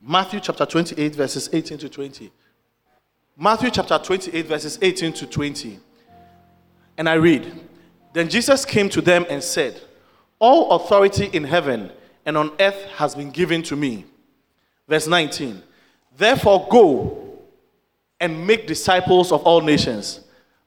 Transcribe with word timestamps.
Matthew 0.00 0.40
chapter 0.40 0.66
28, 0.66 1.14
verses 1.14 1.48
18 1.52 1.78
to 1.78 1.88
20. 1.88 2.30
Matthew 3.36 3.70
chapter 3.70 3.98
28, 3.98 4.46
verses 4.46 4.78
18 4.80 5.12
to 5.14 5.26
20. 5.26 5.78
And 6.98 7.08
I 7.08 7.14
read 7.14 7.52
Then 8.12 8.28
Jesus 8.28 8.64
came 8.64 8.88
to 8.90 9.00
them 9.00 9.26
and 9.28 9.42
said, 9.42 9.80
All 10.38 10.72
authority 10.72 11.26
in 11.32 11.44
heaven 11.44 11.90
and 12.24 12.36
on 12.36 12.52
earth 12.60 12.82
has 12.96 13.14
been 13.14 13.30
given 13.30 13.62
to 13.64 13.76
me. 13.76 14.04
Verse 14.88 15.06
19. 15.06 15.62
Therefore, 16.16 16.66
go 16.70 17.38
and 18.20 18.46
make 18.46 18.66
disciples 18.66 19.32
of 19.32 19.42
all 19.42 19.60
nations, 19.60 20.20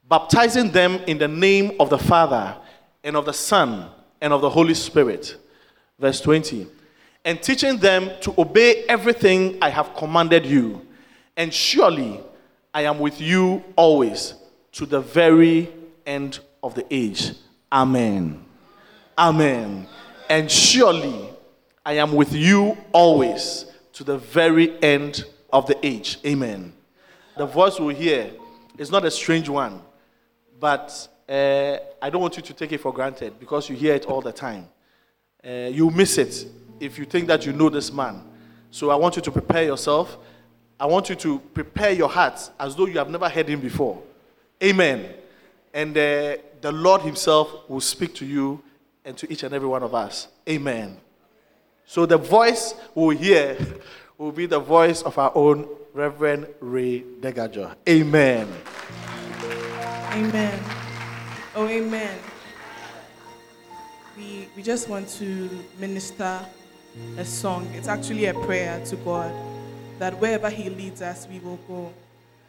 baptizing 0.08 0.72
them 0.72 0.96
in 1.08 1.18
the 1.18 1.28
name 1.28 1.72
of 1.80 1.90
the 1.90 1.98
Father 1.98 2.56
and 3.04 3.16
of 3.16 3.26
the 3.26 3.34
Son 3.34 3.90
and 4.22 4.32
of 4.32 4.42
the 4.42 4.50
Holy 4.50 4.74
Spirit. 4.74 5.38
Verse 5.98 6.22
20. 6.22 6.68
And 7.26 7.42
teaching 7.42 7.78
them 7.78 8.12
to 8.22 8.34
obey 8.38 8.86
everything 8.88 9.58
I 9.62 9.70
have 9.70 9.96
commanded 9.96 10.46
you. 10.46 10.86
And 11.36 11.54
surely 11.54 12.22
I 12.74 12.84
am 12.84 13.00
with 13.00 13.20
you 13.20 13.64
always 13.76 14.36
to 14.74 14.86
the 14.86 15.02
very 15.02 15.70
end 16.06 16.40
of 16.64 16.76
the 16.76 16.86
age. 16.90 17.32
Amen. 17.72 18.44
Amen. 19.18 19.88
And 20.30 20.50
surely 20.50 21.30
I 21.86 21.94
am 21.94 22.14
with 22.14 22.34
you 22.34 22.78
always 22.92 23.66
to 23.94 24.04
the 24.04 24.18
very 24.18 24.82
end 24.82 25.26
of 25.52 25.66
the 25.68 25.78
age. 25.86 26.20
Amen. 26.26 26.74
The 27.38 27.46
voice 27.46 27.80
we 27.80 27.96
hear 27.96 28.32
is 28.78 28.92
not 28.92 29.06
a 29.06 29.12
strange 29.12 29.50
one, 29.50 29.82
but 30.60 31.08
uh, 31.28 31.78
I 32.02 32.10
don't 32.10 32.22
want 32.22 32.38
you 32.38 32.44
to 32.44 32.54
take 32.54 32.72
it 32.72 32.80
for 32.80 32.94
granted 32.94 33.40
because 33.40 33.70
you 33.70 33.76
hear 33.76 33.96
it 33.96 34.06
all 34.06 34.22
the 34.22 34.32
time. 34.32 34.68
Uh, 35.46 35.70
you 35.72 35.90
miss 35.90 36.18
it 36.18 36.46
if 36.80 36.98
you 36.98 37.06
think 37.06 37.28
that 37.28 37.46
you 37.46 37.54
know 37.54 37.70
this 37.70 37.92
man. 37.92 38.24
So 38.72 38.90
I 38.90 38.96
want 38.96 39.16
you 39.16 39.22
to 39.22 39.32
prepare 39.32 39.64
yourself. 39.64 40.18
I 40.80 40.86
want 40.86 41.10
you 41.10 41.16
to 41.16 41.40
prepare 41.40 41.92
your 41.92 42.10
heart 42.10 42.50
as 42.60 42.76
though 42.76 42.86
you 42.86 42.98
have 43.00 43.10
never 43.10 43.28
heard 43.28 43.48
him 43.50 43.60
before. 43.60 44.02
Amen. 44.64 45.14
And 45.74 45.98
uh, 45.98 46.38
the 46.62 46.72
Lord 46.72 47.02
Himself 47.02 47.70
will 47.70 47.82
speak 47.82 48.14
to 48.16 48.26
you 48.26 48.62
and 49.06 49.18
to 49.18 49.32
each 49.32 49.44
and 49.44 49.54
every 49.54 49.68
one 49.68 49.84
of 49.84 49.94
us. 49.96 50.28
Amen. 50.48 50.98
So 51.86 52.06
the 52.06 52.18
voice 52.18 52.76
we'll 52.94 53.18
hear 53.18 53.58
will 54.18 54.32
be 54.32 54.46
the 54.46 54.60
voice 54.60 55.02
of 55.02 55.18
our 55.18 55.32
own 55.36 55.68
Reverend 55.94 56.48
Ray 56.60 57.02
Degadzor. 57.20 57.76
Amen. 57.88 58.48
Amen. 60.12 60.60
Oh, 61.56 61.68
amen. 61.68 62.18
We, 64.18 64.48
we 64.56 64.62
just 64.62 64.90
want 64.90 65.08
to 65.20 65.50
minister 65.80 66.40
a 67.18 67.26
song. 67.26 67.68
It's 67.74 67.88
actually 67.88 68.26
a 68.26 68.34
prayer 68.34 68.84
to 68.86 68.96
God 68.98 69.34
that 70.00 70.20
wherever 70.20 70.50
He 70.50 70.70
leads 70.70 71.02
us, 71.02 71.28
we 71.28 71.40
will 71.40 71.60
go. 71.68 71.94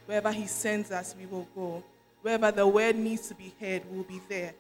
Wherever 0.07 0.33
He 0.33 0.47
sends 0.47 0.91
us, 0.91 1.15
we 1.19 1.27
will 1.27 1.49
go. 1.55 1.83
Wherever 2.23 2.51
the 2.51 2.67
word 2.67 2.97
needs 2.97 3.29
to 3.29 3.35
be 3.35 3.53
heard, 3.61 3.83
we'll 3.91 4.05
be 4.05 4.21
there. 4.29 4.55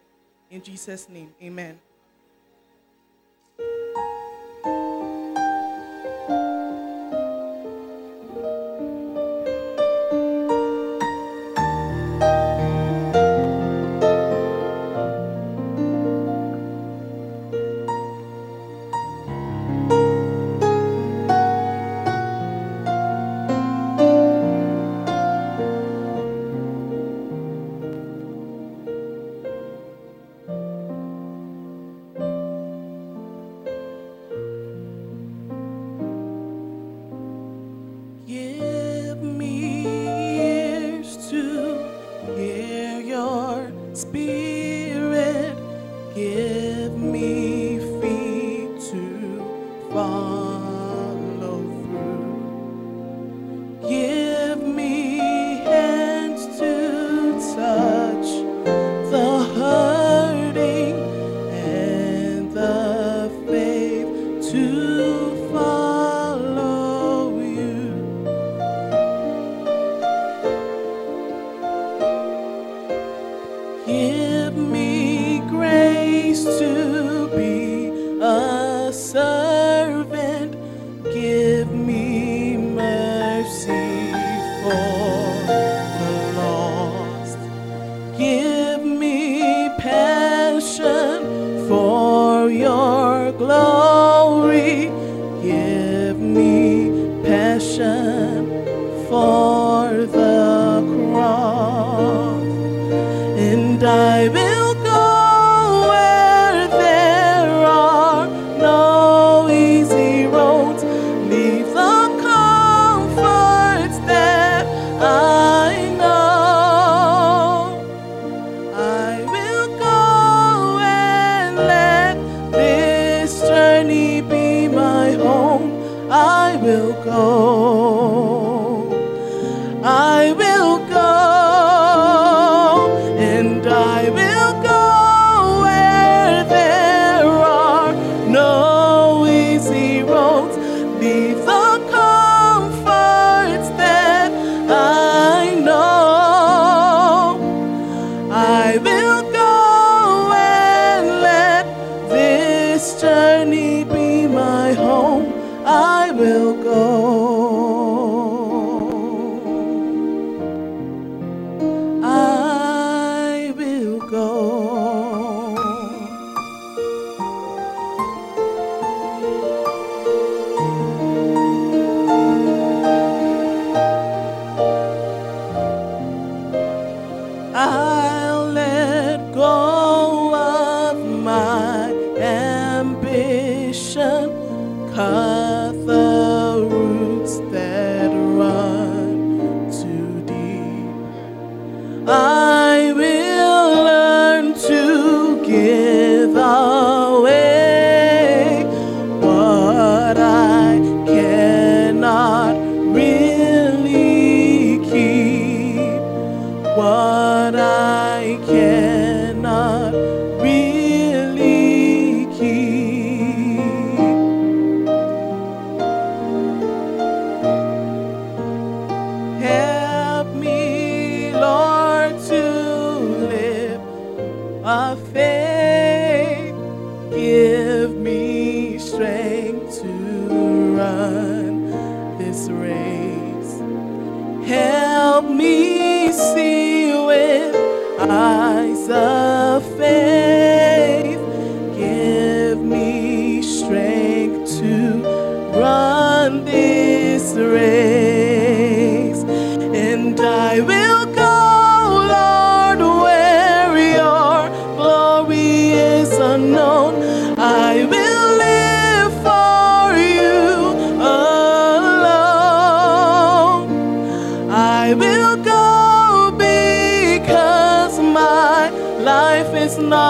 In 0.50 0.62
Jesus' 0.62 1.08
name, 1.08 1.32
amen. 1.42 1.78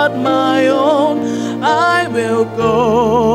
Not 0.00 0.16
my 0.16 0.68
own. 0.68 1.62
I 1.62 2.08
will 2.08 2.46
go. 2.56 3.29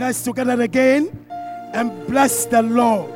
Hands 0.00 0.22
together 0.22 0.60
again 0.62 1.26
and 1.74 2.06
bless 2.06 2.46
the 2.46 2.62
Lord? 2.62 3.12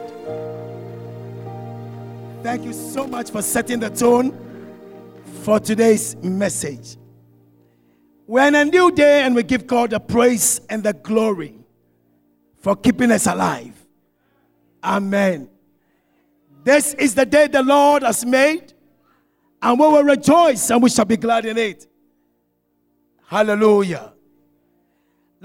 Thank 2.43 2.65
you 2.65 2.75
so 2.75 3.07
much 3.07 3.31
for 3.31 3.43
setting 3.43 3.81
the 3.81 3.91
tone 3.91 4.37
for 5.43 5.59
today's 5.59 6.15
message. 6.17 6.97
We're 8.27 8.49
in 8.49 8.55
a 8.55 8.65
new 8.65 8.91
day 8.93 9.23
and 9.23 9.35
we 9.35 9.43
give 9.43 9.67
God 9.67 9.91
the 9.91 10.01
praise 10.01 10.61
and 10.69 10.83
the 10.83 10.93
glory 10.93 11.55
for 12.59 12.77
keeping 12.77 13.11
us 13.11 13.27
alive. 13.27 13.75
Amen. 14.83 15.49
This 16.65 16.95
is 16.95 17.15
the 17.15 17.27
day 17.27 17.47
the 17.47 17.63
Lord 17.63 18.03
has 18.03 18.25
made, 18.25 18.73
and 19.61 19.79
we 19.79 19.87
will 19.87 20.05
rejoice 20.05 20.71
and 20.71 20.83
we 20.83 20.89
shall 20.89 21.05
be 21.05 21.19
glad 21.19 21.45
in 21.45 21.59
it. 21.59 21.87
Hallelujah. 23.27 24.14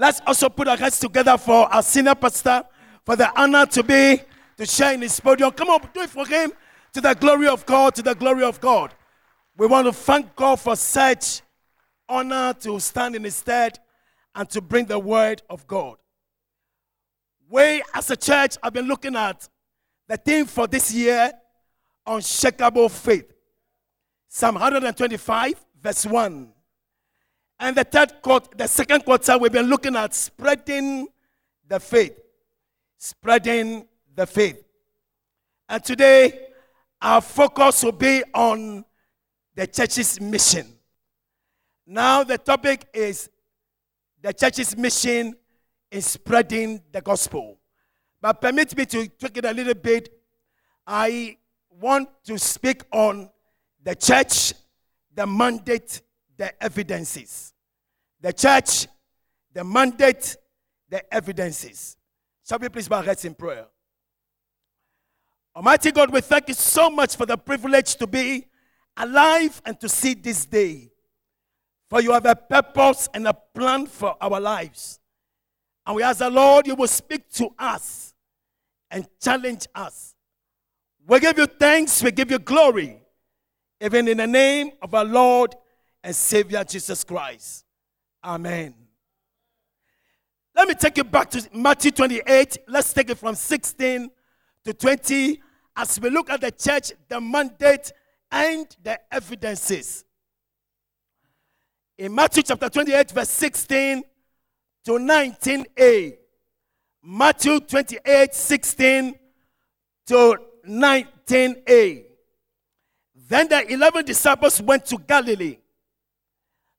Let's 0.00 0.18
also 0.26 0.48
put 0.48 0.66
our 0.66 0.78
hands 0.78 0.98
together 0.98 1.36
for 1.36 1.70
our 1.70 1.82
senior 1.82 2.14
pastor 2.14 2.62
for 3.04 3.16
the 3.16 3.38
honor 3.38 3.66
to 3.66 3.82
be 3.82 4.18
to 4.56 4.64
share 4.64 4.94
in 4.94 5.02
his 5.02 5.20
podium. 5.20 5.50
Come 5.50 5.68
on, 5.68 5.82
do 5.92 6.00
it 6.00 6.08
for 6.08 6.26
him 6.26 6.52
to 6.94 7.02
the 7.02 7.12
glory 7.12 7.48
of 7.48 7.66
God, 7.66 7.94
to 7.96 8.02
the 8.02 8.14
glory 8.14 8.42
of 8.42 8.62
God. 8.62 8.94
We 9.58 9.66
want 9.66 9.86
to 9.88 9.92
thank 9.92 10.34
God 10.34 10.58
for 10.58 10.74
such 10.74 11.42
honor 12.08 12.54
to 12.60 12.80
stand 12.80 13.14
in 13.14 13.24
his 13.24 13.36
stead 13.36 13.78
and 14.34 14.48
to 14.48 14.62
bring 14.62 14.86
the 14.86 14.98
word 14.98 15.42
of 15.50 15.66
God. 15.66 15.98
We 17.50 17.82
as 17.92 18.10
a 18.10 18.16
church 18.16 18.56
have 18.62 18.72
been 18.72 18.86
looking 18.88 19.14
at 19.16 19.46
the 20.08 20.16
theme 20.16 20.46
for 20.46 20.66
this 20.66 20.94
year 20.94 21.30
unshakable 22.06 22.88
faith. 22.88 23.30
Psalm 24.28 24.54
125, 24.54 25.62
verse 25.82 26.06
1. 26.06 26.52
And 27.62 27.76
the 27.76 27.84
third 27.84 28.22
quarter, 28.22 28.48
the 28.56 28.66
second 28.66 29.04
quarter, 29.04 29.36
we've 29.36 29.52
been 29.52 29.66
looking 29.66 29.94
at 29.94 30.14
spreading 30.14 31.08
the 31.68 31.78
faith. 31.78 32.18
Spreading 32.96 33.86
the 34.14 34.26
faith. 34.26 34.64
And 35.68 35.84
today, 35.84 36.46
our 37.02 37.20
focus 37.20 37.84
will 37.84 37.92
be 37.92 38.24
on 38.32 38.84
the 39.54 39.66
church's 39.66 40.18
mission. 40.18 40.66
Now, 41.86 42.24
the 42.24 42.38
topic 42.38 42.88
is 42.94 43.28
the 44.22 44.32
church's 44.32 44.74
mission 44.74 45.36
in 45.90 46.00
spreading 46.00 46.80
the 46.90 47.02
gospel. 47.02 47.58
But 48.22 48.40
permit 48.40 48.74
me 48.74 48.86
to 48.86 49.06
take 49.06 49.36
it 49.36 49.44
a 49.44 49.52
little 49.52 49.74
bit. 49.74 50.08
I 50.86 51.36
want 51.70 52.08
to 52.24 52.38
speak 52.38 52.84
on 52.90 53.28
the 53.82 53.94
church, 53.94 54.54
the 55.14 55.26
mandate, 55.26 56.00
the 56.36 56.62
evidences. 56.62 57.49
The 58.20 58.32
church, 58.32 58.86
the 59.52 59.64
mandate, 59.64 60.36
the 60.88 61.14
evidences. 61.14 61.96
Shall 62.46 62.58
we 62.58 62.68
please 62.68 62.88
bow 62.88 62.98
our 62.98 63.02
heads 63.04 63.24
in 63.24 63.34
prayer? 63.34 63.66
Almighty 65.54 65.90
God, 65.90 66.12
we 66.12 66.20
thank 66.20 66.48
you 66.48 66.54
so 66.54 66.90
much 66.90 67.16
for 67.16 67.26
the 67.26 67.36
privilege 67.36 67.96
to 67.96 68.06
be 68.06 68.46
alive 68.96 69.60
and 69.64 69.78
to 69.80 69.88
see 69.88 70.14
this 70.14 70.46
day. 70.46 70.90
For 71.88 72.00
you 72.00 72.12
have 72.12 72.26
a 72.26 72.36
purpose 72.36 73.08
and 73.12 73.26
a 73.26 73.34
plan 73.34 73.86
for 73.86 74.16
our 74.20 74.40
lives. 74.40 75.00
And 75.86 75.96
we 75.96 76.02
ask 76.02 76.20
the 76.20 76.30
Lord, 76.30 76.66
you 76.66 76.76
will 76.76 76.86
speak 76.86 77.28
to 77.32 77.48
us 77.58 78.14
and 78.90 79.06
challenge 79.20 79.66
us. 79.74 80.14
We 81.06 81.18
give 81.18 81.38
you 81.38 81.46
thanks, 81.46 82.02
we 82.02 82.12
give 82.12 82.30
you 82.30 82.38
glory, 82.38 83.00
even 83.80 84.06
in 84.06 84.18
the 84.18 84.26
name 84.26 84.72
of 84.82 84.94
our 84.94 85.04
Lord 85.04 85.56
and 86.04 86.14
Savior 86.14 86.62
Jesus 86.62 87.02
Christ. 87.02 87.64
Amen. 88.22 88.74
Let 90.54 90.68
me 90.68 90.74
take 90.74 90.98
you 90.98 91.04
back 91.04 91.30
to 91.30 91.48
Matthew 91.54 91.90
28. 91.90 92.58
Let's 92.68 92.92
take 92.92 93.10
it 93.10 93.18
from 93.18 93.34
16 93.34 94.10
to 94.64 94.74
20 94.74 95.40
as 95.76 96.00
we 96.00 96.10
look 96.10 96.28
at 96.28 96.40
the 96.40 96.50
church, 96.50 96.92
the 97.08 97.20
mandate, 97.20 97.92
and 98.30 98.66
the 98.82 98.98
evidences. 99.12 100.04
In 101.96 102.14
Matthew 102.14 102.42
chapter 102.42 102.68
28, 102.68 103.10
verse 103.10 103.30
16 103.30 104.02
to 104.84 104.92
19a. 104.92 106.16
Matthew 107.02 107.60
28, 107.60 108.34
16 108.34 109.14
to 110.06 110.38
19a. 110.68 112.04
Then 113.14 113.48
the 113.48 113.72
11 113.72 114.04
disciples 114.04 114.60
went 114.60 114.84
to 114.86 114.98
Galilee, 114.98 115.58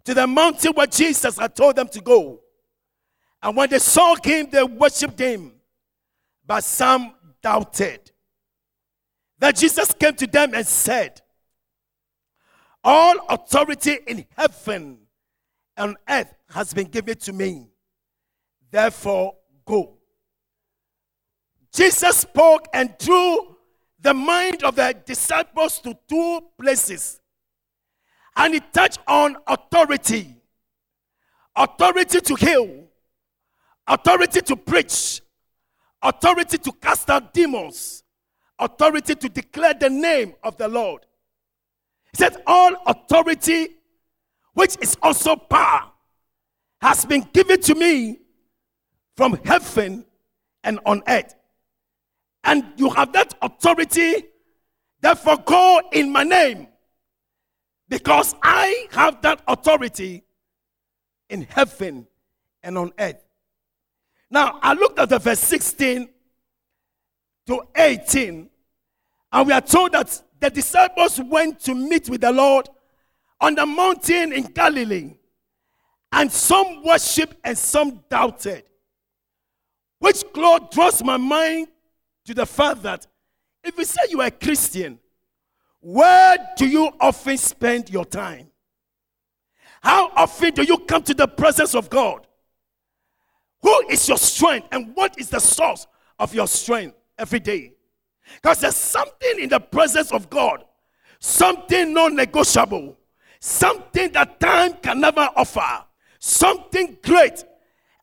to 0.05 0.13
the 0.13 0.27
mountain 0.27 0.73
where 0.73 0.87
Jesus 0.87 1.37
had 1.37 1.55
told 1.55 1.75
them 1.75 1.87
to 1.89 2.01
go. 2.01 2.39
And 3.41 3.55
when 3.55 3.69
they 3.69 3.79
saw 3.79 4.15
him, 4.15 4.47
they 4.51 4.63
worshipped 4.63 5.19
him. 5.19 5.53
But 6.45 6.63
some 6.63 7.13
doubted. 7.41 8.11
That 9.39 9.55
Jesus 9.55 9.93
came 9.93 10.15
to 10.15 10.27
them 10.27 10.53
and 10.53 10.65
said, 10.67 11.21
All 12.83 13.15
authority 13.29 13.97
in 14.05 14.25
heaven 14.37 14.99
and 15.77 15.97
earth 16.07 16.33
has 16.49 16.73
been 16.73 16.87
given 16.87 17.17
to 17.19 17.33
me. 17.33 17.69
Therefore, 18.69 19.35
go. 19.65 19.97
Jesus 21.73 22.17
spoke 22.17 22.67
and 22.73 22.93
drew 22.99 23.55
the 23.99 24.13
mind 24.13 24.63
of 24.63 24.75
the 24.75 24.95
disciples 25.05 25.79
to 25.79 25.97
two 26.07 26.41
places. 26.59 27.20
And 28.35 28.53
he 28.53 28.59
touched 28.59 28.99
on 29.07 29.37
authority 29.47 30.35
authority 31.55 32.21
to 32.21 32.35
heal, 32.35 32.85
authority 33.87 34.41
to 34.41 34.55
preach, 34.55 35.21
authority 36.01 36.57
to 36.57 36.71
cast 36.73 37.09
out 37.09 37.33
demons, 37.33 38.03
authority 38.57 39.15
to 39.15 39.29
declare 39.29 39.73
the 39.73 39.89
name 39.89 40.33
of 40.43 40.57
the 40.57 40.67
Lord. 40.67 41.05
He 42.11 42.17
said, 42.17 42.41
All 42.47 42.75
authority, 42.85 43.69
which 44.53 44.77
is 44.81 44.97
also 45.01 45.35
power, 45.35 45.91
has 46.81 47.05
been 47.05 47.27
given 47.33 47.61
to 47.61 47.75
me. 47.75 48.17
from 49.17 49.37
heaven 49.45 50.03
and 50.63 50.79
on 50.85 51.03
earth. 51.07 51.35
And 52.43 52.63
you 52.77 52.89
have 52.89 53.11
that 53.13 53.35
authority, 53.41 54.23
therefore 54.99 55.37
go 55.45 55.81
in 55.91 56.11
my 56.11 56.23
name. 56.23 56.67
Because 57.91 58.35
I 58.41 58.87
have 58.91 59.21
that 59.21 59.41
authority 59.45 60.23
in 61.29 61.41
heaven 61.41 62.07
and 62.63 62.77
on 62.77 62.93
earth. 62.97 63.21
Now, 64.29 64.59
I 64.61 64.73
looked 64.75 64.97
at 64.97 65.09
the 65.09 65.19
verse 65.19 65.41
16 65.41 66.07
to 67.47 67.61
18, 67.75 68.49
and 69.33 69.47
we 69.47 69.51
are 69.51 69.59
told 69.59 69.91
that 69.91 70.23
the 70.39 70.49
disciples 70.49 71.19
went 71.19 71.59
to 71.65 71.75
meet 71.75 72.09
with 72.09 72.21
the 72.21 72.31
Lord 72.31 72.69
on 73.41 73.55
the 73.55 73.65
mountain 73.65 74.31
in 74.31 74.43
Galilee, 74.43 75.17
and 76.13 76.31
some 76.31 76.85
worshiped 76.85 77.35
and 77.43 77.57
some 77.57 78.05
doubted. 78.09 78.63
Which 79.99 80.23
Lord 80.33 80.69
draws 80.69 81.03
my 81.03 81.17
mind 81.17 81.67
to 82.23 82.33
the 82.33 82.45
fact 82.45 82.83
that 82.83 83.05
if 83.65 83.77
you 83.77 83.83
say 83.83 84.03
you 84.09 84.21
are 84.21 84.27
a 84.27 84.31
Christian, 84.31 84.97
where 85.81 86.37
do 86.57 86.67
you 86.67 86.91
often 86.99 87.37
spend 87.37 87.89
your 87.89 88.05
time? 88.05 88.47
How 89.81 90.11
often 90.15 90.53
do 90.53 90.63
you 90.63 90.77
come 90.77 91.01
to 91.03 91.13
the 91.13 91.27
presence 91.27 91.73
of 91.73 91.89
God? 91.89 92.27
Who 93.63 93.87
is 93.89 94.07
your 94.07 94.17
strength 94.17 94.67
and 94.71 94.95
what 94.95 95.19
is 95.19 95.29
the 95.29 95.39
source 95.39 95.87
of 96.19 96.33
your 96.35 96.47
strength 96.47 96.95
every 97.17 97.39
day? 97.39 97.73
Because 98.35 98.59
there's 98.59 98.75
something 98.75 99.39
in 99.39 99.49
the 99.49 99.59
presence 99.59 100.11
of 100.11 100.29
God, 100.29 100.63
something 101.19 101.93
non 101.93 102.15
negotiable, 102.15 102.97
something 103.39 104.11
that 104.11 104.39
time 104.39 104.73
can 104.75 104.99
never 105.01 105.29
offer, 105.35 105.83
something 106.19 106.97
great. 107.03 107.43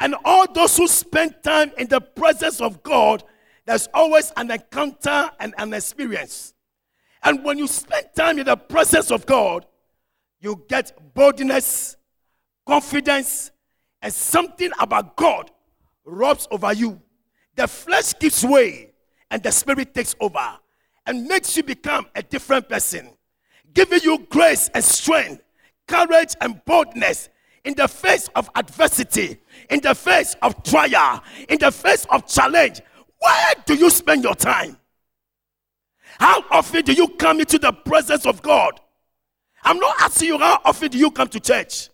And 0.00 0.16
all 0.24 0.52
those 0.52 0.76
who 0.76 0.88
spend 0.88 1.36
time 1.42 1.72
in 1.78 1.88
the 1.88 2.00
presence 2.00 2.60
of 2.60 2.82
God, 2.82 3.22
there's 3.66 3.88
always 3.94 4.32
an 4.36 4.50
encounter 4.50 5.30
and 5.38 5.54
an 5.58 5.74
experience. 5.74 6.54
And 7.22 7.44
when 7.44 7.58
you 7.58 7.66
spend 7.66 8.06
time 8.14 8.38
in 8.38 8.46
the 8.46 8.56
presence 8.56 9.10
of 9.10 9.26
God, 9.26 9.66
you 10.40 10.64
get 10.68 11.14
boldness, 11.14 11.96
confidence, 12.66 13.50
and 14.00 14.12
something 14.12 14.70
about 14.78 15.16
God 15.16 15.50
rubs 16.04 16.46
over 16.50 16.72
you. 16.72 17.00
The 17.56 17.66
flesh 17.66 18.14
gives 18.18 18.44
way, 18.44 18.92
and 19.30 19.42
the 19.42 19.50
spirit 19.50 19.94
takes 19.94 20.14
over 20.20 20.58
and 21.06 21.26
makes 21.26 21.56
you 21.56 21.62
become 21.62 22.06
a 22.14 22.22
different 22.22 22.68
person, 22.68 23.10
giving 23.74 24.00
you 24.02 24.18
grace 24.30 24.70
and 24.74 24.84
strength, 24.84 25.42
courage 25.86 26.34
and 26.40 26.64
boldness 26.64 27.30
in 27.64 27.74
the 27.74 27.88
face 27.88 28.28
of 28.36 28.48
adversity, 28.54 29.38
in 29.70 29.80
the 29.80 29.94
face 29.94 30.36
of 30.42 30.62
trial, 30.62 31.22
in 31.48 31.58
the 31.58 31.72
face 31.72 32.06
of 32.10 32.26
challenge. 32.26 32.80
Where 33.20 33.54
do 33.66 33.74
you 33.74 33.90
spend 33.90 34.22
your 34.22 34.34
time? 34.34 34.78
How 36.18 36.44
often 36.50 36.82
do 36.82 36.92
you 36.92 37.08
come 37.08 37.40
into 37.40 37.58
the 37.58 37.72
presence 37.72 38.26
of 38.26 38.42
God? 38.42 38.80
I'm 39.62 39.78
not 39.78 39.96
asking 40.00 40.28
you 40.28 40.38
how 40.38 40.60
often 40.64 40.90
do 40.90 40.98
you 40.98 41.10
come 41.10 41.28
to 41.28 41.40
church, 41.40 41.90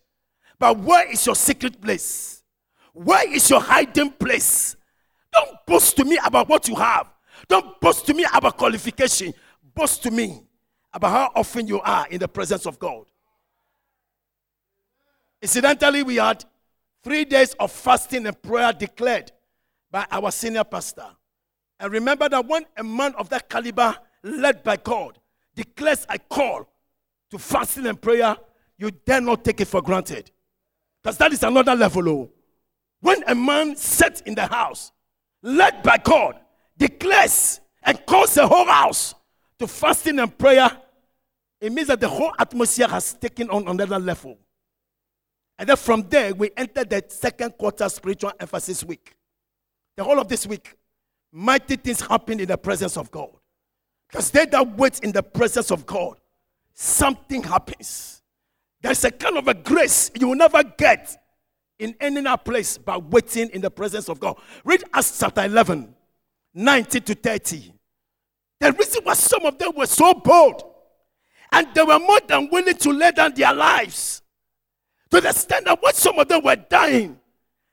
but 0.59 0.79
where 0.79 1.11
is 1.11 1.25
your 1.27 1.35
secret 1.35 1.81
place? 1.81 2.43
Where 2.93 3.31
is 3.33 3.51
your 3.51 3.61
hiding 3.61 4.13
place? 4.13 4.77
Don't 5.33 5.67
boast 5.67 5.97
to 5.97 6.05
me 6.05 6.19
about 6.25 6.49
what 6.49 6.69
you 6.69 6.77
have. 6.77 7.13
Don't 7.49 7.81
boast 7.81 8.07
to 8.07 8.15
me 8.15 8.25
about 8.33 8.57
qualification. 8.57 9.35
Boast 9.75 10.03
to 10.05 10.11
me 10.11 10.43
about 10.93 11.11
how 11.11 11.31
often 11.35 11.67
you 11.67 11.81
are 11.81 12.07
in 12.09 12.21
the 12.21 12.29
presence 12.29 12.67
of 12.67 12.79
God. 12.79 13.05
Incidentally, 15.43 16.03
we 16.03 16.17
had 16.17 16.45
three 17.03 17.25
days 17.25 17.55
of 17.55 17.71
fasting 17.71 18.27
and 18.27 18.41
prayer 18.41 18.73
declared 18.73 19.33
by 19.91 20.07
our 20.11 20.31
senior 20.31 20.65
pastor. 20.65 21.09
And 21.81 21.93
remember 21.93 22.29
that 22.29 22.47
when 22.47 22.65
a 22.77 22.85
man 22.85 23.15
of 23.17 23.29
that 23.31 23.49
caliber, 23.49 23.97
led 24.25 24.65
by 24.65 24.77
God, 24.77 25.19
declares 25.55 26.07
a 26.09 26.19
call 26.19 26.69
to 27.31 27.39
fasting 27.39 27.87
and 27.87 28.01
prayer, 28.01 28.37
you 28.79 28.91
dare 28.91 29.21
not 29.21 29.45
take 29.45 29.61
it 29.61 29.69
for 29.69 29.83
granted. 29.83 30.31
Because 31.03 31.19
that 31.19 31.33
is 31.33 31.43
another 31.43 31.77
level. 31.77 32.09
Oh. 32.09 32.31
When 33.01 33.23
a 33.27 33.35
man 33.35 33.77
sits 33.77 34.23
in 34.23 34.35
the 34.35 34.47
house, 34.47 34.91
led 35.43 35.83
by 35.83 35.99
God, 35.99 36.41
declares 36.77 37.61
and 37.83 38.05
calls 38.07 38.35
the 38.35 38.49
whole 38.49 38.67
house 38.67 39.15
to 39.59 39.67
fasting 39.67 40.19
and 40.19 40.37
prayer, 40.37 40.71
it 41.61 41.73
means 41.73 41.89
that 41.89 42.01
the 42.01 42.09
whole 42.09 42.33
atmosphere 42.39 42.89
has 42.89 43.13
taken 43.15 43.51
on 43.51 43.69
another 43.69 43.99
level. 43.99 44.39
And 45.59 45.69
then 45.69 45.77
from 45.77 46.03
there, 46.09 46.35
we 46.35 46.51
enter 46.57 46.85
the 46.85 47.05
second 47.09 47.53
quarter 47.53 47.89
spiritual 47.89 48.33
emphasis 48.41 48.83
week. 48.83 49.17
The 49.97 50.03
whole 50.03 50.19
of 50.19 50.29
this 50.29 50.47
week, 50.47 50.75
mighty 51.31 51.77
things 51.77 52.01
happen 52.01 52.41
in 52.41 52.49
the 52.49 52.59
presence 52.59 52.97
of 52.97 53.11
God. 53.11 53.31
Because 54.09 54.31
they 54.31 54.47
that 54.47 54.77
wait 54.77 55.01
in 55.01 55.13
the 55.13 55.23
presence 55.23 55.71
of 55.71 55.87
God, 55.87 56.19
something 56.75 57.43
happens. 57.43 58.23
There's 58.81 59.05
a 59.05 59.11
kind 59.11 59.39
of 59.39 59.49
a 59.49 59.55
grace 59.55 60.11
you 60.19 60.29
will 60.29 60.37
never 60.37 60.63
get 60.63 61.17
in 61.79 61.95
any 62.01 62.25
other 62.27 62.37
place 62.37 62.79
by 62.79 62.97
waiting 62.97 63.49
in 63.51 63.61
the 63.61 63.71
presence 63.71 64.09
of 64.09 64.21
God. 64.21 64.37
Read 64.65 64.85
Acts 64.93 65.19
chapter 65.19 65.45
11, 65.45 65.95
19 66.55 67.03
to 67.03 67.15
30. 67.15 67.73
The 68.61 68.73
reason 68.73 69.03
why 69.05 69.15
some 69.15 69.45
of 69.45 69.59
them 69.59 69.73
were 69.77 69.87
so 69.87 70.15
bold 70.15 70.63
and 71.53 71.67
they 71.75 71.83
were 71.83 71.99
more 71.99 72.21
than 72.27 72.49
willing 72.51 72.77
to 72.77 72.91
lay 72.91 73.11
down 73.11 73.35
their 73.35 73.55
lives 73.55 74.23
to 75.11 75.21
the 75.21 75.29
extent 75.29 75.65
that 75.67 75.83
when 75.83 75.95
some 75.95 76.19
of 76.19 76.29
them 76.29 76.43
were 76.43 76.57
dying, 76.57 77.19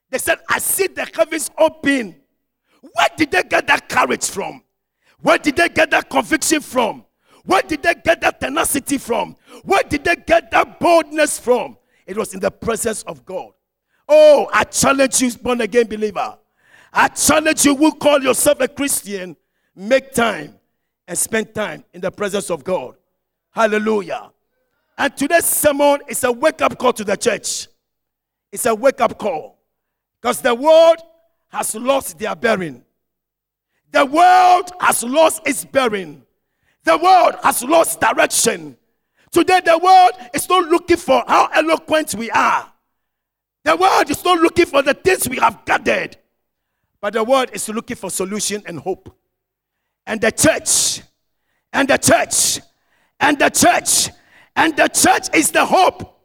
they 0.10 0.18
said, 0.18 0.40
I 0.50 0.60
see 0.60 0.88
the 0.88 1.06
heavens 1.14 1.50
open. 1.58 2.16
Where 2.82 3.08
did 3.18 3.32
they 3.32 3.44
get 3.44 3.68
that 3.68 3.90
courage 3.90 4.30
from? 4.30 4.64
Where 5.22 5.38
did 5.38 5.56
they 5.56 5.70
get 5.70 5.92
that 5.92 6.10
conviction 6.10 6.62
from? 6.62 7.06
Where 7.46 7.62
did 7.62 7.84
they 7.84 7.96
get 7.96 8.22
that 8.22 8.40
tenacity 8.40 8.98
from? 8.98 9.36
Where 9.64 9.84
did 9.84 10.04
they 10.04 10.16
get 10.16 10.52
that 10.52 10.80
boldness 10.80 11.40
from? 11.40 11.78
It 12.06 12.18
was 12.18 12.34
in 12.34 12.40
the 12.40 12.52
presence 12.52 13.04
of 13.04 13.26
God. 13.26 13.52
Oh, 14.08 14.50
I 14.54 14.64
challenge 14.66 15.22
you, 15.22 15.32
born 15.34 15.62
again 15.62 15.88
believer. 15.88 16.38
I 16.94 17.08
challenge 17.08 17.66
you 17.66 17.76
who 17.76 17.94
call 17.94 18.22
yourself 18.22 18.60
a 18.60 18.68
Christian, 18.68 19.36
make 19.76 20.12
time 20.12 20.60
and 21.08 21.18
spend 21.18 21.54
time 21.56 21.84
in 21.94 22.02
the 22.02 22.12
presence 22.12 22.50
of 22.50 22.64
God. 22.64 22.96
Hallelujah. 23.52 24.32
And 24.98 25.16
today's 25.16 25.46
sermon 25.46 26.00
is 26.08 26.24
a 26.24 26.32
wake 26.32 26.62
up 26.62 26.78
call 26.78 26.94
to 26.94 27.04
the 27.04 27.16
church. 27.16 27.68
It's 28.52 28.66
a 28.66 28.76
wake 28.76 29.02
up 29.02 29.18
call. 29.18 29.60
Because 30.22 30.42
the 30.42 30.54
world 30.54 30.98
has 31.50 31.74
lost 31.76 32.20
their 32.20 32.36
bearing. 32.36 32.84
The 33.92 34.06
world 34.06 34.72
has 34.80 35.04
lost 35.04 35.42
its 35.46 35.66
bearing. 35.66 36.24
The 36.84 36.98
world 36.98 37.36
has 37.44 37.64
lost 37.64 38.00
direction. 38.00 38.78
Today, 39.32 39.62
the 39.64 39.78
world 39.78 40.12
is 40.34 40.48
not 40.50 40.68
looking 40.68 40.98
for 40.98 41.24
how 41.28 41.50
eloquent 41.54 42.16
we 42.16 42.30
are. 42.32 42.72
The 43.64 43.76
world 43.76 44.10
is 44.10 44.24
not 44.24 44.40
looking 44.40 44.66
for 44.66 44.82
the 44.82 44.94
things 44.94 45.30
we 45.30 45.38
have 45.38 45.64
gathered. 45.66 46.18
But 47.00 47.14
the 47.14 47.24
world 47.24 47.50
is 47.54 47.68
looking 47.70 47.96
for 47.96 48.10
solution 48.10 48.64
and 48.66 48.80
hope. 48.80 49.16
And 50.06 50.20
the 50.20 50.32
church, 50.32 51.02
and 51.72 51.88
the 51.88 51.98
church, 51.98 52.60
and 53.20 53.38
the 53.38 53.50
church, 53.50 54.10
and 54.56 54.76
the 54.76 54.88
church 54.88 55.34
is 55.34 55.52
the 55.52 55.66
hope 55.66 56.20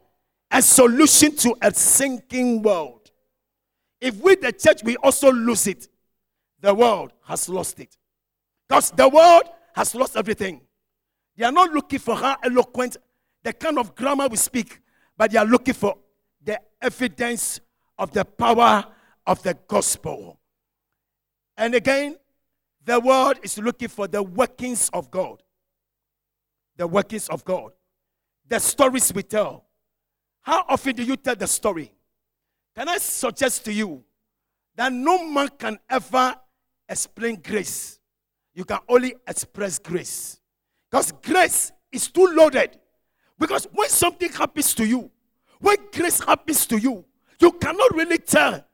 and 0.51 0.63
solution 0.63 1.35
to 1.37 1.55
a 1.61 1.73
sinking 1.73 2.61
world. 2.61 3.11
If 3.99 4.15
we, 4.21 4.35
the 4.35 4.51
church, 4.51 4.83
we 4.83 4.95
also 4.97 5.31
lose 5.31 5.67
it, 5.67 5.87
the 6.59 6.73
world 6.73 7.13
has 7.23 7.47
lost 7.49 7.79
it. 7.79 7.95
Because 8.67 8.91
the 8.91 9.07
world 9.07 9.43
has 9.75 9.93
lost 9.95 10.17
everything. 10.17 10.61
They 11.35 11.45
are 11.45 11.51
not 11.51 11.71
looking 11.71 11.99
for 11.99 12.15
how 12.15 12.37
eloquent, 12.43 12.97
the 13.43 13.53
kind 13.53 13.77
of 13.77 13.95
grammar 13.95 14.27
we 14.27 14.37
speak, 14.37 14.81
but 15.15 15.31
they 15.31 15.37
are 15.37 15.45
looking 15.45 15.73
for 15.73 15.97
the 16.43 16.59
evidence 16.81 17.59
of 17.97 18.11
the 18.11 18.25
power 18.25 18.85
of 19.25 19.41
the 19.43 19.55
gospel. 19.67 20.39
And 21.55 21.75
again, 21.75 22.15
the 22.83 22.99
world 22.99 23.37
is 23.43 23.57
looking 23.57 23.89
for 23.89 24.07
the 24.07 24.23
workings 24.23 24.89
of 24.93 25.11
God. 25.11 25.43
The 26.77 26.87
workings 26.87 27.27
of 27.29 27.43
God. 27.43 27.71
The 28.47 28.59
stories 28.59 29.13
we 29.13 29.23
tell. 29.23 29.65
How 30.41 30.63
often 30.69 30.95
do 30.95 31.03
you 31.03 31.17
tell 31.17 31.35
the 31.35 31.47
story? 31.47 31.91
Can 32.75 32.87
I 32.87 32.97
suggest 32.97 33.65
to 33.65 33.73
you 33.73 34.03
that 34.75 34.93
no 34.93 35.27
man 35.27 35.49
can 35.57 35.77
ever 35.89 36.35
explain 36.89 37.41
grace? 37.41 37.99
You 38.53 38.65
can 38.65 38.79
only 38.89 39.15
express 39.27 39.77
grace. 39.79 40.39
Because 40.89 41.11
grace 41.11 41.71
is 41.91 42.07
too 42.09 42.25
loaded. 42.25 42.77
Because 43.37 43.67
when 43.73 43.89
something 43.89 44.31
happens 44.31 44.73
to 44.75 44.85
you, 44.85 45.11
when 45.59 45.77
grace 45.93 46.19
happens 46.19 46.65
to 46.67 46.79
you, 46.79 47.05
you 47.39 47.51
cannot 47.51 47.93
really 47.93 48.17
tell 48.17 48.65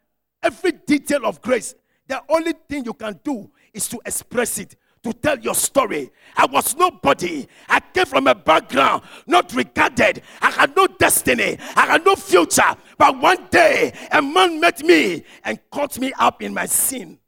every 0.41 0.71
detail 0.71 1.25
of 1.25 1.41
grace. 1.41 1.75
The 2.07 2.21
only 2.29 2.53
thing 2.69 2.85
you 2.85 2.93
can 2.93 3.19
do 3.23 3.51
is 3.73 3.87
to 3.89 3.99
express 4.05 4.57
it, 4.59 4.75
to 5.03 5.11
tell 5.13 5.37
your 5.39 5.55
story. 5.55 6.11
I 6.35 6.45
was 6.45 6.75
nobody. 6.75 7.47
I 7.67 7.79
came 7.79 8.05
from 8.05 8.27
a 8.27 8.35
background 8.35 9.03
not 9.27 9.53
regarded. 9.53 10.21
I 10.41 10.51
had 10.51 10.75
no 10.75 10.87
destiny. 10.87 11.57
I 11.75 11.85
had 11.87 12.05
no 12.05 12.15
future. 12.15 12.75
But 12.97 13.19
one 13.19 13.47
day, 13.49 13.93
a 14.11 14.21
man 14.21 14.59
met 14.59 14.83
me 14.83 15.23
and 15.43 15.59
caught 15.71 15.99
me 15.99 16.13
up 16.19 16.41
in 16.41 16.53
my 16.53 16.67
sin 16.67 17.19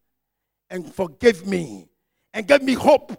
and 0.69 0.93
forgave 0.93 1.45
me 1.45 1.87
and 2.33 2.47
gave 2.47 2.61
me 2.61 2.73
hope. 2.73 3.11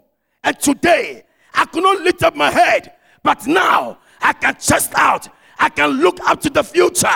And 0.43 0.59
today, 0.59 1.23
I 1.53 1.65
could 1.65 1.83
not 1.83 2.01
lift 2.01 2.23
up 2.23 2.35
my 2.35 2.51
head. 2.51 2.93
But 3.23 3.47
now, 3.47 3.99
I 4.21 4.33
can 4.33 4.55
chest 4.55 4.93
out. 4.95 5.27
I 5.59 5.69
can 5.69 5.89
look 5.91 6.19
up 6.27 6.41
to 6.41 6.49
the 6.49 6.63
future 6.63 7.07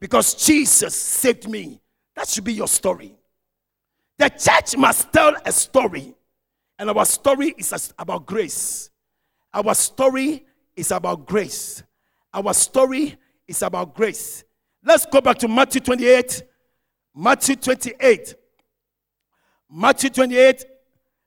because 0.00 0.34
Jesus 0.34 0.94
saved 0.94 1.48
me. 1.48 1.80
That 2.16 2.28
should 2.28 2.44
be 2.44 2.54
your 2.54 2.68
story. 2.68 3.14
The 4.18 4.28
church 4.28 4.76
must 4.76 5.12
tell 5.12 5.34
a 5.46 5.52
story, 5.52 6.14
and 6.78 6.90
our 6.90 7.06
story 7.06 7.54
is 7.56 7.92
about 7.98 8.26
grace. 8.26 8.90
Our 9.52 9.74
story 9.74 10.44
is 10.76 10.90
about 10.90 11.26
grace. 11.26 11.82
Our 12.32 12.52
story 12.52 13.16
is 13.48 13.62
about 13.62 13.94
grace. 13.94 14.44
Let's 14.84 15.06
go 15.06 15.20
back 15.20 15.38
to 15.38 15.48
Matthew 15.48 15.80
28. 15.80 16.42
Matthew 17.14 17.56
28. 17.56 18.34
Matthew 19.70 20.10
28. 20.10 20.64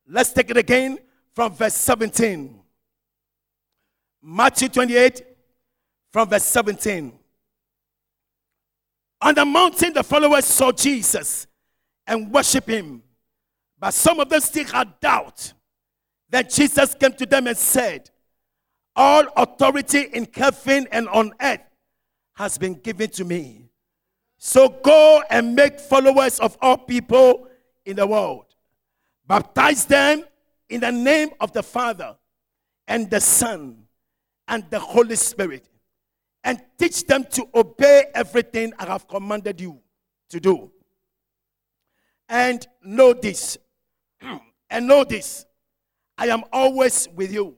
Let's 0.08 0.34
take 0.34 0.50
it 0.50 0.58
again 0.58 1.00
from 1.34 1.54
verse 1.54 1.76
17. 1.76 2.60
Matthew 4.22 4.70
28 4.70 5.22
from 6.12 6.30
verse 6.30 6.44
17. 6.44 7.14
On 9.22 9.34
the 9.34 9.46
mountain, 9.46 9.94
the 9.94 10.04
followers 10.04 10.46
saw 10.46 10.72
Jesus 10.72 11.48
and 12.06 12.32
worshiped 12.32 12.68
him. 12.70 13.02
But 13.80 13.94
some 13.94 14.20
of 14.20 14.30
them 14.30 14.42
still 14.42 14.66
had 14.66 15.00
doubt. 15.00 15.54
Then 16.30 16.48
Jesus 16.50 16.94
came 16.96 17.14
to 17.14 17.26
them 17.26 17.48
and 17.48 17.58
said, 17.58 18.10
All 18.96 19.26
authority 19.38 20.02
in 20.14 20.28
heaven 20.34 20.88
and 20.92 21.08
on 21.08 21.32
earth 21.42 21.62
has 22.34 22.58
been 22.58 22.74
given 22.74 23.10
to 23.12 23.24
me. 23.24 23.70
So 24.38 24.68
go 24.68 25.24
and 25.30 25.56
make 25.56 25.80
followers 25.80 26.40
of 26.40 26.58
all 26.62 26.78
people 26.78 27.48
in 27.86 27.96
the 27.96 28.08
world. 28.08 28.46
Baptize 29.28 29.86
them 29.86 30.24
in 30.70 30.82
the 30.82 30.92
name 30.92 31.30
of 31.40 31.54
the 31.54 31.64
Father 31.64 32.16
and 32.88 33.10
the 33.10 33.20
Son 33.22 33.84
and 34.48 34.70
the 34.70 34.80
Holy 34.80 35.16
Spirit. 35.16 35.70
And 36.44 36.62
teach 36.78 37.06
them 37.06 37.24
to 37.32 37.48
obey 37.56 38.06
everything 38.14 38.74
I 38.78 38.86
have 38.86 39.08
commanded 39.08 39.62
you 39.62 39.80
to 40.30 40.40
do. 40.40 40.72
And 42.28 42.66
know 42.84 43.14
this, 43.14 43.58
and 44.70 44.88
know 44.88 45.04
this 45.04 45.46
I 46.18 46.28
am 46.28 46.44
always 46.52 47.08
with 47.16 47.34
you. 47.34 47.56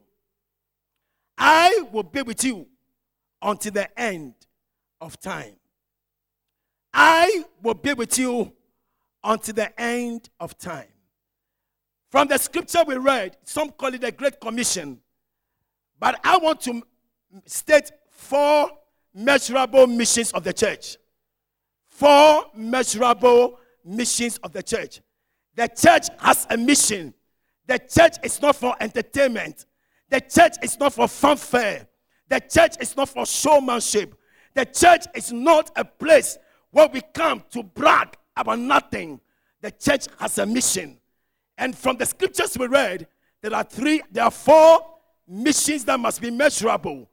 I 1.38 1.84
will 1.92 2.04
be 2.04 2.22
with 2.22 2.44
you 2.44 2.68
until 3.42 3.72
the 3.72 4.00
end 4.00 4.34
of 5.02 5.20
time. 5.20 5.56
I 6.94 7.44
will 7.62 7.74
be 7.74 7.94
with 7.94 8.18
you 8.18 8.54
until 9.26 9.56
the 9.56 9.82
end 9.82 10.30
of 10.40 10.58
time. 10.58 10.88
From 12.10 12.28
the 12.30 12.38
scripture 12.38 12.84
we 12.88 12.96
read, 12.96 13.36
some 13.44 13.72
call 13.72 13.94
it 13.94 14.02
the 14.02 14.12
Great 14.12 14.40
Commission, 14.40 15.00
but 16.00 16.20
I 16.24 16.38
want 16.38 16.62
to 16.62 16.82
state 17.46 17.92
four 18.10 18.70
measurable 19.14 19.88
missions 19.88 20.32
of 20.32 20.44
the 20.44 20.54
church. 20.54 20.98
Four 21.88 22.46
measurable 22.56 23.60
missions 23.84 24.38
of 24.38 24.52
the 24.52 24.62
church. 24.62 25.02
The 25.56 25.68
church 25.68 26.08
has 26.20 26.46
a 26.50 26.58
mission. 26.58 27.14
The 27.68 27.80
church 27.80 28.16
is 28.24 28.42
not 28.42 28.56
for 28.56 28.76
entertainment. 28.80 29.66
The 30.10 30.22
church 30.22 30.56
is 30.62 30.80
not 30.80 30.94
for 30.94 31.08
fanfare. 31.08 31.88
The 32.28 32.40
church 32.40 32.76
is 32.80 32.96
not 32.96 33.10
for 33.10 33.26
showmanship. 33.26 34.16
The 34.54 34.66
church 34.66 35.06
is 35.16 35.32
not 35.32 35.72
a 35.76 35.86
place 35.86 36.38
where 36.72 36.88
we 36.88 37.02
come 37.14 37.44
to 37.52 37.64
brag 37.64 38.16
about 38.36 38.60
nothing. 38.60 39.20
The 39.62 39.72
church 39.72 40.08
has 40.20 40.38
a 40.38 40.46
mission. 40.46 40.98
And 41.58 41.76
from 41.76 41.98
the 41.98 42.06
scriptures 42.06 42.58
we 42.58 42.68
read, 42.68 43.08
there 43.42 43.54
are 43.54 43.64
three, 43.64 44.02
there 44.12 44.24
are 44.24 44.32
four 44.32 44.86
missions 45.28 45.86
that 45.86 46.00
must 46.00 46.22
be 46.22 46.32
measurable. 46.32 47.10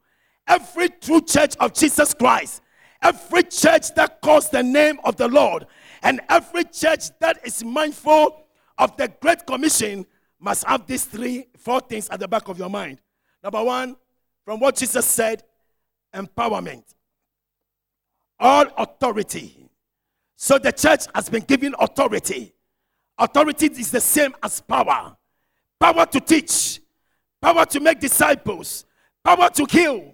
Every 0.46 0.88
true 0.88 1.20
church 1.20 1.56
of 1.56 1.72
Jesus 1.72 2.14
Christ, 2.14 2.62
every 3.00 3.44
church 3.44 3.94
that 3.94 4.20
calls 4.20 4.48
the 4.50 4.62
name 4.62 4.98
of 5.04 5.16
the 5.16 5.28
Lord, 5.28 5.66
and 6.02 6.20
every 6.28 6.64
church 6.64 7.16
that 7.20 7.38
is 7.44 7.62
mindful 7.62 8.44
of 8.78 8.96
the 8.96 9.08
Great 9.20 9.46
Commission 9.46 10.04
must 10.40 10.64
have 10.64 10.86
these 10.86 11.04
three, 11.04 11.46
four 11.56 11.80
things 11.80 12.08
at 12.08 12.18
the 12.18 12.26
back 12.26 12.48
of 12.48 12.58
your 12.58 12.68
mind. 12.68 13.00
Number 13.42 13.62
one, 13.62 13.96
from 14.44 14.58
what 14.58 14.76
Jesus 14.76 15.06
said, 15.06 15.44
empowerment. 16.12 16.82
All 18.40 18.66
authority. 18.76 19.61
So 20.42 20.58
the 20.58 20.72
church 20.72 21.04
has 21.14 21.28
been 21.28 21.44
given 21.44 21.72
authority. 21.78 22.52
Authority 23.16 23.66
is 23.66 23.92
the 23.92 24.00
same 24.00 24.34
as 24.42 24.60
power 24.60 25.16
power 25.78 26.04
to 26.06 26.18
teach, 26.20 26.80
power 27.40 27.64
to 27.64 27.78
make 27.78 28.00
disciples, 28.00 28.84
power 29.22 29.48
to 29.50 29.64
heal, 29.70 30.12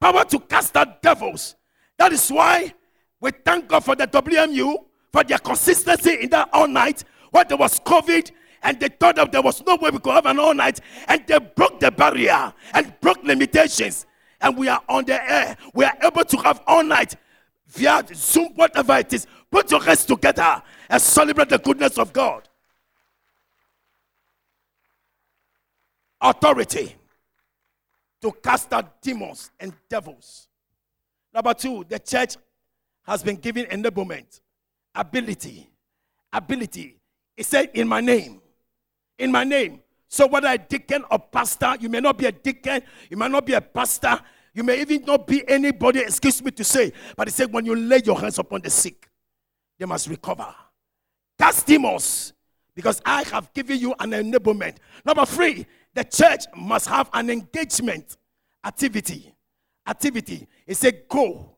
power 0.00 0.24
to 0.26 0.38
cast 0.38 0.76
out 0.76 1.02
devils. 1.02 1.56
That 1.98 2.12
is 2.12 2.28
why 2.30 2.72
we 3.20 3.32
thank 3.32 3.66
God 3.66 3.84
for 3.84 3.96
the 3.96 4.06
WMU 4.06 4.76
for 5.12 5.24
their 5.24 5.38
consistency 5.38 6.22
in 6.22 6.30
that 6.30 6.50
all 6.52 6.68
night 6.68 7.02
when 7.32 7.44
there 7.48 7.56
was 7.56 7.80
COVID 7.80 8.30
and 8.62 8.78
they 8.78 8.88
thought 8.88 9.16
that 9.16 9.32
there 9.32 9.42
was 9.42 9.60
no 9.66 9.74
way 9.74 9.90
we 9.90 9.98
could 9.98 10.14
have 10.14 10.26
an 10.26 10.38
all 10.38 10.54
night 10.54 10.78
and 11.08 11.26
they 11.26 11.38
broke 11.40 11.80
the 11.80 11.90
barrier 11.90 12.54
and 12.74 12.94
broke 13.00 13.24
limitations 13.24 14.06
and 14.40 14.56
we 14.56 14.68
are 14.68 14.82
on 14.88 15.04
the 15.04 15.20
air. 15.30 15.56
We 15.74 15.84
are 15.84 15.96
able 16.00 16.24
to 16.24 16.36
have 16.38 16.62
all 16.68 16.84
night 16.84 17.16
via 17.74 18.04
Zoom, 18.14 18.52
whatever 18.54 18.96
it 18.96 19.12
is. 19.12 19.26
Put 19.50 19.70
your 19.70 19.82
hands 19.82 20.04
together 20.04 20.62
and 20.88 21.00
celebrate 21.00 21.48
the 21.48 21.58
goodness 21.58 21.98
of 21.98 22.12
God. 22.12 22.48
Authority 26.20 26.94
to 28.22 28.32
cast 28.42 28.72
out 28.72 29.02
demons 29.02 29.50
and 29.60 29.72
devils. 29.88 30.48
Number 31.32 31.52
two, 31.52 31.84
the 31.88 31.98
church 31.98 32.36
has 33.02 33.22
been 33.22 33.36
given 33.36 33.66
enablement 33.66 34.40
ability. 34.94 35.68
Ability. 36.32 36.96
He 37.36 37.42
said, 37.42 37.70
In 37.74 37.88
my 37.88 38.00
name. 38.00 38.40
In 39.18 39.30
my 39.30 39.44
name. 39.44 39.80
So, 40.08 40.26
whether 40.26 40.48
a 40.48 40.58
deacon 40.58 41.04
or 41.10 41.18
pastor, 41.18 41.74
you 41.80 41.88
may 41.88 42.00
not 42.00 42.16
be 42.16 42.26
a 42.26 42.32
deacon, 42.32 42.82
you 43.10 43.16
may 43.16 43.28
not 43.28 43.44
be 43.44 43.52
a 43.54 43.60
pastor, 43.60 44.20
you 44.54 44.62
may 44.62 44.80
even 44.80 45.02
not 45.04 45.26
be 45.26 45.46
anybody, 45.48 46.00
excuse 46.00 46.42
me 46.42 46.50
to 46.52 46.64
say, 46.64 46.92
but 47.16 47.26
he 47.26 47.32
said, 47.32 47.52
when 47.52 47.66
you 47.66 47.74
lay 47.74 48.00
your 48.04 48.18
hands 48.18 48.38
upon 48.38 48.62
the 48.62 48.70
sick, 48.70 49.10
they 49.78 49.84
must 49.84 50.08
recover. 50.08 50.54
Cast 51.38 51.66
demons, 51.66 52.32
because 52.74 53.02
I 53.04 53.24
have 53.24 53.52
given 53.52 53.78
you 53.78 53.94
an 53.98 54.12
enablement. 54.12 54.76
Number 55.04 55.26
three, 55.26 55.66
the 55.92 56.04
church 56.04 56.44
must 56.56 56.88
have 56.88 57.10
an 57.12 57.30
engagement 57.30 58.16
activity. 58.64 59.34
Activity. 59.86 60.46
He 60.66 60.74
said, 60.74 61.02
go. 61.08 61.56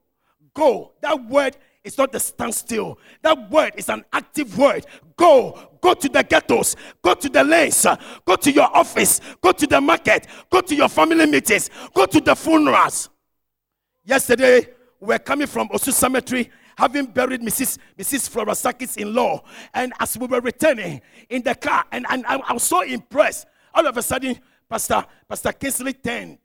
Go. 0.53 0.93
That 1.01 1.23
word 1.29 1.55
it's 1.87 1.97
not 1.97 2.13
a 2.13 2.19
standstill. 2.19 2.99
That 3.21 3.49
word 3.49 3.71
is 3.77 3.87
an 3.87 4.03
active 4.11 4.57
word. 4.57 4.85
Go. 5.15 5.57
Go 5.79 5.93
to 5.93 6.09
the 6.09 6.21
ghettos. 6.21 6.75
Go 7.01 7.13
to 7.13 7.29
the 7.29 7.43
lanes. 7.43 7.87
Go 8.25 8.35
to 8.35 8.51
your 8.51 8.65
office. 8.75 9.21
Go 9.41 9.53
to 9.53 9.65
the 9.65 9.79
market. 9.79 10.27
Go 10.49 10.59
to 10.59 10.75
your 10.75 10.89
family 10.89 11.25
meetings. 11.25 11.69
Go 11.93 12.05
to 12.05 12.19
the 12.19 12.35
funerals. 12.35 13.09
Yesterday, 14.03 14.67
we 14.99 15.07
were 15.07 15.19
coming 15.19 15.47
from 15.47 15.69
Osu 15.69 15.93
Cemetery 15.93 16.51
having 16.77 17.05
buried 17.05 17.41
Mrs. 17.41 17.77
Mrs. 17.97 18.29
Florasakis 18.29 18.97
in 18.97 19.13
law. 19.15 19.41
And 19.73 19.93
as 19.99 20.17
we 20.17 20.27
were 20.27 20.41
returning 20.41 21.01
in 21.29 21.41
the 21.41 21.55
car, 21.55 21.85
and, 21.91 22.05
and 22.09 22.25
I, 22.27 22.35
I 22.35 22.53
was 22.53 22.63
so 22.63 22.81
impressed, 22.81 23.47
all 23.73 23.87
of 23.87 23.95
a 23.95 24.03
sudden, 24.03 24.37
Pastor, 24.69 25.05
Pastor 25.27 25.53
Kingsley 25.53 25.93
turned 25.93 26.37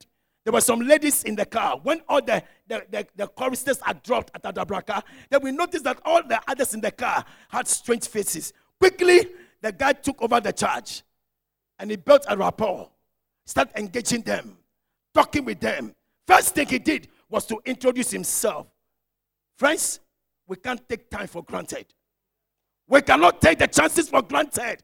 there 0.43 0.53
were 0.53 0.61
some 0.61 0.81
ladies 0.81 1.23
in 1.23 1.35
the 1.35 1.45
car. 1.45 1.79
When 1.83 2.01
all 2.07 2.21
the, 2.21 2.43
the, 2.67 2.85
the, 2.89 3.07
the 3.15 3.27
choristers 3.27 3.79
are 3.79 3.93
dropped 3.93 4.31
at 4.35 4.43
Adabraka, 4.43 5.01
then 5.29 5.41
we 5.41 5.51
noticed 5.51 5.85
that 5.85 5.99
all 6.03 6.21
the 6.21 6.39
others 6.47 6.73
in 6.73 6.81
the 6.81 6.91
car 6.91 7.23
had 7.49 7.67
strange 7.67 8.07
faces. 8.07 8.51
Quickly, 8.79 9.29
the 9.61 9.71
guy 9.71 9.93
took 9.93 10.21
over 10.21 10.41
the 10.41 10.51
charge 10.51 11.03
and 11.79 11.89
he 11.89 11.95
built 11.95 12.25
a 12.27 12.35
rapport, 12.35 12.89
started 13.45 13.77
engaging 13.79 14.21
them, 14.21 14.57
talking 15.13 15.45
with 15.45 15.61
them. 15.61 15.95
First 16.27 16.55
thing 16.55 16.67
he 16.67 16.79
did 16.79 17.07
was 17.29 17.45
to 17.45 17.61
introduce 17.65 18.11
himself. 18.11 18.67
Friends, 19.57 20.01
we 20.47 20.57
can't 20.57 20.87
take 20.89 21.09
time 21.09 21.27
for 21.27 21.43
granted. 21.43 21.85
We 22.87 23.01
cannot 23.01 23.41
take 23.41 23.59
the 23.59 23.67
chances 23.67 24.09
for 24.09 24.21
granted 24.21 24.83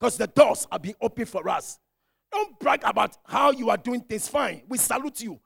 because 0.00 0.16
the 0.16 0.26
doors 0.26 0.66
are 0.72 0.78
being 0.78 0.94
opened 1.00 1.28
for 1.28 1.46
us. 1.48 1.78
Don't 2.34 2.58
brag 2.58 2.80
about 2.82 3.16
how 3.24 3.52
you 3.52 3.70
are 3.70 3.76
doing 3.76 4.00
things 4.00 4.26
fine. 4.26 4.62
We 4.68 4.76
salute 4.76 5.20
you. 5.20 5.38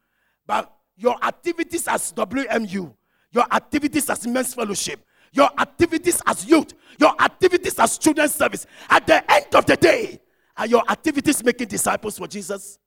But 0.46 0.72
your 0.96 1.22
activities 1.22 1.86
as 1.86 2.14
WMU, 2.14 2.94
your 3.30 3.44
activities 3.52 4.08
as 4.08 4.26
men's 4.26 4.54
fellowship, 4.54 5.04
your 5.34 5.50
activities 5.60 6.22
as 6.26 6.46
youth, 6.46 6.72
your 6.98 7.12
activities 7.20 7.78
as 7.78 7.92
student 7.92 8.30
service, 8.30 8.66
at 8.88 9.06
the 9.06 9.30
end 9.30 9.54
of 9.54 9.66
the 9.66 9.76
day, 9.76 10.18
Are 10.56 10.66
your 10.66 10.82
activities 10.90 11.44
making 11.44 11.68
disciples 11.68 12.16
for 12.16 12.26
Jesus? 12.26 12.78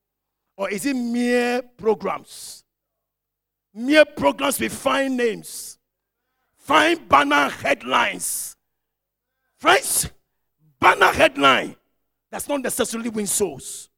Or 0.58 0.68
is 0.72 0.84
it 0.88 0.96
mere 0.96 1.62
programs? 1.78 2.64
Mere 3.72 4.04
programs 4.04 4.60
with 4.60 4.74
fine 4.74 5.16
names, 5.16 5.78
fine 6.58 7.08
banner 7.08 7.50
headlines. 7.50 8.58
Friends, 9.58 10.10
banner 10.80 11.14
headline 11.14 11.76
does 12.32 12.50
not 12.50 12.62
necessarily 12.62 13.10
win 13.10 13.28
souls. 13.28 13.91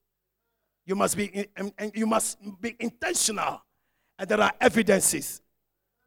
You 0.85 0.95
must 0.95 1.15
be, 1.15 1.47
you 1.93 2.05
must 2.05 2.37
be 2.61 2.75
intentional. 2.79 3.63
And 4.19 4.29
there 4.29 4.41
are 4.41 4.53
evidences. 4.59 5.41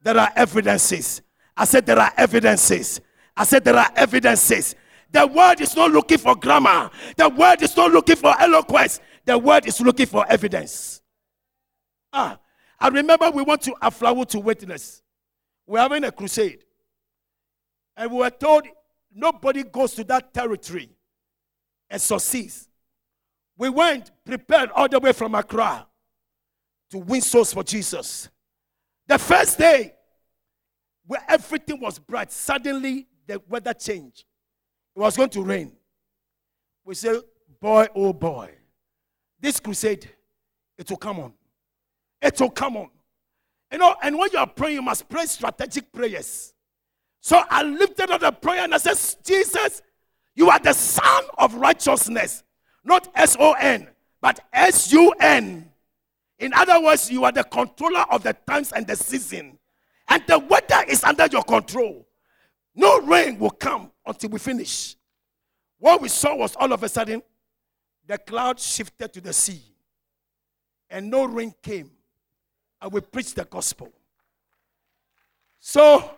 There 0.01 0.17
are 0.17 0.31
evidences. 0.35 1.21
I 1.55 1.65
said 1.65 1.85
there 1.85 1.99
are 1.99 2.11
evidences. 2.15 3.01
I 3.35 3.43
said 3.43 3.63
there 3.63 3.75
are 3.75 3.91
evidences. 3.95 4.75
The 5.11 5.25
word 5.25 5.61
is 5.61 5.75
not 5.75 5.91
looking 5.91 6.17
for 6.17 6.35
grammar. 6.35 6.89
The 7.15 7.29
word 7.29 7.61
is 7.61 7.75
not 7.75 7.91
looking 7.91 8.15
for 8.15 8.39
eloquence. 8.39 8.99
The 9.25 9.37
word 9.37 9.65
is 9.65 9.81
looking 9.81 10.05
for 10.05 10.25
evidence. 10.29 11.01
Ah, 12.13 12.39
I 12.79 12.89
remember 12.89 13.29
we 13.31 13.43
went 13.43 13.61
to 13.63 13.75
Aflao 13.81 14.25
to 14.29 14.39
witness. 14.39 15.01
We're 15.65 15.79
having 15.79 16.03
a 16.03 16.11
crusade. 16.11 16.63
And 17.95 18.11
we 18.11 18.19
were 18.19 18.29
told 18.29 18.67
nobody 19.13 19.63
goes 19.63 19.93
to 19.95 20.03
that 20.05 20.33
territory 20.33 20.89
and 21.89 22.01
succeeds. 22.01 22.66
We 23.57 23.69
went 23.69 24.11
prepared 24.25 24.69
all 24.71 24.87
the 24.87 24.99
way 24.99 25.13
from 25.13 25.35
Accra 25.35 25.87
to 26.91 26.97
win 26.99 27.21
souls 27.21 27.53
for 27.53 27.63
Jesus. 27.63 28.29
The 29.07 29.17
first 29.17 29.57
day, 29.57 29.93
where 31.05 31.23
everything 31.27 31.79
was 31.79 31.97
bright, 31.97 32.31
suddenly 32.31 33.07
the 33.25 33.41
weather 33.47 33.73
changed. 33.73 34.25
It 34.95 34.99
was 34.99 35.15
going 35.15 35.29
to 35.29 35.41
rain. 35.41 35.71
We 36.83 36.95
said, 36.95 37.17
Boy, 37.59 37.87
oh 37.95 38.13
boy, 38.13 38.51
this 39.39 39.59
crusade, 39.59 40.09
it 40.77 40.89
will 40.89 40.97
come 40.97 41.19
on. 41.19 41.33
It 42.21 42.39
will 42.39 42.51
come 42.51 42.77
on. 42.77 42.89
You 43.71 43.79
know, 43.79 43.95
and 44.01 44.17
when 44.17 44.29
you 44.31 44.39
are 44.39 44.47
praying, 44.47 44.75
you 44.75 44.81
must 44.81 45.09
pray 45.09 45.25
strategic 45.25 45.91
prayers. 45.91 46.53
So 47.19 47.41
I 47.49 47.63
lifted 47.63 48.11
up 48.11 48.21
the 48.21 48.31
prayer 48.31 48.63
and 48.63 48.73
I 48.73 48.77
said, 48.77 48.97
Jesus, 49.25 49.81
you 50.35 50.49
are 50.49 50.59
the 50.59 50.73
Son 50.73 51.23
of 51.37 51.55
righteousness, 51.55 52.43
not 52.87 53.09
S 53.15 53.35
O 53.37 53.51
N, 53.53 53.87
but 54.21 54.39
S 54.53 54.91
U 54.93 55.13
N. 55.19 55.69
In 56.39 56.53
other 56.53 56.81
words, 56.81 57.11
you 57.11 57.25
are 57.25 57.31
the 57.31 57.43
controller 57.43 58.05
of 58.09 58.23
the 58.23 58.33
times 58.47 58.71
and 58.71 58.87
the 58.87 58.95
season. 58.95 59.59
And 60.07 60.23
the 60.25 60.39
weather 60.39 60.83
is 60.87 61.03
under 61.03 61.25
your 61.25 61.43
control. 61.43 62.07
No 62.73 63.01
rain 63.01 63.37
will 63.37 63.51
come 63.51 63.91
until 64.05 64.29
we 64.29 64.39
finish. 64.39 64.95
What 65.79 66.01
we 66.01 66.07
saw 66.07 66.35
was 66.35 66.55
all 66.55 66.71
of 66.71 66.81
a 66.81 66.89
sudden 66.89 67.21
the 68.05 68.17
cloud 68.17 68.59
shifted 68.59 69.11
to 69.13 69.21
the 69.21 69.33
sea, 69.33 69.61
and 70.89 71.09
no 71.09 71.25
rain 71.25 71.53
came. 71.61 71.91
And 72.81 72.93
we 72.93 73.01
preached 73.01 73.35
the 73.35 73.43
gospel. 73.43 73.91
So 75.59 76.11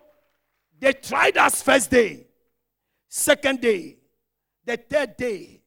they 0.79 0.93
tried 0.93 1.37
us 1.37 1.63
first 1.63 1.89
day, 1.89 2.27
second 3.07 3.61
day, 3.61 3.97
the 4.65 4.77
third 4.77 5.17
day. 5.17 5.58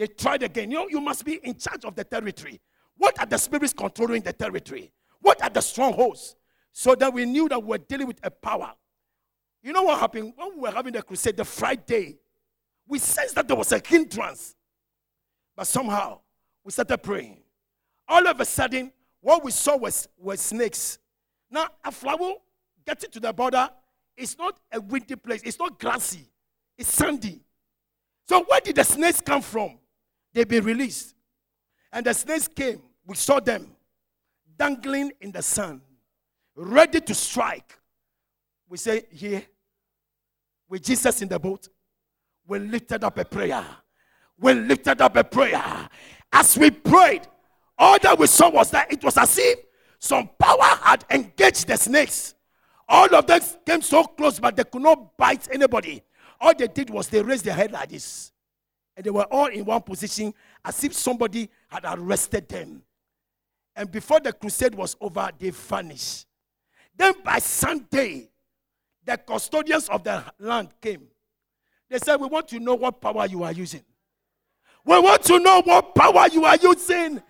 They 0.00 0.06
tried 0.06 0.42
again. 0.42 0.70
You 0.70 0.78
know, 0.78 0.88
you 0.88 0.98
must 0.98 1.26
be 1.26 1.34
in 1.42 1.58
charge 1.58 1.84
of 1.84 1.94
the 1.94 2.04
territory. 2.04 2.58
What 2.96 3.20
are 3.20 3.26
the 3.26 3.36
spirits 3.36 3.74
controlling 3.74 4.22
the 4.22 4.32
territory? 4.32 4.90
What 5.20 5.42
are 5.42 5.50
the 5.50 5.60
strongholds? 5.60 6.36
So 6.72 6.94
that 6.94 7.12
we 7.12 7.26
knew 7.26 7.50
that 7.50 7.62
we 7.62 7.68
were 7.68 7.76
dealing 7.76 8.06
with 8.06 8.18
a 8.22 8.30
power. 8.30 8.72
You 9.62 9.74
know 9.74 9.82
what 9.82 10.00
happened? 10.00 10.32
When 10.36 10.54
we 10.54 10.60
were 10.62 10.70
having 10.70 10.94
the 10.94 11.02
crusade, 11.02 11.36
the 11.36 11.44
Friday, 11.44 12.16
we 12.88 12.98
sensed 12.98 13.34
that 13.34 13.46
there 13.46 13.58
was 13.58 13.72
a 13.72 13.82
hindrance. 13.86 14.56
But 15.54 15.66
somehow, 15.66 16.20
we 16.64 16.72
started 16.72 16.96
praying. 17.02 17.42
All 18.08 18.26
of 18.26 18.40
a 18.40 18.46
sudden, 18.46 18.90
what 19.20 19.44
we 19.44 19.50
saw 19.50 19.76
was, 19.76 20.08
was 20.16 20.40
snakes. 20.40 20.98
Now, 21.50 21.66
Aflao 21.84 22.36
getting 22.86 23.10
to 23.10 23.20
the 23.20 23.34
border 23.34 23.68
it's 24.16 24.38
not 24.38 24.58
a 24.72 24.80
windy 24.80 25.16
place, 25.16 25.42
it's 25.44 25.58
not 25.58 25.78
grassy, 25.78 26.26
it's 26.78 26.88
sandy. 26.90 27.42
So, 28.26 28.42
where 28.44 28.60
did 28.62 28.76
the 28.76 28.84
snakes 28.84 29.20
come 29.20 29.42
from? 29.42 29.79
They've 30.32 30.48
been 30.48 30.64
released. 30.64 31.14
And 31.92 32.06
the 32.06 32.14
snakes 32.14 32.48
came, 32.48 32.80
we 33.04 33.16
saw 33.16 33.40
them 33.40 33.74
dangling 34.56 35.12
in 35.20 35.32
the 35.32 35.42
sun, 35.42 35.80
ready 36.54 37.00
to 37.00 37.14
strike. 37.14 37.78
We 38.68 38.76
say, 38.76 39.04
Here, 39.10 39.42
with 40.68 40.84
Jesus 40.84 41.20
in 41.22 41.28
the 41.28 41.38
boat, 41.38 41.68
we 42.46 42.58
lifted 42.58 43.02
up 43.02 43.18
a 43.18 43.24
prayer. 43.24 43.64
We 44.38 44.54
lifted 44.54 45.00
up 45.00 45.16
a 45.16 45.24
prayer. 45.24 45.88
As 46.32 46.56
we 46.56 46.70
prayed, 46.70 47.22
all 47.76 47.98
that 48.02 48.18
we 48.18 48.26
saw 48.26 48.50
was 48.50 48.70
that 48.70 48.92
it 48.92 49.02
was 49.02 49.16
as 49.16 49.36
if 49.38 49.58
some 49.98 50.30
power 50.38 50.78
had 50.82 51.04
engaged 51.10 51.66
the 51.66 51.76
snakes. 51.76 52.34
All 52.88 53.14
of 53.14 53.26
them 53.26 53.40
came 53.66 53.82
so 53.82 54.04
close, 54.04 54.40
but 54.40 54.56
they 54.56 54.64
could 54.64 54.82
not 54.82 55.16
bite 55.16 55.48
anybody. 55.52 56.02
All 56.40 56.52
they 56.56 56.66
did 56.66 56.90
was 56.90 57.08
they 57.08 57.22
raised 57.22 57.44
their 57.44 57.54
head 57.54 57.72
like 57.72 57.90
this. 57.90 58.32
And 59.00 59.06
they 59.06 59.10
were 59.10 59.24
all 59.30 59.46
in 59.46 59.64
one 59.64 59.80
position 59.80 60.34
as 60.62 60.84
if 60.84 60.92
somebody 60.92 61.48
had 61.68 61.86
arrested 61.86 62.46
them. 62.46 62.82
And 63.74 63.90
before 63.90 64.20
the 64.20 64.30
crusade 64.30 64.74
was 64.74 64.94
over, 65.00 65.30
they 65.38 65.48
vanished. 65.48 66.26
Then 66.94 67.14
by 67.24 67.38
Sunday, 67.38 68.28
the 69.02 69.16
custodians 69.16 69.88
of 69.88 70.04
the 70.04 70.22
land 70.38 70.68
came. 70.82 71.06
They 71.88 71.96
said, 71.96 72.16
We 72.16 72.26
want 72.26 72.48
to 72.48 72.60
know 72.60 72.74
what 72.74 73.00
power 73.00 73.24
you 73.24 73.42
are 73.42 73.52
using. 73.52 73.80
We 74.84 75.00
want 75.00 75.22
to 75.22 75.38
know 75.38 75.62
what 75.62 75.94
power 75.94 76.28
you 76.30 76.44
are 76.44 76.56
using. 76.56 77.22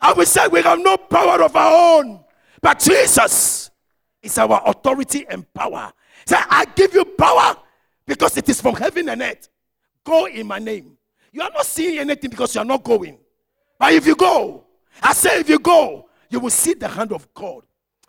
And 0.00 0.16
we 0.16 0.24
said, 0.24 0.48
We 0.48 0.60
have 0.62 0.80
no 0.80 0.96
power 0.96 1.40
of 1.40 1.54
our 1.54 2.00
own. 2.00 2.18
But 2.60 2.80
Jesus 2.80 3.70
is 4.20 4.38
our 4.38 4.60
authority 4.66 5.24
and 5.30 5.46
power. 5.54 5.92
Say, 6.26 6.38
I 6.50 6.64
give 6.74 6.92
you 6.94 7.04
power 7.04 7.54
because 8.08 8.36
it 8.36 8.48
is 8.48 8.60
from 8.60 8.74
heaven 8.74 9.08
and 9.08 9.22
earth. 9.22 9.48
Go 10.02 10.26
in 10.26 10.48
my 10.48 10.58
name. 10.58 10.98
You 11.32 11.42
are 11.42 11.50
not 11.50 11.66
seeing 11.66 11.98
anything 11.98 12.30
because 12.30 12.54
you 12.54 12.60
are 12.60 12.64
not 12.64 12.84
going. 12.84 13.18
But 13.78 13.94
if 13.94 14.06
you 14.06 14.14
go, 14.14 14.64
I 15.02 15.12
say, 15.14 15.40
if 15.40 15.48
you 15.48 15.58
go, 15.58 16.08
you 16.28 16.38
will 16.38 16.50
see 16.50 16.74
the 16.74 16.88
hand 16.88 17.12
of 17.12 17.32
God. 17.34 17.62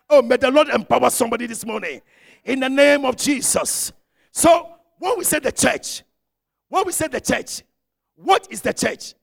Oh, 0.09 0.21
may 0.21 0.37
the 0.37 0.51
Lord 0.51 0.69
empower 0.69 1.09
somebody 1.09 1.47
this 1.47 1.65
morning 1.65 2.01
in 2.43 2.59
the 2.59 2.69
name 2.69 3.05
of 3.05 3.15
Jesus. 3.15 3.91
So, 4.31 4.69
when 4.99 5.17
we 5.17 5.23
say 5.23 5.39
the 5.39 5.51
church, 5.51 6.03
when 6.67 6.85
we 6.85 6.91
say 6.91 7.07
the 7.07 7.21
church, 7.21 7.63
what 8.15 8.47
is 8.51 8.61
the 8.61 8.73
church? 8.73 9.13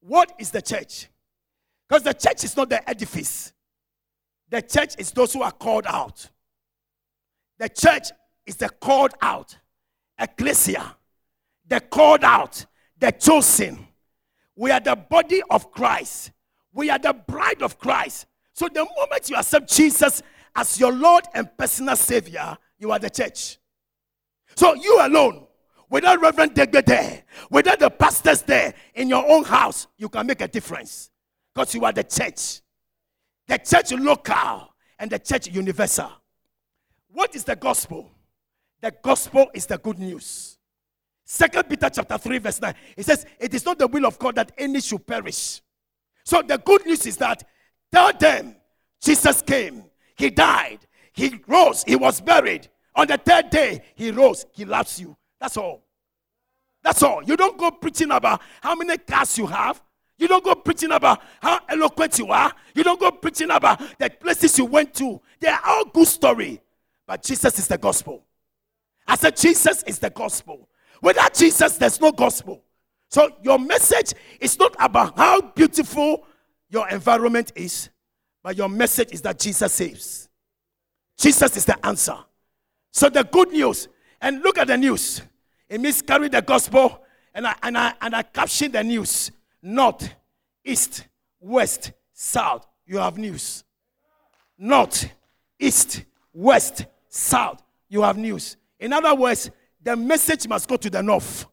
What 0.00 0.32
is 0.38 0.50
the 0.50 0.62
church? 0.62 1.08
Because 1.88 2.02
the 2.02 2.14
church 2.14 2.44
is 2.44 2.56
not 2.56 2.70
the 2.70 2.88
edifice. 2.88 3.52
The 4.48 4.62
church 4.62 4.94
is 4.98 5.12
those 5.12 5.32
who 5.32 5.42
are 5.42 5.52
called 5.52 5.86
out. 5.86 6.28
The 7.58 7.68
church 7.68 8.08
is 8.46 8.56
the 8.56 8.68
called 8.68 9.12
out. 9.20 9.56
Ecclesia. 10.18 10.96
The 11.68 11.80
called 11.80 12.24
out. 12.24 12.66
The 13.00 13.10
chosen. 13.10 13.86
We 14.54 14.70
are 14.70 14.80
the 14.80 14.94
body 14.94 15.42
of 15.50 15.72
Christ. 15.72 16.32
We 16.72 16.90
are 16.90 16.98
the 16.98 17.12
bride 17.12 17.62
of 17.62 17.78
Christ. 17.78 18.26
So 18.52 18.68
the 18.68 18.86
moment 18.96 19.28
you 19.28 19.36
accept 19.36 19.72
Jesus 19.72 20.22
as 20.54 20.78
your 20.78 20.92
Lord 20.92 21.24
and 21.34 21.48
personal 21.56 21.96
Savior, 21.96 22.56
you 22.78 22.92
are 22.92 22.98
the 22.98 23.10
church. 23.10 23.58
So 24.54 24.74
you 24.74 24.98
alone, 25.00 25.46
without 25.88 26.20
Reverend 26.20 26.54
Degbe 26.54 26.84
there, 26.84 27.22
without 27.50 27.78
the 27.78 27.90
pastors 27.90 28.42
there, 28.42 28.74
in 28.94 29.08
your 29.08 29.28
own 29.28 29.44
house, 29.44 29.86
you 29.96 30.08
can 30.08 30.26
make 30.26 30.40
a 30.40 30.48
difference. 30.48 31.10
Because 31.52 31.74
you 31.74 31.84
are 31.84 31.92
the 31.92 32.04
church 32.04 32.60
the 33.50 33.58
church 33.58 33.90
local 33.92 34.72
and 34.98 35.10
the 35.10 35.18
church 35.18 35.48
universal. 35.48 36.10
What 37.12 37.34
is 37.34 37.42
the 37.42 37.56
gospel? 37.56 38.08
The 38.80 38.94
gospel 39.02 39.50
is 39.52 39.66
the 39.66 39.76
good 39.76 39.98
news. 39.98 40.56
Second 41.32 41.68
Peter 41.68 41.88
chapter 41.88 42.18
3, 42.18 42.38
verse 42.38 42.60
9. 42.60 42.74
It 42.96 43.06
says, 43.06 43.24
It 43.38 43.54
is 43.54 43.64
not 43.64 43.78
the 43.78 43.86
will 43.86 44.04
of 44.04 44.18
God 44.18 44.34
that 44.34 44.50
any 44.58 44.80
should 44.80 45.06
perish. 45.06 45.62
So 46.24 46.42
the 46.42 46.58
good 46.58 46.84
news 46.84 47.06
is 47.06 47.18
that 47.18 47.44
tell 47.92 48.12
them 48.12 48.56
Jesus 49.00 49.40
came, 49.40 49.84
he 50.16 50.30
died, 50.30 50.80
he 51.12 51.40
rose, 51.46 51.84
he 51.86 51.94
was 51.94 52.20
buried. 52.20 52.68
On 52.96 53.06
the 53.06 53.16
third 53.16 53.48
day, 53.50 53.80
he 53.94 54.10
rose, 54.10 54.44
he 54.50 54.64
loves 54.64 55.00
you. 55.00 55.16
That's 55.38 55.56
all. 55.56 55.84
That's 56.82 57.00
all. 57.04 57.22
You 57.22 57.36
don't 57.36 57.56
go 57.56 57.70
preaching 57.70 58.10
about 58.10 58.42
how 58.60 58.74
many 58.74 58.98
cars 58.98 59.38
you 59.38 59.46
have, 59.46 59.80
you 60.18 60.26
don't 60.26 60.42
go 60.42 60.56
preaching 60.56 60.90
about 60.90 61.22
how 61.40 61.60
eloquent 61.68 62.18
you 62.18 62.26
are. 62.32 62.52
You 62.74 62.82
don't 62.82 62.98
go 62.98 63.12
preaching 63.12 63.52
about 63.52 63.80
the 64.00 64.10
places 64.10 64.58
you 64.58 64.64
went 64.64 64.94
to. 64.94 65.20
They 65.38 65.46
are 65.46 65.60
all 65.64 65.84
good 65.84 66.08
story. 66.08 66.60
But 67.06 67.22
Jesus 67.22 67.56
is 67.60 67.68
the 67.68 67.78
gospel. 67.78 68.24
I 69.06 69.14
said 69.14 69.36
Jesus 69.36 69.84
is 69.84 70.00
the 70.00 70.10
gospel. 70.10 70.68
Without 71.02 71.34
Jesus, 71.34 71.76
there's 71.76 72.00
no 72.00 72.12
gospel. 72.12 72.62
So 73.08 73.30
your 73.42 73.58
message 73.58 74.14
is 74.38 74.58
not 74.58 74.74
about 74.78 75.16
how 75.16 75.40
beautiful 75.40 76.26
your 76.68 76.88
environment 76.88 77.52
is, 77.54 77.88
but 78.42 78.56
your 78.56 78.68
message 78.68 79.12
is 79.12 79.22
that 79.22 79.38
Jesus 79.38 79.72
saves. 79.72 80.28
Jesus 81.18 81.56
is 81.56 81.64
the 81.64 81.86
answer. 81.86 82.16
So 82.92 83.08
the 83.08 83.24
good 83.24 83.50
news, 83.50 83.88
and 84.20 84.42
look 84.42 84.58
at 84.58 84.68
the 84.68 84.76
news. 84.76 85.22
It 85.68 85.80
means 85.80 86.02
carry 86.02 86.28
the 86.28 86.42
gospel 86.42 87.00
and 87.34 87.46
I, 87.46 87.54
and 87.62 87.78
I, 87.78 87.94
and 88.00 88.14
I 88.14 88.22
caption 88.22 88.72
the 88.72 88.82
news 88.82 89.30
North, 89.62 90.14
East, 90.64 91.06
West, 91.40 91.92
South. 92.12 92.66
You 92.86 92.98
have 92.98 93.18
news. 93.18 93.64
North, 94.58 95.10
East, 95.58 96.04
West, 96.32 96.86
South. 97.08 97.62
You 97.88 98.02
have 98.02 98.16
news. 98.16 98.56
In 98.78 98.92
other 98.92 99.14
words, 99.14 99.50
the 99.82 99.96
message 99.96 100.46
must 100.48 100.68
go 100.68 100.76
to 100.76 100.90
the 100.90 101.02
North, 101.02 101.46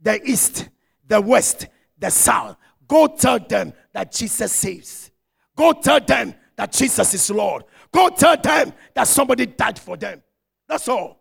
the 0.00 0.22
East, 0.22 0.68
the 1.06 1.20
West, 1.20 1.68
the 1.98 2.10
South. 2.10 2.56
Go 2.86 3.06
tell 3.06 3.38
them 3.38 3.72
that 3.92 4.12
Jesus 4.12 4.52
saves. 4.52 5.10
Go 5.56 5.72
tell 5.72 6.00
them 6.00 6.34
that 6.56 6.72
Jesus 6.72 7.14
is 7.14 7.30
Lord. 7.30 7.64
Go 7.92 8.08
tell 8.08 8.36
them 8.36 8.72
that 8.94 9.06
somebody 9.06 9.46
died 9.46 9.78
for 9.78 9.96
them. 9.96 10.22
That's 10.68 10.88
all. 10.88 11.20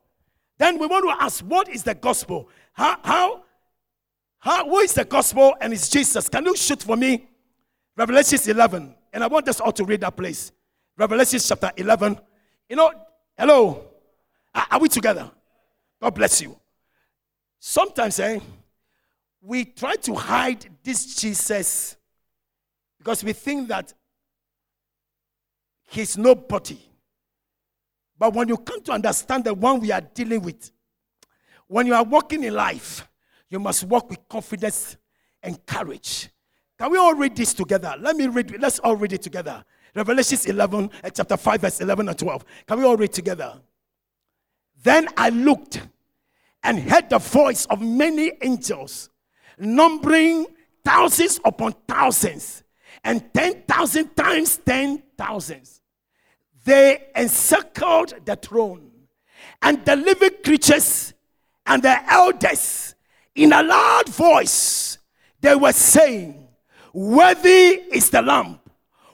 Then 0.57 0.77
we 0.77 0.87
want 0.87 1.05
to 1.05 1.23
ask, 1.23 1.43
what 1.43 1.69
is 1.69 1.83
the 1.83 1.95
gospel? 1.95 2.49
How, 2.73 2.97
how, 3.03 3.43
how, 4.39 4.67
who 4.67 4.79
is 4.79 4.93
the 4.93 5.05
gospel 5.05 5.55
and 5.59 5.73
it's 5.73 5.89
Jesus? 5.89 6.29
Can 6.29 6.45
you 6.45 6.55
shoot 6.55 6.81
for 6.81 6.95
me? 6.95 7.27
Revelation 7.97 8.39
11. 8.45 8.95
And 9.13 9.23
I 9.23 9.27
want 9.27 9.47
us 9.49 9.59
all 9.59 9.71
to 9.73 9.83
read 9.83 10.01
that 10.01 10.15
place. 10.15 10.51
Revelation 10.97 11.39
chapter 11.43 11.71
11. 11.75 12.19
You 12.69 12.75
know, 12.75 12.91
hello. 13.37 13.83
Are, 14.53 14.67
are 14.71 14.79
we 14.79 14.87
together? 14.87 15.31
God 16.01 16.15
bless 16.15 16.41
you. 16.41 16.59
Sometimes, 17.59 18.19
eh, 18.19 18.39
we 19.41 19.65
try 19.65 19.95
to 19.95 20.15
hide 20.15 20.65
this 20.83 21.15
Jesus 21.15 21.95
because 22.97 23.23
we 23.23 23.33
think 23.33 23.67
that 23.67 23.93
he's 25.89 26.17
nobody. 26.17 26.79
But 28.17 28.33
when 28.33 28.47
you 28.47 28.57
come 28.57 28.81
to 28.83 28.91
understand 28.91 29.43
the 29.43 29.53
one 29.53 29.79
we 29.79 29.91
are 29.91 30.01
dealing 30.01 30.41
with, 30.41 30.71
when 31.67 31.87
you 31.87 31.93
are 31.93 32.03
walking 32.03 32.43
in 32.43 32.53
life, 32.53 33.07
you 33.49 33.59
must 33.59 33.83
walk 33.83 34.09
with 34.09 34.27
confidence 34.27 34.97
and 35.43 35.63
courage. 35.65 36.29
Can 36.77 36.91
we 36.91 36.97
all 36.97 37.13
read 37.13 37.35
this 37.35 37.53
together? 37.53 37.95
Let 37.99 38.15
me 38.15 38.27
read, 38.27 38.59
let's 38.59 38.79
all 38.79 38.95
read 38.95 39.13
it 39.13 39.21
together. 39.21 39.63
Revelations 39.93 40.45
11, 40.45 40.89
uh, 41.03 41.09
chapter 41.09 41.37
5, 41.37 41.61
verse 41.61 41.81
11 41.81 42.09
and 42.09 42.17
12. 42.17 42.45
Can 42.65 42.79
we 42.79 42.85
all 42.85 42.97
read 42.97 43.13
together? 43.13 43.59
Then 44.83 45.07
I 45.15 45.29
looked 45.29 45.81
and 46.63 46.79
heard 46.79 47.09
the 47.09 47.19
voice 47.19 47.65
of 47.65 47.81
many 47.81 48.33
angels, 48.41 49.09
numbering 49.57 50.45
thousands 50.83 51.39
upon 51.43 51.75
thousands, 51.87 52.63
and 53.03 53.33
10,000 53.33 54.15
times 54.15 54.59
10,000s. 54.65 55.79
They 56.63 57.07
encircled 57.15 58.13
the 58.25 58.35
throne, 58.35 58.91
and 59.61 59.83
the 59.85 59.95
living 59.95 60.37
creatures 60.43 61.13
and 61.65 61.81
the 61.81 62.11
elders, 62.11 62.95
in 63.35 63.53
a 63.53 63.63
loud 63.63 64.09
voice, 64.09 64.97
they 65.39 65.55
were 65.55 65.71
saying, 65.71 66.47
Worthy 66.93 67.83
is 67.91 68.09
the 68.09 68.21
Lamb 68.21 68.59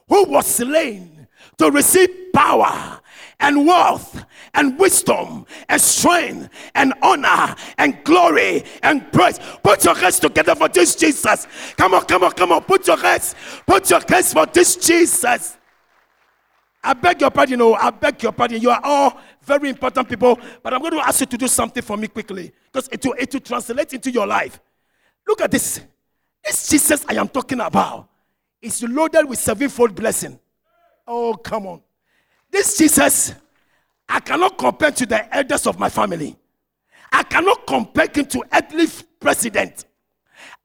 who 0.10 0.26
was 0.26 0.48
slain 0.48 1.28
to 1.58 1.70
receive 1.70 2.10
power 2.34 3.00
and 3.40 3.68
wealth 3.68 4.26
and 4.54 4.78
wisdom 4.80 5.46
and 5.70 5.82
strength 5.82 6.50
and 6.76 6.94
honor 7.02 7.56
and 7.78 8.04
glory 8.04 8.64
and 8.84 9.12
praise. 9.12 9.40
Put 9.64 9.84
your 9.86 9.96
hands 9.96 10.20
together 10.20 10.56
for 10.56 10.68
this 10.68 10.96
Jesus. 10.96 11.48
Come 11.78 11.94
on, 11.94 12.06
come 12.06 12.24
on, 12.24 12.32
come 12.32 12.52
on. 12.52 12.64
Put 12.64 12.88
your 12.88 12.98
hands, 12.98 13.36
put 13.66 13.90
your 13.90 14.02
hands 14.08 14.34
for 14.34 14.46
this 14.46 14.76
Jesus. 14.76 15.58
I 16.84 16.94
beg 16.94 17.22
your 17.22 17.32
pardon, 17.32 17.60
no, 17.60 17.74
I 17.74 17.90
beg 17.90 18.24
your 18.24 18.32
pardon. 18.32 18.62
You 18.62 18.70
are 18.70 18.82
all 18.84 19.20
very 19.42 19.70
important 19.70 20.08
people, 20.08 20.40
but 20.64 20.74
I'm 20.74 20.82
going 20.82 20.94
to 20.94 21.06
ask 21.06 21.20
you 21.20 21.26
to 21.26 21.38
do 21.38 21.48
something 21.48 21.84
for 21.84 21.98
me 21.98 22.08
quickly 22.08 22.52
because 22.72 22.88
it 22.92 23.06
will, 23.06 23.16
it 23.18 23.34
will 23.34 23.42
translate 23.42 23.94
into 23.94 24.10
your 24.12 24.26
life. 24.26 24.60
Look 25.28 25.42
at 25.42 25.52
this. 25.52 25.82
This 26.44 26.70
Jesus 26.70 27.06
I 27.10 27.16
am 27.16 27.28
talking 27.28 27.60
about 27.60 28.08
is 28.62 28.82
loaded 28.84 29.28
with 29.28 29.38
sevenfold 29.38 29.96
blessing. 29.96 30.40
Oh, 31.06 31.34
come 31.36 31.68
on. 31.68 31.82
This 32.50 32.78
Jesus, 32.78 33.34
I 34.08 34.20
cannot 34.20 34.58
compare 34.58 34.92
to 34.92 35.06
the 35.06 35.36
elders 35.36 35.68
of 35.68 35.80
my 35.80 35.90
family. 35.90 36.36
I 37.12 37.24
cannot 37.24 37.66
compare 37.68 38.08
him 38.14 38.26
to 38.28 38.44
earthly 38.54 38.88
president. 39.20 39.86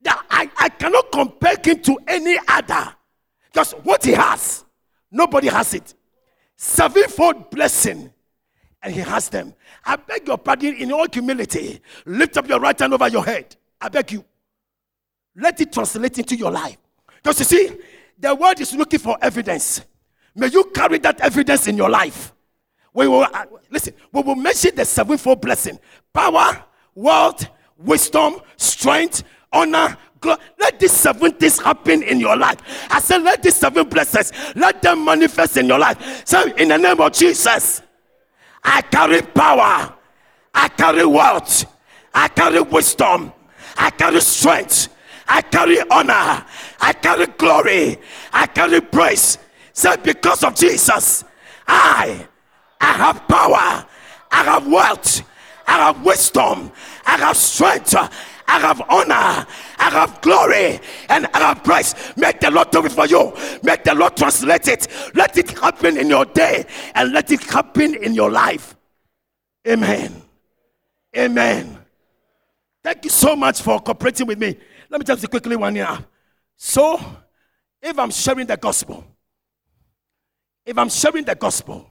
I, 0.04 0.50
I 0.58 0.68
cannot 0.68 1.12
compare 1.12 1.56
him 1.62 1.80
to 1.82 1.98
any 2.06 2.38
other. 2.48 2.94
Because 3.52 3.72
what 3.82 4.04
he 4.04 4.12
has, 4.12 4.64
nobody 5.10 5.48
has 5.48 5.74
it. 5.74 5.94
Sevenfold 6.56 7.50
blessing, 7.50 8.12
and 8.82 8.94
he 8.94 9.00
has 9.00 9.28
them. 9.28 9.54
I 9.84 9.96
beg 9.96 10.26
your 10.26 10.38
pardon 10.38 10.74
in 10.76 10.92
all 10.92 11.06
humility. 11.12 11.80
Lift 12.06 12.36
up 12.36 12.48
your 12.48 12.60
right 12.60 12.78
hand 12.78 12.94
over 12.94 13.08
your 13.08 13.24
head. 13.24 13.56
I 13.80 13.88
beg 13.88 14.12
you. 14.12 14.24
Let 15.36 15.60
it 15.60 15.72
translate 15.72 16.18
into 16.18 16.36
your 16.36 16.50
life. 16.50 16.76
Because 17.22 17.38
you 17.40 17.44
see, 17.44 17.78
the 18.18 18.34
world 18.34 18.60
is 18.60 18.74
looking 18.74 18.98
for 19.00 19.16
evidence. 19.20 19.82
May 20.34 20.48
you 20.48 20.64
carry 20.64 20.98
that 20.98 21.20
evidence 21.20 21.66
in 21.68 21.76
your 21.76 21.90
life. 21.90 22.32
We 22.94 23.08
will 23.08 23.22
uh, 23.22 23.46
listen. 23.70 23.94
We 24.12 24.22
will 24.22 24.34
mention 24.34 24.74
the 24.74 24.84
sevenfold 24.84 25.40
blessing: 25.40 25.78
power, 26.12 26.64
wealth, 26.94 27.46
wisdom, 27.78 28.40
strength, 28.56 29.24
honor. 29.52 29.96
God, 30.20 30.38
let 30.58 30.78
these 30.78 30.92
seven 30.92 31.32
things 31.32 31.58
happen 31.58 32.02
in 32.04 32.20
your 32.20 32.36
life. 32.36 32.58
I 32.88 33.00
said, 33.00 33.22
let 33.24 33.42
these 33.42 33.56
seven 33.56 33.88
blessings 33.88 34.32
let 34.54 34.80
them 34.80 35.04
manifest 35.04 35.56
in 35.56 35.66
your 35.66 35.80
life. 35.80 36.22
So, 36.24 36.44
in 36.54 36.68
the 36.68 36.78
name 36.78 37.00
of 37.00 37.12
Jesus, 37.12 37.82
I 38.62 38.82
carry 38.82 39.20
power, 39.20 39.92
I 40.54 40.68
carry 40.68 41.04
wealth, 41.04 41.64
I 42.14 42.28
carry 42.28 42.60
wisdom, 42.60 43.32
I 43.76 43.90
carry 43.90 44.20
strength, 44.20 44.94
I 45.26 45.42
carry 45.42 45.80
honor, 45.90 46.46
I 46.80 46.92
carry 46.92 47.26
glory, 47.26 47.98
I 48.32 48.46
carry 48.46 48.80
praise. 48.80 49.38
Say, 49.72 49.96
because 50.02 50.44
of 50.44 50.54
Jesus, 50.54 51.24
I, 51.66 52.26
I 52.80 52.92
have 52.92 53.26
power, 53.28 53.86
I 54.30 54.44
have 54.44 54.66
wealth, 54.66 55.22
I 55.66 55.72
have 55.86 56.04
wisdom, 56.04 56.70
I 57.06 57.16
have 57.16 57.36
strength, 57.36 57.94
I 57.94 58.58
have 58.58 58.82
honor, 58.88 59.46
I 59.78 59.90
have 59.90 60.20
glory, 60.20 60.80
and 61.08 61.26
I 61.32 61.38
have 61.38 61.64
praise. 61.64 61.94
Make 62.16 62.40
the 62.40 62.50
Lord 62.50 62.70
do 62.70 62.84
it 62.84 62.92
for 62.92 63.06
you. 63.06 63.32
Make 63.62 63.84
the 63.84 63.94
Lord 63.94 64.16
translate 64.16 64.68
it. 64.68 64.88
Let 65.14 65.38
it 65.38 65.58
happen 65.58 65.96
in 65.96 66.08
your 66.08 66.26
day 66.26 66.66
and 66.94 67.12
let 67.12 67.30
it 67.30 67.42
happen 67.44 67.94
in 67.94 68.14
your 68.14 68.30
life. 68.30 68.76
Amen. 69.66 70.22
Amen. 71.16 71.78
Thank 72.82 73.04
you 73.04 73.10
so 73.10 73.36
much 73.36 73.62
for 73.62 73.80
cooperating 73.80 74.26
with 74.26 74.38
me. 74.38 74.56
Let 74.90 75.00
me 75.00 75.04
just 75.04 75.28
quickly 75.30 75.56
one 75.56 75.74
here. 75.74 75.98
So, 76.56 77.00
if 77.80 77.98
I'm 77.98 78.10
sharing 78.10 78.46
the 78.46 78.56
gospel, 78.56 79.04
if 80.64 80.78
I'm 80.78 80.88
sharing 80.88 81.24
the 81.24 81.34
gospel, 81.34 81.88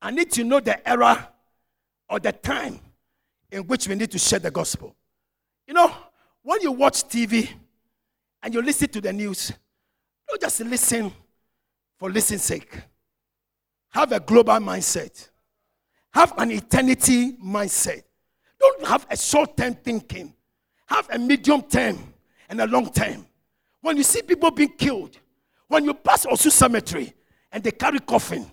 I 0.00 0.10
need 0.10 0.30
to 0.32 0.44
know 0.44 0.60
the 0.60 0.86
era 0.88 1.28
or 2.08 2.18
the 2.18 2.32
time 2.32 2.80
in 3.50 3.66
which 3.66 3.86
we 3.86 3.94
need 3.94 4.10
to 4.10 4.18
share 4.18 4.38
the 4.38 4.50
gospel. 4.50 4.94
You 5.66 5.74
know, 5.74 5.92
when 6.42 6.60
you 6.62 6.72
watch 6.72 7.04
TV 7.04 7.48
and 8.42 8.52
you 8.52 8.62
listen 8.62 8.88
to 8.88 9.00
the 9.00 9.12
news, 9.12 9.52
don't 10.28 10.40
just 10.40 10.60
listen 10.60 11.12
for 11.98 12.10
listening's 12.10 12.42
sake. 12.42 12.74
Have 13.90 14.12
a 14.12 14.20
global 14.20 14.54
mindset. 14.54 15.28
Have 16.12 16.32
an 16.38 16.50
eternity 16.50 17.32
mindset. 17.32 18.02
Don't 18.58 18.86
have 18.86 19.06
a 19.10 19.16
short 19.16 19.56
term 19.56 19.74
thinking. 19.74 20.34
Have 20.86 21.08
a 21.10 21.18
medium 21.18 21.62
term 21.62 21.98
and 22.48 22.60
a 22.60 22.66
long 22.66 22.90
term. 22.90 23.26
When 23.80 23.96
you 23.96 24.02
see 24.02 24.22
people 24.22 24.50
being 24.50 24.72
killed, 24.76 25.18
when 25.68 25.84
you 25.84 25.94
pass 25.94 26.26
Osu 26.26 26.50
Cemetery, 26.50 27.12
and 27.52 27.62
they 27.62 27.70
carry 27.70 28.00
coffin 28.00 28.50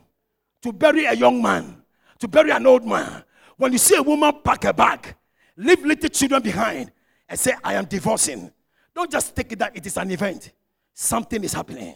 to 0.61 0.73
bury 0.73 1.05
a 1.05 1.13
young 1.13 1.41
man, 1.41 1.81
to 2.19 2.27
bury 2.27 2.51
an 2.51 2.65
old 2.67 2.85
man. 2.85 3.23
When 3.57 3.71
you 3.71 3.77
see 3.77 3.95
a 3.95 4.03
woman 4.03 4.33
pack 4.43 4.65
a 4.65 4.73
bag, 4.73 5.15
leave 5.55 5.83
little 5.83 6.09
children 6.09 6.41
behind, 6.41 6.91
and 7.27 7.39
say, 7.39 7.53
I 7.63 7.75
am 7.75 7.85
divorcing, 7.85 8.51
don't 8.93 9.11
just 9.11 9.35
take 9.35 9.51
it 9.51 9.59
that 9.59 9.75
it 9.75 9.85
is 9.85 9.97
an 9.97 10.11
event. 10.11 10.51
Something 10.93 11.43
is 11.43 11.53
happening. 11.53 11.95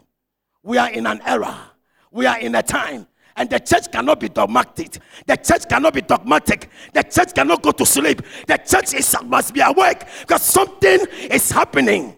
We 0.61 0.77
are 0.77 0.89
in 0.89 1.05
an 1.05 1.21
era, 1.25 1.71
we 2.11 2.25
are 2.25 2.39
in 2.39 2.55
a 2.55 2.63
time 2.63 3.07
and 3.35 3.49
the 3.49 3.59
church 3.59 3.91
cannot 3.91 4.19
be 4.19 4.29
dogmatic. 4.29 4.97
The 5.25 5.35
church 5.35 5.67
cannot 5.67 5.93
be 5.93 6.01
dogmatic. 6.01 6.69
The 6.93 7.03
church 7.03 7.33
cannot 7.33 7.61
go 7.61 7.71
to 7.71 7.85
sleep. 7.85 8.21
The 8.47 8.57
church 8.57 8.93
is, 8.93 9.15
must 9.25 9.53
be 9.53 9.61
awake 9.61 10.03
because 10.21 10.43
something 10.43 10.99
is 11.31 11.51
happening. 11.51 12.15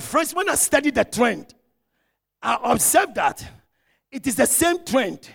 Friends, 0.00 0.34
when 0.34 0.48
I 0.48 0.54
study 0.54 0.90
the 0.90 1.04
trend, 1.04 1.54
I 2.42 2.58
observe 2.62 3.14
that 3.14 3.46
it 4.10 4.26
is 4.26 4.36
the 4.36 4.46
same 4.46 4.84
trend 4.84 5.28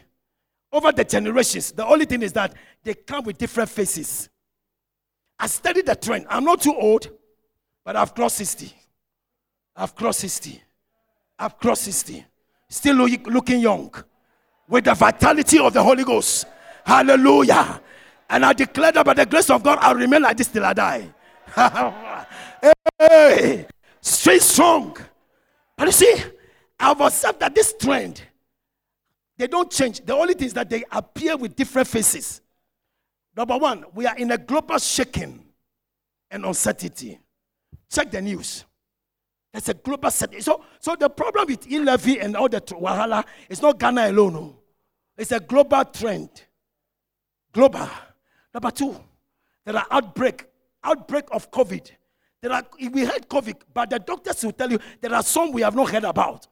over 0.72 0.92
the 0.92 1.04
generations. 1.04 1.72
The 1.72 1.86
only 1.86 2.06
thing 2.06 2.22
is 2.22 2.34
that 2.34 2.54
they 2.84 2.94
come 2.94 3.26
with 3.26 3.38
different 3.38 3.70
faces. 3.70 4.30
I 5.40 5.48
studied 5.48 5.86
the 5.86 5.96
trend. 5.96 6.26
I'm 6.30 6.44
not 6.44 6.62
too 6.62 6.76
old, 6.76 7.10
but 7.84 7.96
I've 7.96 8.14
crossed 8.14 8.38
60. 8.38 8.74
I've 9.76 9.96
crossed 9.96 10.20
60. 10.20 10.62
I've 11.38 11.58
crossed 11.58 11.84
60. 11.84 12.26
Still 12.70 12.96
looking 12.96 13.60
young 13.60 13.94
with 14.68 14.86
the 14.86 14.94
vitality 14.94 15.60
of 15.60 15.74
the 15.74 15.84
Holy 15.84 16.04
Ghost. 16.04 16.46
Hallelujah. 16.86 17.82
And 18.30 18.46
I 18.46 18.54
declare 18.54 18.92
that 18.92 19.06
by 19.06 19.14
the 19.14 19.26
grace 19.26 19.50
of 19.50 19.62
God, 19.62 19.78
I'll 19.82 19.96
remain 19.96 20.22
like 20.22 20.38
this 20.38 20.48
till 20.48 20.66
I 20.66 20.74
die. 20.74 21.14
hey, 23.00 23.68
stay 24.02 24.40
strong. 24.40 24.98
But 25.78 25.86
you 25.86 25.92
see, 25.92 26.16
I've 26.80 27.00
observed 27.00 27.40
that 27.40 27.56
this 27.56 27.74
trend, 27.80 28.22
they 29.38 29.48
don't 29.48 29.72
change. 29.72 30.02
The 30.02 30.14
only 30.14 30.34
thing 30.34 30.48
is 30.48 30.54
that 30.54 30.70
they 30.70 30.84
appear 30.92 31.38
with 31.38 31.56
different 31.56 31.88
faces. 31.88 32.42
Number 33.36 33.58
one, 33.58 33.86
we 33.94 34.06
are 34.06 34.16
in 34.18 34.32
a 34.32 34.38
global 34.38 34.78
shaking 34.78 35.44
and 36.32 36.46
uncertainty. 36.46 37.20
Check 37.90 38.12
the 38.12 38.22
news. 38.22 38.66
There's 39.52 39.70
a 39.70 39.74
global 39.74 40.12
setting. 40.12 40.42
So, 40.42 40.64
so 40.80 40.96
the 40.96 41.10
problem 41.10 41.48
with 41.48 41.70
e-levy 41.72 42.20
and 42.20 42.36
all 42.36 42.50
the 42.50 42.60
wahala 42.60 43.24
is 43.48 43.62
not 43.62 43.80
Ghana 43.80 44.10
alone. 44.10 44.34
No. 44.34 44.56
It's 45.18 45.32
a 45.32 45.40
global 45.40 45.86
trend. 45.86 46.30
Global. 47.54 47.88
Number 48.54 48.72
two, 48.72 49.00
there 49.64 49.78
are 49.78 49.86
outbreak, 49.92 50.46
outbreak 50.84 51.26
of 51.32 51.50
COVID. 51.52 51.90
There 52.42 52.52
are, 52.52 52.64
we 52.92 53.02
had 53.02 53.28
COVID, 53.30 53.56
but 53.74 53.90
the 53.90 54.00
doctors 54.00 54.44
will 54.44 54.52
tell 54.52 54.70
you 54.70 54.80
there 55.00 55.14
are 55.14 55.24
some 55.24 55.52
we 55.52 55.62
have 55.62 55.76
not 55.76 55.90
heard 55.90 56.04
about. 56.04 56.48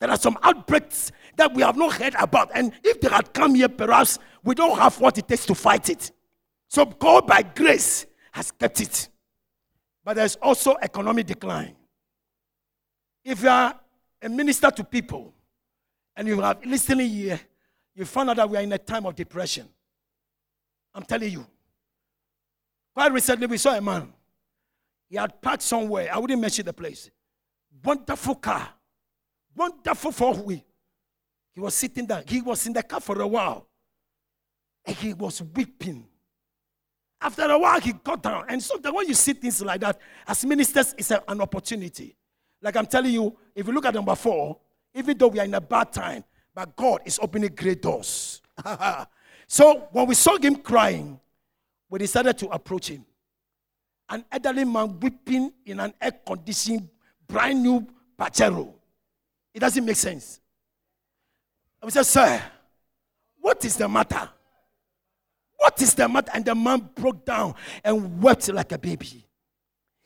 There 0.00 0.10
are 0.10 0.16
some 0.16 0.36
outbreaks 0.42 1.10
that 1.36 1.54
we 1.54 1.62
have 1.62 1.76
not 1.76 1.94
heard 1.94 2.14
about. 2.18 2.50
And 2.54 2.72
if 2.84 3.00
they 3.00 3.08
had 3.08 3.32
come 3.32 3.54
here, 3.54 3.68
perhaps 3.68 4.18
we 4.44 4.54
don't 4.54 4.78
have 4.78 5.00
what 5.00 5.16
it 5.18 5.26
takes 5.26 5.46
to 5.46 5.54
fight 5.54 5.88
it. 5.88 6.12
So 6.68 6.84
God, 6.84 7.26
by 7.26 7.42
grace, 7.42 8.06
has 8.32 8.50
kept 8.50 8.80
it. 8.80 9.08
But 10.04 10.14
there's 10.14 10.36
also 10.36 10.76
economic 10.82 11.26
decline. 11.26 11.74
If 13.24 13.42
you 13.42 13.48
are 13.48 13.78
a 14.22 14.28
minister 14.28 14.70
to 14.70 14.84
people 14.84 15.32
and 16.14 16.28
you 16.28 16.40
have 16.40 16.64
listening 16.64 17.08
here, 17.08 17.40
you 17.94 18.04
find 18.04 18.30
out 18.30 18.36
that 18.36 18.48
we 18.48 18.56
are 18.58 18.62
in 18.62 18.72
a 18.72 18.78
time 18.78 19.06
of 19.06 19.14
depression. 19.14 19.68
I'm 20.94 21.02
telling 21.02 21.32
you. 21.32 21.46
Quite 22.94 23.12
recently, 23.12 23.46
we 23.46 23.58
saw 23.58 23.74
a 23.74 23.80
man. 23.80 24.12
He 25.08 25.16
had 25.16 25.40
parked 25.40 25.62
somewhere. 25.62 26.08
I 26.12 26.18
wouldn't 26.18 26.40
mention 26.40 26.66
the 26.66 26.72
place. 26.72 27.10
Wonderful 27.84 28.36
car. 28.36 28.68
Wonderful 29.56 30.12
four 30.12 30.34
wheel. 30.34 30.62
He 31.54 31.60
was 31.60 31.74
sitting 31.74 32.06
there. 32.06 32.22
He 32.26 32.42
was 32.42 32.66
in 32.66 32.74
the 32.74 32.82
car 32.82 33.00
for 33.00 33.20
a 33.20 33.26
while. 33.26 33.66
And 34.84 34.94
he 34.94 35.14
was 35.14 35.42
weeping. 35.42 36.06
After 37.20 37.42
a 37.42 37.58
while, 37.58 37.80
he 37.80 37.92
got 37.92 38.22
down. 38.22 38.44
And 38.48 38.62
so 38.62 38.78
when 38.78 39.08
you 39.08 39.14
see 39.14 39.32
things 39.32 39.62
like 39.62 39.80
that, 39.80 39.98
as 40.26 40.44
ministers, 40.44 40.94
it's 40.98 41.10
a, 41.10 41.22
an 41.26 41.40
opportunity. 41.40 42.14
Like 42.60 42.76
I'm 42.76 42.86
telling 42.86 43.12
you, 43.12 43.36
if 43.54 43.66
you 43.66 43.72
look 43.72 43.86
at 43.86 43.94
number 43.94 44.14
four, 44.14 44.58
even 44.94 45.16
though 45.16 45.28
we 45.28 45.40
are 45.40 45.44
in 45.44 45.54
a 45.54 45.60
bad 45.60 45.92
time, 45.92 46.24
but 46.54 46.76
God 46.76 47.00
is 47.06 47.18
opening 47.20 47.54
great 47.54 47.80
doors. 47.80 48.42
so 49.46 49.88
when 49.92 50.06
we 50.06 50.14
saw 50.14 50.38
him 50.38 50.56
crying, 50.56 51.18
we 51.88 51.98
decided 51.98 52.36
to 52.38 52.48
approach 52.48 52.88
him. 52.88 53.04
An 54.08 54.24
elderly 54.30 54.64
man 54.64 54.98
weeping 55.00 55.52
in 55.64 55.80
an 55.80 55.94
air 56.00 56.12
conditioned, 56.26 56.88
brand 57.26 57.62
new 57.62 57.86
Pajero. 58.18 58.75
It 59.56 59.60
doesn't 59.60 59.86
make 59.86 59.96
sense. 59.96 60.38
I 61.82 61.88
said, 61.88 62.02
Sir, 62.02 62.42
what 63.40 63.64
is 63.64 63.74
the 63.74 63.88
matter? 63.88 64.28
What 65.56 65.80
is 65.80 65.94
the 65.94 66.06
matter? 66.06 66.30
And 66.34 66.44
the 66.44 66.54
man 66.54 66.90
broke 66.94 67.24
down 67.24 67.54
and 67.82 68.22
wept 68.22 68.52
like 68.52 68.72
a 68.72 68.78
baby. 68.78 69.24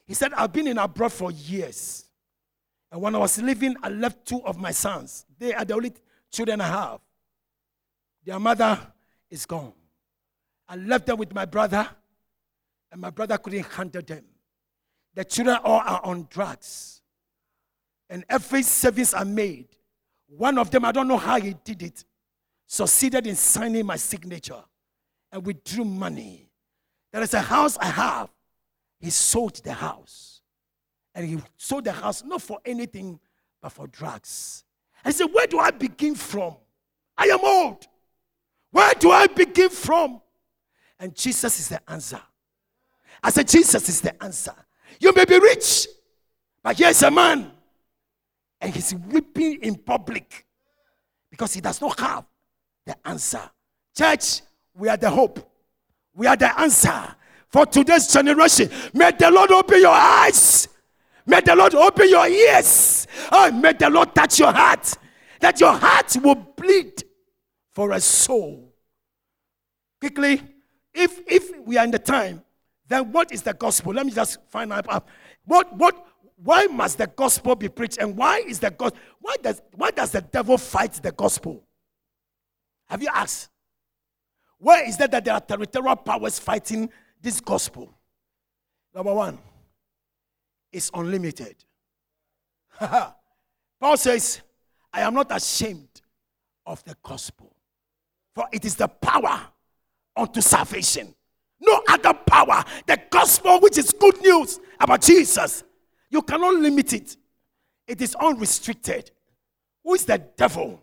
He 0.07 0.15
said, 0.15 0.33
I've 0.35 0.53
been 0.53 0.69
in 0.69 0.79
abroad 0.79 1.13
for 1.13 1.33
years. 1.33 2.05
And 2.93 3.03
when 3.03 3.17
I 3.17 3.19
was 3.19 3.43
leaving, 3.43 3.75
I 3.83 3.89
left 3.89 4.25
two 4.25 4.41
of 4.45 4.57
my 4.57 4.71
sons. 4.71 5.27
They 5.37 5.53
are 5.53 5.65
the 5.65 5.75
only 5.75 5.95
children 6.31 6.61
I 6.61 6.69
have. 6.69 7.01
Their 8.25 8.39
mother 8.39 8.79
is 9.31 9.47
gone. 9.47 9.73
I 10.69 10.77
left 10.77 11.07
them 11.07 11.19
with 11.19 11.35
my 11.35 11.45
brother, 11.45 11.89
and 12.93 13.01
my 13.01 13.11
brother 13.11 13.37
couldn't 13.37 13.67
handle 13.67 14.03
them. 14.03 14.27
The 15.17 15.25
children 15.25 15.59
all 15.65 15.81
are 15.85 16.01
on 16.05 16.29
drugs. 16.31 17.00
And 18.11 18.25
every 18.29 18.63
savings 18.63 19.15
I 19.15 19.23
made, 19.23 19.69
one 20.27 20.59
of 20.59 20.71
them, 20.71 20.85
I 20.85 20.93
don't 20.93 21.09
know 21.09 21.17
how 21.17 21.41
he 21.41 21.55
did 21.65 21.83
it, 21.83 22.05
succeeded 22.67 23.27
in 23.27 23.37
signing 23.37 23.87
my 23.87 23.97
signature 23.97 24.63
and 25.33 25.47
withdrew 25.47 25.85
money. 25.85 26.51
There 27.13 27.23
is 27.23 27.35
a 27.35 27.41
house 27.41 27.79
I 27.79 27.87
have. 27.87 28.29
He 28.99 29.11
sold 29.11 29.63
the 29.63 29.73
house. 29.73 30.43
And 31.15 31.27
he 31.27 31.39
sold 31.57 31.85
the 31.85 31.93
house 31.93 32.23
not 32.25 32.43
for 32.43 32.59
anything, 32.65 33.19
but 33.63 33.73
for 33.73 33.87
drugs. 33.87 34.65
I 35.05 35.13
said, 35.13 35.27
Where 35.27 35.47
do 35.47 35.59
I 35.59 35.71
begin 35.71 36.15
from? 36.15 36.57
I 37.17 37.27
am 37.27 37.41
old. 37.43 37.87
Where 38.73 38.93
do 38.99 39.11
I 39.11 39.27
begin 39.27 39.71
from? 39.71 40.21
And 40.99 41.15
Jesus 41.15 41.59
is 41.61 41.69
the 41.69 41.91
answer. 41.91 42.21
I 43.23 43.31
said, 43.31 43.49
Jesus 43.49 43.89
is 43.89 44.01
the 44.01 44.23
answer. 44.23 44.55
You 44.99 45.13
may 45.15 45.25
be 45.25 45.39
rich, 45.39 45.89
but 46.63 46.79
here's 46.79 47.03
a 47.03 47.11
man, 47.11 47.51
and 48.61 48.75
he's 48.75 48.95
weeping 48.95 49.59
in 49.63 49.77
public 49.77 50.47
because 51.31 51.55
he 51.55 51.61
does 51.61 51.81
not 51.81 51.99
have 51.99 52.25
the 52.85 52.97
answer. 53.07 53.41
Church, 53.97 54.43
we 54.75 54.89
are 54.89 54.97
the 54.97 55.11
hope. 55.11 55.51
We 56.15 56.27
are 56.27 56.37
the 56.37 56.59
answer 56.61 57.15
for 57.49 57.67
today's 57.67 58.07
generation. 58.13 58.71
May 58.93 59.13
the 59.13 59.31
Lord 59.31 59.51
open 59.51 59.81
your 59.81 59.95
eyes. 59.95 60.69
May 61.27 61.41
the 61.41 61.55
Lord 61.55 61.75
open 61.75 62.09
your 62.09 62.27
ears. 62.27 63.07
Oh, 63.31 63.51
may 63.53 63.73
the 63.73 63.89
Lord 63.89 64.15
touch 64.15 64.39
your 64.39 64.53
heart. 64.53 64.97
That 65.41 65.61
your 65.61 65.73
heart 65.73 66.17
will 66.23 66.35
bleed 66.35 67.03
for 67.73 67.93
a 67.93 68.01
soul. 68.01 68.75
Quickly, 70.01 70.43
if 70.93 71.21
if 71.27 71.51
we 71.65 71.79
are 71.79 71.85
in 71.85 71.91
the 71.91 71.99
time, 71.99 72.43
then 72.89 73.13
what 73.13 73.33
is 73.33 73.43
the 73.43 73.55
gospel? 73.55 73.95
Let 73.95 74.07
me 74.07 74.13
just 74.13 74.39
find 74.51 74.73
out. 74.73 75.07
What 75.45 75.77
what 75.77 76.07
why 76.43 76.67
must 76.67 76.99
the 76.99 77.07
gospel 77.07 77.55
be 77.55 77.69
preached? 77.69 77.99
And 77.99 78.17
why 78.17 78.39
is 78.39 78.61
the 78.61 78.71
gospel 78.71 78.99
why 79.21 79.37
does 79.43 79.61
why 79.73 79.91
does 79.91 80.11
the 80.11 80.23
devil 80.23 80.57
fight 80.57 80.95
the 80.95 81.13
gospel? 81.13 81.65
Have 82.89 83.03
you 83.03 83.09
asked? 83.13 83.51
Where 84.59 84.87
is 84.87 84.97
that 84.99 85.11
that 85.11 85.25
there 85.25 85.35
are 85.35 85.41
territorial 85.41 85.97
powers 85.97 86.39
fighting 86.39 86.91
this 87.21 87.41
gospel? 87.41 87.95
Number 88.95 89.15
one, 89.15 89.39
it's 90.73 90.91
unlimited. 90.93 91.57
Paul 93.81 93.97
says, 93.97 94.41
I 94.93 95.03
am 95.03 95.15
not 95.15 95.35
ashamed 95.35 96.01
of 96.67 96.83
the 96.85 96.97
gospel, 97.03 97.55
for 98.35 98.47
it 98.53 98.65
is 98.65 98.75
the 98.75 98.89
power 98.89 99.41
unto 100.17 100.41
salvation. 100.41 101.15
No 101.61 101.83
other 101.89 102.15
power. 102.15 102.65
The 102.87 102.99
gospel, 103.11 103.61
which 103.61 103.79
is 103.79 103.93
good 103.93 104.21
news 104.21 104.59
about 104.79 105.03
Jesus, 105.03 105.65
you 106.11 106.23
cannot 106.23 106.55
limit 106.55 106.93
it, 106.93 107.17
it 107.87 108.01
is 108.03 108.15
unrestricted. 108.15 109.11
Who 109.85 109.95
is 109.95 110.05
the 110.05 110.19
devil? 110.19 110.83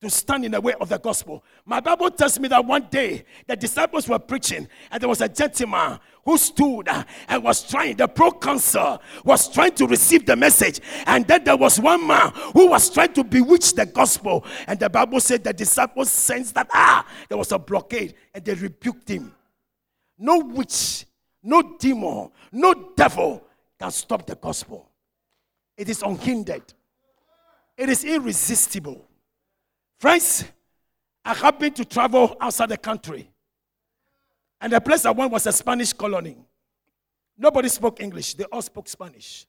to 0.00 0.08
stand 0.08 0.46
in 0.46 0.52
the 0.52 0.60
way 0.60 0.72
of 0.80 0.88
the 0.88 0.98
gospel. 0.98 1.44
My 1.66 1.80
Bible 1.80 2.10
tells 2.10 2.38
me 2.40 2.48
that 2.48 2.64
one 2.64 2.86
day 2.90 3.24
the 3.46 3.54
disciples 3.54 4.08
were 4.08 4.18
preaching, 4.18 4.66
and 4.90 5.00
there 5.00 5.08
was 5.08 5.20
a 5.20 5.28
gentleman 5.28 5.98
who 6.24 6.38
stood 6.38 6.88
and 7.28 7.44
was 7.44 7.62
trying, 7.68 7.96
the 7.96 8.08
proconsul 8.08 9.00
was 9.24 9.52
trying 9.52 9.72
to 9.72 9.86
receive 9.86 10.24
the 10.24 10.36
message. 10.36 10.80
And 11.06 11.26
then 11.26 11.44
there 11.44 11.56
was 11.56 11.78
one 11.78 12.06
man 12.06 12.32
who 12.54 12.68
was 12.68 12.88
trying 12.88 13.12
to 13.14 13.24
bewitch 13.24 13.74
the 13.74 13.84
gospel. 13.84 14.44
And 14.66 14.78
the 14.78 14.88
Bible 14.88 15.20
said 15.20 15.44
the 15.44 15.52
disciples 15.52 16.10
sensed 16.10 16.54
that, 16.54 16.68
ah, 16.72 17.06
there 17.28 17.38
was 17.38 17.52
a 17.52 17.58
blockade, 17.58 18.14
and 18.34 18.42
they 18.42 18.54
rebuked 18.54 19.08
him. 19.08 19.34
No 20.18 20.38
witch, 20.38 21.04
no 21.42 21.76
demon, 21.78 22.30
no 22.52 22.92
devil 22.96 23.44
can 23.80 23.90
stop 23.90 24.26
the 24.26 24.34
gospel. 24.34 24.88
It 25.76 25.88
is 25.88 26.02
unhindered, 26.02 26.74
it 27.76 27.88
is 27.88 28.04
irresistible. 28.04 29.06
Friends, 29.98 30.44
I 31.24 31.34
happened 31.34 31.76
to 31.76 31.84
travel 31.84 32.36
outside 32.40 32.68
the 32.68 32.76
country. 32.76 33.30
And 34.60 34.72
the 34.72 34.80
place 34.80 35.06
I 35.06 35.10
went 35.10 35.32
was 35.32 35.46
a 35.46 35.52
Spanish 35.52 35.92
colony. 35.92 36.36
Nobody 37.36 37.68
spoke 37.68 38.00
English, 38.00 38.34
they 38.34 38.44
all 38.44 38.62
spoke 38.62 38.88
Spanish. 38.88 39.46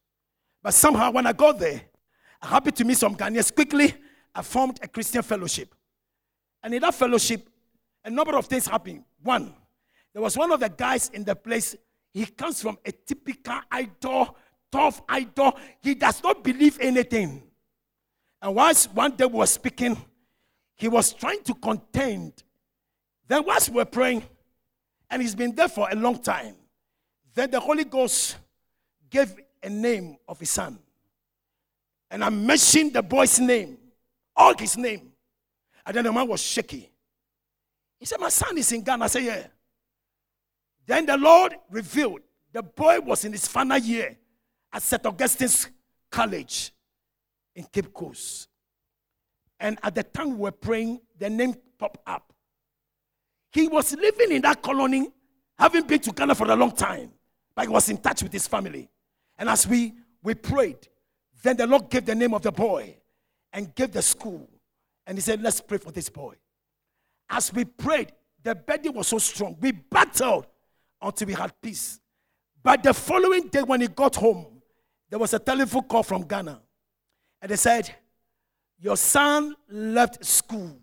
But 0.63 0.73
somehow, 0.73 1.11
when 1.11 1.27
I 1.27 1.33
got 1.33 1.59
there, 1.59 1.81
I 2.41 2.47
happened 2.47 2.75
to 2.77 2.85
meet 2.85 2.97
some 2.97 3.15
Ghanaians. 3.15 3.53
Quickly, 3.53 3.93
I 4.33 4.41
formed 4.41 4.79
a 4.81 4.87
Christian 4.87 5.21
fellowship. 5.23 5.73
And 6.63 6.73
in 6.73 6.81
that 6.81 6.93
fellowship, 6.93 7.49
a 8.05 8.09
number 8.09 8.37
of 8.37 8.45
things 8.45 8.67
happened. 8.67 9.03
One, 9.21 9.53
there 10.13 10.21
was 10.21 10.37
one 10.37 10.51
of 10.51 10.59
the 10.59 10.69
guys 10.69 11.09
in 11.13 11.23
the 11.23 11.35
place, 11.35 11.75
he 12.13 12.25
comes 12.25 12.61
from 12.61 12.77
a 12.85 12.91
typical 12.91 13.59
idol, 13.71 14.35
tough 14.71 15.01
idol. 15.07 15.57
He 15.81 15.95
does 15.95 16.21
not 16.21 16.43
believe 16.43 16.77
anything. 16.81 17.43
And 18.41 18.55
once 18.55 18.85
one 18.87 19.15
day 19.15 19.25
we 19.25 19.39
were 19.39 19.45
speaking, 19.45 19.97
he 20.75 20.87
was 20.87 21.13
trying 21.13 21.43
to 21.43 21.53
contend. 21.53 22.43
Then, 23.27 23.43
whilst 23.45 23.69
we 23.69 23.75
were 23.75 23.85
praying, 23.85 24.23
and 25.09 25.21
he's 25.21 25.35
been 25.35 25.53
there 25.55 25.69
for 25.69 25.87
a 25.89 25.95
long 25.95 26.17
time, 26.19 26.55
then 27.33 27.51
the 27.51 27.59
Holy 27.59 27.85
Ghost 27.85 28.37
gave 29.09 29.33
a 29.63 29.69
name 29.69 30.17
of 30.27 30.39
his 30.39 30.49
son. 30.49 30.79
And 32.09 32.23
I 32.23 32.29
mentioned 32.29 32.93
the 32.93 33.01
boy's 33.01 33.39
name, 33.39 33.77
all 34.35 34.57
his 34.57 34.75
name. 34.75 35.11
And 35.85 35.95
then 35.95 36.03
the 36.03 36.11
man 36.11 36.27
was 36.27 36.41
shaky. 36.41 36.91
He 37.99 38.05
said, 38.05 38.19
My 38.19 38.29
son 38.29 38.57
is 38.57 38.71
in 38.71 38.83
Ghana. 38.83 39.05
I 39.05 39.07
said, 39.07 39.23
Yeah. 39.23 39.47
Then 40.91 41.05
the 41.05 41.15
Lord 41.15 41.55
revealed 41.69 42.19
The 42.51 42.61
boy 42.61 42.99
was 42.99 43.23
in 43.23 43.31
his 43.31 43.47
final 43.47 43.77
year 43.77 44.17
at 44.73 44.83
St. 44.83 45.05
Augustine's 45.05 45.69
College 46.09 46.73
in 47.55 47.63
Cape 47.63 47.93
Coast. 47.93 48.49
And 49.57 49.79
at 49.83 49.95
the 49.95 50.03
time 50.03 50.31
we 50.31 50.35
were 50.35 50.51
praying, 50.51 50.99
the 51.17 51.29
name 51.29 51.55
popped 51.79 52.01
up. 52.05 52.33
He 53.53 53.69
was 53.69 53.95
living 53.95 54.33
in 54.33 54.41
that 54.41 54.61
colony, 54.61 55.07
having 55.57 55.87
been 55.87 55.99
to 55.99 56.11
Ghana 56.11 56.35
for 56.35 56.51
a 56.51 56.55
long 56.57 56.73
time, 56.73 57.11
but 57.55 57.61
he 57.61 57.69
was 57.69 57.87
in 57.87 57.95
touch 57.95 58.23
with 58.23 58.33
his 58.33 58.49
family. 58.49 58.89
And 59.37 59.47
as 59.47 59.65
we, 59.65 59.93
we 60.21 60.33
prayed, 60.33 60.89
then 61.41 61.55
the 61.55 61.67
Lord 61.67 61.89
gave 61.89 62.03
the 62.03 62.15
name 62.15 62.33
of 62.33 62.41
the 62.41 62.51
boy 62.51 62.97
and 63.53 63.73
gave 63.75 63.93
the 63.93 64.01
school. 64.01 64.45
And 65.07 65.17
he 65.17 65.21
said, 65.21 65.41
Let's 65.41 65.61
pray 65.61 65.77
for 65.77 65.93
this 65.93 66.09
boy. 66.09 66.35
As 67.29 67.53
we 67.53 67.63
prayed, 67.63 68.11
the 68.43 68.55
burden 68.55 68.91
was 68.91 69.07
so 69.07 69.19
strong. 69.19 69.55
We 69.61 69.71
battled 69.71 70.47
until 71.01 71.27
we 71.27 71.33
had 71.33 71.53
peace. 71.61 71.99
But 72.63 72.83
the 72.83 72.93
following 72.93 73.47
day, 73.47 73.61
when 73.63 73.81
he 73.81 73.87
got 73.87 74.15
home, 74.15 74.61
there 75.09 75.19
was 75.19 75.33
a 75.33 75.39
telephone 75.39 75.83
call 75.83 76.03
from 76.03 76.23
Ghana. 76.23 76.61
And 77.41 77.51
they 77.51 77.55
said, 77.55 77.93
Your 78.79 78.97
son 78.97 79.55
left 79.69 80.23
school, 80.23 80.77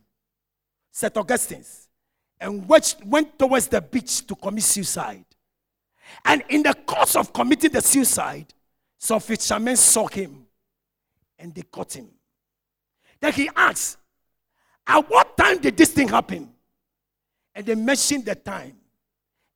St. 0.91 1.17
Augustine's, 1.17 1.89
and 2.41 2.69
went 2.69 3.39
towards 3.39 3.69
the 3.69 3.81
beach 3.81 4.27
to 4.27 4.35
commit 4.35 4.65
suicide. 4.65 5.25
And 6.25 6.43
in 6.49 6.63
the 6.63 6.75
course 6.75 7.17
of 7.17 7.33
committing 7.33 7.73
the 7.73 7.81
suicide, 7.81 8.47
some 8.99 9.21
fishermen 9.21 9.77
saw 9.77 10.07
him 10.09 10.47
and 11.39 11.55
they 11.55 11.63
caught 11.63 11.95
him. 11.95 12.09
Then 13.21 13.33
he 13.33 13.49
asked, 13.55 13.99
At 14.87 15.09
what 15.09 15.37
time 15.37 15.59
did 15.59 15.77
this 15.77 15.91
thing 15.91 16.09
happen? 16.09 16.51
And 17.55 17.67
they 17.67 17.75
mentioned 17.75 18.25
the 18.25 18.35
time. 18.35 18.78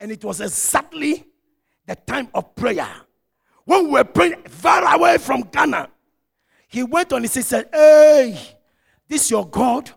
And 0.03 0.11
it 0.11 0.25
was 0.25 0.41
exactly 0.41 1.25
the 1.87 1.95
time 1.95 2.29
of 2.35 2.57
prayer. 2.57 2.91
When 3.65 3.85
we 3.85 3.93
were 3.93 4.05
praying 4.05 4.43
far 4.49 4.97
away 4.97 5.17
from 5.19 5.43
Ghana, 5.43 5.91
he 6.67 6.83
went 6.83 7.13
on, 7.13 7.23
he 7.23 7.29
said, 7.29 7.69
Hey, 7.73 8.37
this 9.09 9.31
your 9.31 9.49
God? 9.49 9.91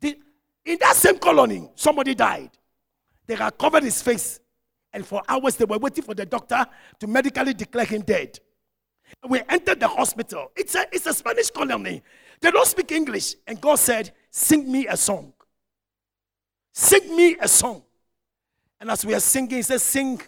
In 0.00 0.78
that 0.80 0.96
same 0.96 1.18
colony, 1.18 1.68
somebody 1.74 2.14
died. 2.14 2.50
They 3.26 3.34
had 3.34 3.58
covered 3.58 3.82
his 3.82 4.00
face. 4.00 4.40
And 4.92 5.04
for 5.04 5.20
hours, 5.28 5.56
they 5.56 5.64
were 5.64 5.78
waiting 5.78 6.04
for 6.04 6.14
the 6.14 6.24
doctor 6.24 6.64
to 7.00 7.06
medically 7.06 7.52
declare 7.54 7.84
him 7.84 8.02
dead. 8.02 8.38
We 9.28 9.42
entered 9.48 9.80
the 9.80 9.88
hospital. 9.88 10.52
It's 10.56 10.74
a, 10.76 10.86
it's 10.92 11.06
a 11.06 11.12
Spanish 11.12 11.50
colony. 11.50 12.02
They 12.40 12.50
don't 12.50 12.66
speak 12.66 12.92
English. 12.92 13.34
And 13.46 13.60
God 13.60 13.74
said, 13.80 14.12
Sing 14.30 14.70
me 14.70 14.86
a 14.86 14.96
song. 14.96 15.32
Sing 16.72 17.14
me 17.16 17.36
a 17.40 17.48
song. 17.48 17.82
And 18.80 18.90
as 18.90 19.04
we 19.04 19.14
are 19.14 19.20
singing, 19.20 19.56
He 19.56 19.62
says, 19.62 19.82
Sing 19.82 20.20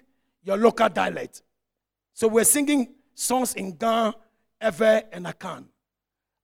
your 0.43 0.57
local 0.57 0.89
dialect. 0.89 1.43
So 2.15 2.29
we're 2.29 2.45
singing 2.45 2.95
songs 3.15 3.55
in 3.55 3.77
Ga, 3.77 4.13
Ewe, 4.63 5.03
and 5.13 5.27
Akan. 5.27 5.65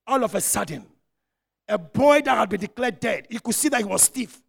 All 0.06 0.24
of 0.24 0.34
a 0.34 0.40
sudden, 0.40 0.86
a 1.68 1.78
boy 1.78 2.20
that 2.22 2.36
had 2.36 2.48
been 2.48 2.60
declared 2.60 3.00
dead, 3.00 3.26
you 3.30 3.40
could 3.40 3.54
see 3.54 3.68
that 3.68 3.78
he 3.78 3.84
was 3.84 4.02
stiff. 4.02 4.42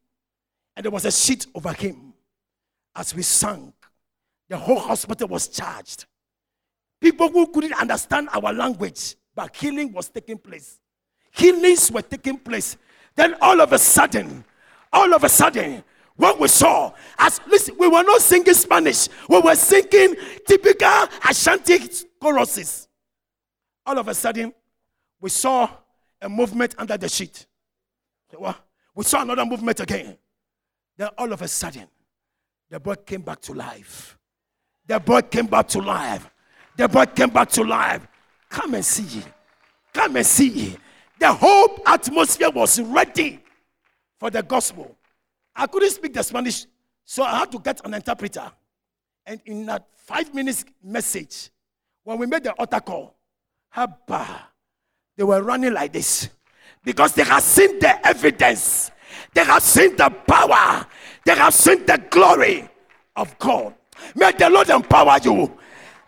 And 0.76 0.84
there 0.84 0.92
was 0.92 1.06
a 1.06 1.12
sheet 1.12 1.48
over 1.54 1.72
him. 1.72 2.14
As 2.96 3.16
we 3.16 3.22
sang, 3.22 3.74
the 4.50 4.58
whole 4.58 4.80
hospital 4.80 5.28
was 5.28 5.48
charged. 5.48 6.06
People 7.00 7.30
who 7.30 7.48
couldn't 7.48 7.74
understand 7.74 8.30
our 8.34 8.54
language, 8.54 9.16
but 9.36 9.56
healing 9.56 9.92
was 9.92 10.10
taking 10.10 10.38
place. 10.38 10.80
Healings 11.32 11.92
were 11.92 12.02
taking 12.02 12.38
place. 12.38 12.78
Then 13.16 13.36
all 13.42 13.62
of 13.62 13.74
a 13.74 13.80
sudden, 13.80 14.44
all 14.92 15.14
of 15.14 15.24
a 15.24 15.30
sudden, 15.30 15.84
what 16.16 16.40
we 16.40 16.48
saw 16.48 16.94
as 17.18 17.42
listen, 17.48 17.76
we 17.80 17.88
were 17.88 18.04
not 18.04 18.22
singing 18.22 18.54
Spanish, 18.54 19.10
we 19.28 19.40
were 19.40 19.56
singing 19.56 20.16
typical 20.48 21.08
Ashanti 21.28 21.80
choruses. 22.22 22.88
All 23.86 23.98
of 23.98 24.08
a 24.08 24.14
sudden, 24.14 24.54
we 25.20 25.30
saw 25.30 25.70
a 26.22 26.30
movement 26.30 26.76
under 26.78 26.98
the 26.98 27.10
sheet. 27.10 27.46
We 28.96 29.04
saw 29.04 29.22
another 29.22 29.46
movement 29.46 29.80
again. 29.80 30.18
Then 30.98 31.10
all 31.18 31.32
of 31.34 31.42
a 31.42 31.48
sudden, 31.48 31.88
the 32.70 32.80
boy 32.80 32.96
came 32.96 33.22
back 33.22 33.42
to 33.42 33.54
life. 33.54 34.18
The 34.86 35.00
boy 35.00 35.22
came 35.22 35.48
back 35.48 35.68
to 35.70 35.80
life. 35.80 36.30
The 36.76 36.88
boy 36.88 37.06
came 37.06 37.30
back 37.30 37.50
to 37.50 37.64
life. 37.64 38.08
Come 38.50 38.76
and 38.76 38.86
see. 38.86 39.24
Come 39.94 40.16
and 40.16 40.26
see. 40.26 40.76
The 41.20 41.32
whole 41.32 41.80
atmosphere 41.86 42.50
was 42.50 42.80
ready 42.82 43.40
for 44.20 44.30
the 44.30 44.44
gospel. 44.44 44.96
I 45.56 45.68
couldn't 45.68 45.92
speak 45.92 46.14
the 46.14 46.24
Spanish, 46.24 46.66
so 47.06 47.24
I 47.24 47.40
had 47.40 47.52
to 47.52 47.60
get 47.60 47.86
an 47.86 47.94
interpreter. 47.94 48.52
And 49.26 49.42
in 49.46 49.66
that 49.68 49.88
five 49.96 50.34
minutes 50.34 50.66
message, 50.84 51.50
when 52.04 52.18
we 52.18 52.26
made 52.26 52.44
the 52.44 52.52
altar 52.54 52.80
call, 52.80 53.16
Habba, 53.76 54.28
they 55.16 55.24
were 55.24 55.42
running 55.42 55.74
like 55.74 55.94
this 55.94 56.30
because 56.84 57.14
they 57.14 57.24
have 57.24 57.44
seen 57.44 57.80
the 57.80 58.06
evidence, 58.06 58.92
they 59.34 59.44
have 59.44 59.64
seen 59.64 59.96
the 59.96 60.10
power, 60.10 60.86
they 61.26 61.36
have 61.36 61.54
seen 61.54 61.86
the 61.86 62.02
glory 62.10 62.68
of 63.16 63.38
God. 63.40 63.74
May 64.16 64.32
the 64.32 64.50
Lord 64.50 64.70
empower 64.70 65.18
you 65.24 65.58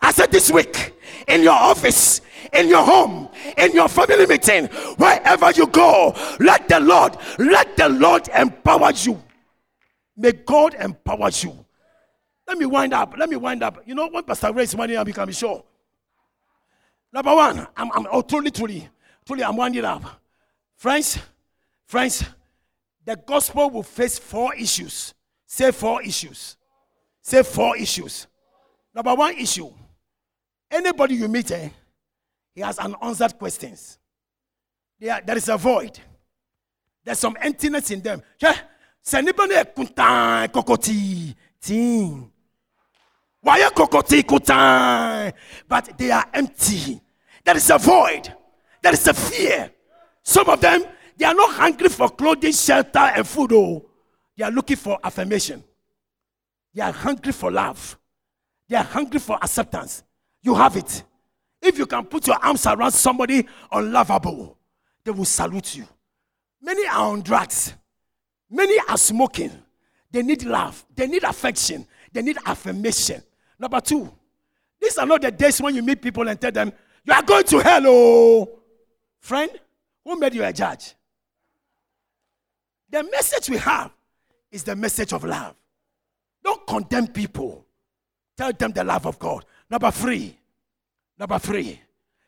I 0.05 0.11
said 0.11 0.31
this 0.31 0.51
week 0.51 0.93
in 1.27 1.41
your 1.41 1.53
office, 1.53 2.21
in 2.53 2.67
your 2.67 2.83
home, 2.83 3.27
in 3.57 3.71
your 3.71 3.87
family 3.87 4.27
meeting, 4.27 4.67
wherever 4.97 5.49
you 5.51 5.65
go, 5.65 6.13
let 6.39 6.69
the 6.69 6.79
Lord, 6.79 7.17
let 7.39 7.75
the 7.75 7.89
Lord 7.89 8.29
empower 8.35 8.91
you. 8.91 9.19
May 10.15 10.31
God 10.31 10.75
empower 10.75 11.29
you. 11.29 11.65
Let 12.47 12.57
me 12.57 12.65
wind 12.65 12.93
up. 12.93 13.15
Let 13.17 13.29
me 13.29 13.35
wind 13.35 13.63
up. 13.63 13.81
You 13.85 13.95
know, 13.95 14.07
when 14.07 14.23
Pastor 14.23 14.53
raise 14.53 14.75
money, 14.75 14.95
I'm 14.95 15.05
becoming 15.05 15.33
sure. 15.33 15.63
Number 17.11 17.33
one, 17.33 17.67
I'm, 17.75 17.91
I'm 17.91 18.07
oh, 18.11 18.21
truly, 18.21 18.51
truly, 18.51 18.87
truly, 19.25 19.43
I'm 19.43 19.55
winding 19.55 19.85
up. 19.85 20.03
Friends, 20.75 21.17
friends, 21.85 22.23
the 23.03 23.15
gospel 23.15 23.69
will 23.69 23.83
face 23.83 24.19
four 24.19 24.53
issues. 24.55 25.13
Say 25.45 25.71
four 25.71 26.01
issues. 26.03 26.57
Say 27.21 27.41
four 27.43 27.77
issues. 27.77 28.27
Number 28.93 29.15
one 29.15 29.35
issue 29.35 29.71
Anybody 30.69 31.15
you 31.15 31.27
meet, 31.27 31.51
eh, 31.51 31.69
he 32.53 32.61
has 32.61 32.79
unanswered 32.79 33.37
questions. 33.37 33.99
There, 34.99 35.21
there 35.25 35.37
is 35.37 35.49
a 35.49 35.57
void. 35.57 35.99
There's 37.03 37.19
some 37.19 37.37
emptiness 37.39 37.91
in 37.91 38.01
them. 38.01 38.21
Anybody 39.13 39.55
kokoti 39.55 41.35
ting. 41.61 42.31
Why 43.41 43.69
kokoti 43.69 44.23
kutan? 44.23 45.33
But 45.67 45.97
they 45.97 46.11
are 46.11 46.25
empty. 46.33 47.01
There 47.43 47.57
is 47.57 47.69
a 47.69 47.77
void. 47.77 48.33
There 48.81 48.93
is 48.93 49.07
a 49.07 49.13
fear. 49.13 49.71
Some 50.23 50.49
of 50.49 50.59
them, 50.59 50.83
they 51.17 51.25
are 51.25 51.33
not 51.33 51.53
hungry 51.53 51.89
for 51.89 52.09
clothing, 52.09 52.51
shelter, 52.51 52.99
and 52.99 53.27
food. 53.27 53.53
Oh, 53.53 53.85
they 54.35 54.43
are 54.43 54.51
looking 54.51 54.77
for 54.77 54.99
affirmation. 55.03 55.63
They 56.73 56.81
are 56.81 56.91
hungry 56.91 57.31
for 57.31 57.51
love. 57.51 57.97
They 58.67 58.75
are 58.75 58.83
hungry 58.83 59.19
for 59.19 59.37
acceptance 59.41 60.03
you 60.45 60.53
have 60.53 60.77
it. 60.77 61.03
If 61.61 61.77
you 61.79 61.87
can 61.87 62.05
put 62.05 62.27
your 62.27 62.37
arms 62.37 62.65
around 62.67 62.91
somebody 62.91 63.47
unlovable, 63.71 64.57
they 65.03 65.11
will 65.11 65.25
salute 65.25 65.75
you. 65.75 65.87
Many 66.61 66.87
are 66.87 67.11
on 67.11 67.21
drugs. 67.21 67.73
Many 68.55 68.79
are 68.87 68.97
smoking. 68.97 69.51
They 70.09 70.23
need 70.23 70.45
love. 70.45 70.85
They 70.95 71.07
need 71.07 71.23
affection. 71.23 71.85
They 72.13 72.21
need 72.21 72.37
affirmation. 72.45 73.21
Number 73.59 73.81
two, 73.81 74.09
these 74.79 74.97
are 74.97 75.05
not 75.05 75.21
the 75.21 75.29
days 75.29 75.61
when 75.61 75.75
you 75.75 75.83
meet 75.83 76.01
people 76.01 76.25
and 76.29 76.39
tell 76.39 76.53
them, 76.53 76.71
You 77.03 77.13
are 77.13 77.21
going 77.21 77.43
to 77.43 77.59
hell, 77.59 77.81
oh. 77.85 78.59
Friend, 79.19 79.51
who 80.05 80.17
made 80.17 80.35
you 80.35 80.45
a 80.45 80.53
judge? 80.53 80.93
The 82.89 83.03
message 83.03 83.49
we 83.49 83.57
have 83.57 83.91
is 84.49 84.63
the 84.63 84.75
message 84.75 85.11
of 85.11 85.25
love. 85.25 85.55
Don't 86.41 86.65
condemn 86.65 87.07
people. 87.07 87.65
Tell 88.37 88.53
them 88.53 88.71
the 88.71 88.85
love 88.85 89.05
of 89.05 89.19
God. 89.19 89.43
Number 89.69 89.91
three. 89.91 90.37
Number 91.19 91.39
three. 91.39 91.81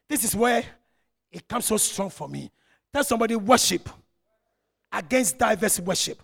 This 0.10 0.26
is 0.26 0.36
where 0.36 0.66
it 1.32 1.48
comes 1.48 1.68
so 1.68 1.78
strong 1.78 2.10
for 2.10 2.28
me. 2.28 2.52
Tell 2.92 3.06
somebody 3.06 3.38
worship 3.38 3.88
against 4.92 5.38
diverse 5.38 5.80
worship. 5.80 6.22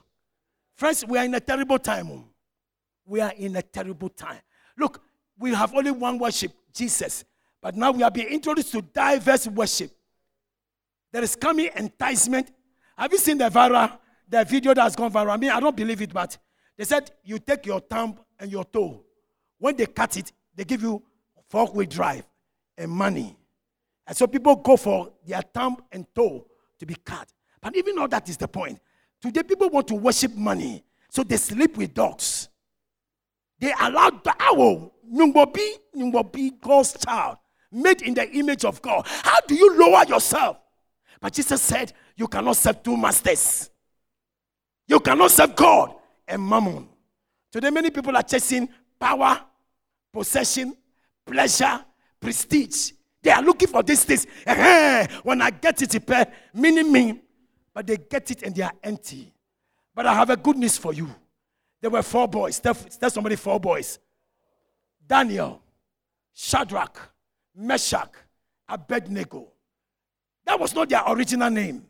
Friends, 0.75 1.05
we 1.05 1.17
are 1.17 1.25
in 1.25 1.35
a 1.35 1.39
terrible 1.39 1.79
time. 1.79 2.09
Oh. 2.11 2.23
We 3.05 3.21
are 3.21 3.33
in 3.37 3.55
a 3.55 3.61
terrible 3.61 4.09
time. 4.09 4.39
Look, 4.77 5.01
we 5.37 5.53
have 5.53 5.73
only 5.73 5.91
one 5.91 6.17
worship, 6.17 6.51
Jesus. 6.73 7.25
But 7.61 7.75
now 7.75 7.91
we 7.91 8.03
are 8.03 8.11
being 8.11 8.27
introduced 8.27 8.71
to 8.71 8.81
diverse 8.81 9.47
worship. 9.47 9.91
There 11.11 11.23
is 11.23 11.35
coming 11.35 11.69
enticement. 11.75 12.51
Have 12.97 13.11
you 13.11 13.19
seen 13.19 13.37
the 13.37 13.49
viral, 13.49 13.97
the 14.27 14.43
video 14.43 14.73
that 14.73 14.83
has 14.83 14.95
gone 14.95 15.11
viral? 15.11 15.31
I 15.33 15.37
mean, 15.37 15.51
I 15.51 15.59
don't 15.59 15.75
believe 15.75 16.01
it, 16.01 16.13
but 16.13 16.37
they 16.77 16.83
said 16.85 17.11
you 17.23 17.39
take 17.39 17.65
your 17.65 17.79
thumb 17.79 18.17
and 18.39 18.51
your 18.51 18.65
toe. 18.65 19.03
When 19.59 19.75
they 19.75 19.85
cut 19.85 20.17
it, 20.17 20.31
they 20.55 20.65
give 20.65 20.81
you 20.81 21.01
four 21.49 21.67
wheel 21.67 21.87
drive 21.87 22.25
and 22.77 22.91
money. 22.91 23.37
And 24.05 24.17
so 24.17 24.27
people 24.27 24.55
go 24.55 24.75
for 24.75 25.13
their 25.25 25.41
thumb 25.41 25.77
and 25.91 26.05
toe 26.13 26.45
to 26.79 26.85
be 26.85 26.95
cut. 26.95 27.31
But 27.63 27.77
even 27.77 27.95
though 27.95 28.07
that 28.07 28.27
is 28.27 28.35
the 28.35 28.47
point, 28.47 28.79
today 29.21 29.41
people 29.41 29.69
want 29.69 29.87
to 29.87 29.95
worship 29.95 30.35
money. 30.35 30.83
So 31.09 31.23
they 31.23 31.37
sleep 31.37 31.77
with 31.77 31.93
dogs. 31.93 32.49
they 33.59 33.73
allow 33.79 34.09
the 34.09 34.35
owl, 34.39 34.93
Nyungbobi, 35.11 35.67
Nyungbobi, 35.95 36.59
God's 36.59 36.97
child, 37.05 37.37
made 37.71 38.01
in 38.01 38.13
the 38.13 38.29
image 38.31 38.65
of 38.65 38.81
God. 38.81 39.05
How 39.07 39.39
do 39.47 39.55
you 39.55 39.77
lower 39.79 40.03
yourself? 40.05 40.57
But 41.21 41.33
Jesus 41.33 41.61
said, 41.61 41.93
You 42.17 42.27
cannot 42.27 42.57
serve 42.57 42.83
two 42.83 42.97
masters. 42.97 43.69
You 44.87 44.99
cannot 44.99 45.31
serve 45.31 45.55
God 45.55 45.95
and 46.27 46.45
mammon. 46.45 46.89
Today, 47.51 47.69
many 47.69 47.89
people 47.91 48.17
are 48.17 48.23
chasing 48.23 48.67
power, 48.99 49.39
possession, 50.11 50.75
pleasure, 51.25 51.85
prestige. 52.19 52.91
They 53.21 53.31
are 53.31 53.41
looking 53.41 53.69
for 53.69 53.83
these 53.83 54.03
things. 54.03 54.27
When 55.23 55.41
I 55.41 55.51
get 55.51 55.81
it, 55.81 55.95
it 55.95 56.29
meaning 56.53 56.91
me. 56.91 57.21
But 57.73 57.87
they 57.87 57.97
get 57.97 58.29
it 58.31 58.43
and 58.43 58.55
they 58.55 58.61
are 58.61 58.73
empty. 58.83 59.33
But 59.95 60.05
I 60.05 60.13
have 60.13 60.29
a 60.29 60.37
good 60.37 60.57
news 60.57 60.77
for 60.77 60.93
you. 60.93 61.09
There 61.81 61.89
were 61.89 62.01
four 62.01 62.27
boys. 62.27 62.59
Tell, 62.59 62.73
tell 62.73 63.09
somebody 63.09 63.35
four 63.35 63.59
boys. 63.59 63.99
Daniel, 65.05 65.61
Shadrach, 66.33 66.97
Meshach, 67.55 68.11
Abednego. 68.67 69.47
That 70.45 70.59
was 70.59 70.73
not 70.73 70.89
their 70.89 71.03
original 71.07 71.49
name. 71.49 71.85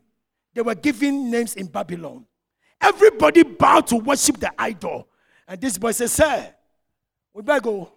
They 0.52 0.62
were 0.62 0.74
given 0.74 1.30
names 1.30 1.54
in 1.54 1.66
Babylon. 1.66 2.26
Everybody 2.80 3.42
bowed 3.42 3.86
to 3.88 3.96
worship 3.96 4.38
the 4.38 4.52
idol. 4.58 5.08
And 5.46 5.60
this 5.60 5.78
boy 5.78 5.92
says, 5.92 6.12
Sir, 6.12 6.54
we 7.32 7.42
better 7.42 7.60
go. 7.60 7.92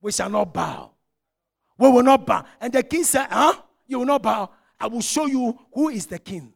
We 0.00 0.12
shall 0.12 0.30
not 0.30 0.52
bow. 0.52 0.90
We 1.76 1.90
will 1.90 2.02
not 2.02 2.26
bow. 2.26 2.44
And 2.60 2.72
the 2.72 2.82
king 2.82 3.04
said, 3.04 3.26
Huh? 3.30 3.54
You 3.86 4.00
will 4.00 4.06
not 4.06 4.22
bow. 4.22 4.50
I 4.78 4.86
will 4.86 5.00
show 5.00 5.26
you 5.26 5.58
who 5.72 5.88
is 5.88 6.06
the 6.06 6.18
king. 6.18 6.52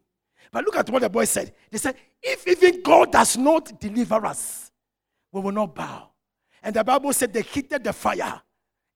But 0.52 0.64
look 0.66 0.76
at 0.76 0.90
what 0.90 1.00
the 1.00 1.08
boy 1.08 1.24
said. 1.24 1.52
They 1.70 1.78
said, 1.78 1.96
If 2.22 2.46
even 2.46 2.82
God 2.82 3.10
does 3.10 3.38
not 3.38 3.80
deliver 3.80 4.26
us, 4.26 4.70
we 5.32 5.40
will 5.40 5.52
not 5.52 5.74
bow. 5.74 6.10
And 6.62 6.76
the 6.76 6.84
Bible 6.84 7.12
said 7.14 7.32
they 7.32 7.42
heated 7.42 7.82
the 7.82 7.92
fire 7.92 8.40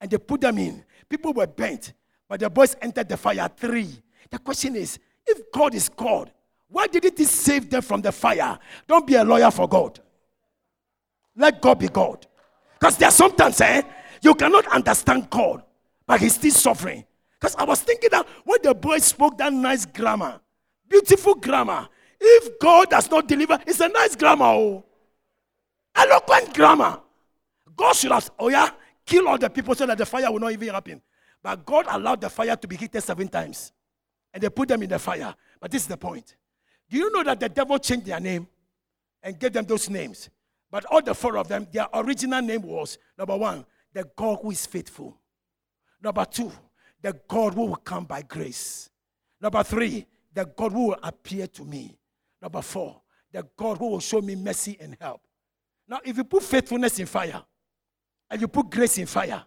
and 0.00 0.10
they 0.10 0.18
put 0.18 0.42
them 0.42 0.58
in. 0.58 0.84
People 1.08 1.32
were 1.32 1.46
burnt, 1.46 1.94
but 2.28 2.40
the 2.40 2.50
boys 2.50 2.76
entered 2.80 3.08
the 3.08 3.16
fire 3.16 3.48
three. 3.56 3.88
The 4.30 4.38
question 4.38 4.76
is 4.76 4.98
if 5.26 5.50
God 5.50 5.74
is 5.74 5.88
God, 5.88 6.30
why 6.68 6.86
didn't 6.86 7.16
He 7.16 7.24
save 7.24 7.70
them 7.70 7.82
from 7.82 8.02
the 8.02 8.12
fire? 8.12 8.58
Don't 8.86 9.06
be 9.06 9.14
a 9.14 9.24
lawyer 9.24 9.50
for 9.50 9.66
God. 9.68 9.98
Let 11.34 11.60
God 11.60 11.78
be 11.78 11.88
God. 11.88 12.26
Because 12.78 12.96
there 12.98 13.08
are 13.08 13.12
sometimes, 13.12 13.60
eh, 13.60 13.82
you 14.22 14.34
cannot 14.34 14.66
understand 14.68 15.30
God, 15.30 15.62
but 16.06 16.20
He's 16.20 16.34
still 16.34 16.50
suffering. 16.50 17.04
Because 17.40 17.56
I 17.56 17.64
was 17.64 17.80
thinking 17.80 18.10
that 18.12 18.26
when 18.44 18.58
the 18.62 18.74
boy 18.74 18.98
spoke 18.98 19.38
that 19.38 19.52
nice 19.52 19.86
grammar, 19.86 20.40
beautiful 20.88 21.34
grammar, 21.34 21.88
if 22.20 22.58
God 22.58 22.90
does 22.90 23.10
not 23.10 23.28
deliver, 23.28 23.58
it's 23.66 23.80
a 23.80 23.88
nice 23.88 24.16
grammar. 24.16 24.44
Oh. 24.46 24.84
Eloquent 25.94 26.54
grammar. 26.54 27.00
God 27.76 27.92
should 27.94 28.12
have, 28.12 28.30
oh 28.38 28.48
yeah, 28.48 28.70
kill 29.04 29.28
all 29.28 29.38
the 29.38 29.50
people 29.50 29.74
so 29.74 29.86
that 29.86 29.98
the 29.98 30.06
fire 30.06 30.30
will 30.30 30.40
not 30.40 30.52
even 30.52 30.68
happen. 30.68 31.00
But 31.42 31.64
God 31.64 31.86
allowed 31.88 32.20
the 32.20 32.30
fire 32.30 32.56
to 32.56 32.66
be 32.66 32.76
heated 32.76 33.02
seven 33.02 33.28
times. 33.28 33.72
And 34.32 34.42
they 34.42 34.48
put 34.48 34.68
them 34.68 34.82
in 34.82 34.88
the 34.88 34.98
fire. 34.98 35.34
But 35.60 35.70
this 35.70 35.82
is 35.82 35.88
the 35.88 35.96
point. 35.96 36.36
Do 36.90 36.96
you 36.96 37.10
know 37.12 37.22
that 37.24 37.40
the 37.40 37.48
devil 37.48 37.78
changed 37.78 38.06
their 38.06 38.20
name 38.20 38.46
and 39.22 39.38
gave 39.38 39.52
them 39.52 39.64
those 39.64 39.88
names? 39.88 40.28
But 40.70 40.84
all 40.86 41.02
the 41.02 41.14
four 41.14 41.36
of 41.36 41.48
them, 41.48 41.66
their 41.72 41.86
original 41.94 42.42
name 42.42 42.62
was 42.62 42.98
number 43.16 43.36
one, 43.36 43.64
the 43.92 44.08
God 44.16 44.38
who 44.42 44.50
is 44.50 44.66
faithful. 44.66 45.18
Number 46.02 46.24
two, 46.24 46.52
the 47.00 47.18
God 47.28 47.54
who 47.54 47.66
will 47.66 47.76
come 47.76 48.04
by 48.04 48.22
grace. 48.22 48.90
Number 49.40 49.62
three, 49.62 50.06
the 50.36 50.44
God 50.44 50.72
who 50.72 50.88
will 50.88 50.98
appear 51.02 51.46
to 51.46 51.64
me. 51.64 51.96
Number 52.42 52.60
four, 52.60 53.00
the 53.32 53.44
God 53.56 53.78
who 53.78 53.88
will 53.88 54.00
show 54.00 54.20
me 54.20 54.36
mercy 54.36 54.76
and 54.78 54.94
help. 55.00 55.22
Now, 55.88 56.00
if 56.04 56.14
you 56.14 56.24
put 56.24 56.42
faithfulness 56.42 56.98
in 56.98 57.06
fire, 57.06 57.42
and 58.30 58.40
you 58.42 58.46
put 58.46 58.68
grace 58.68 58.98
in 58.98 59.06
fire, 59.06 59.42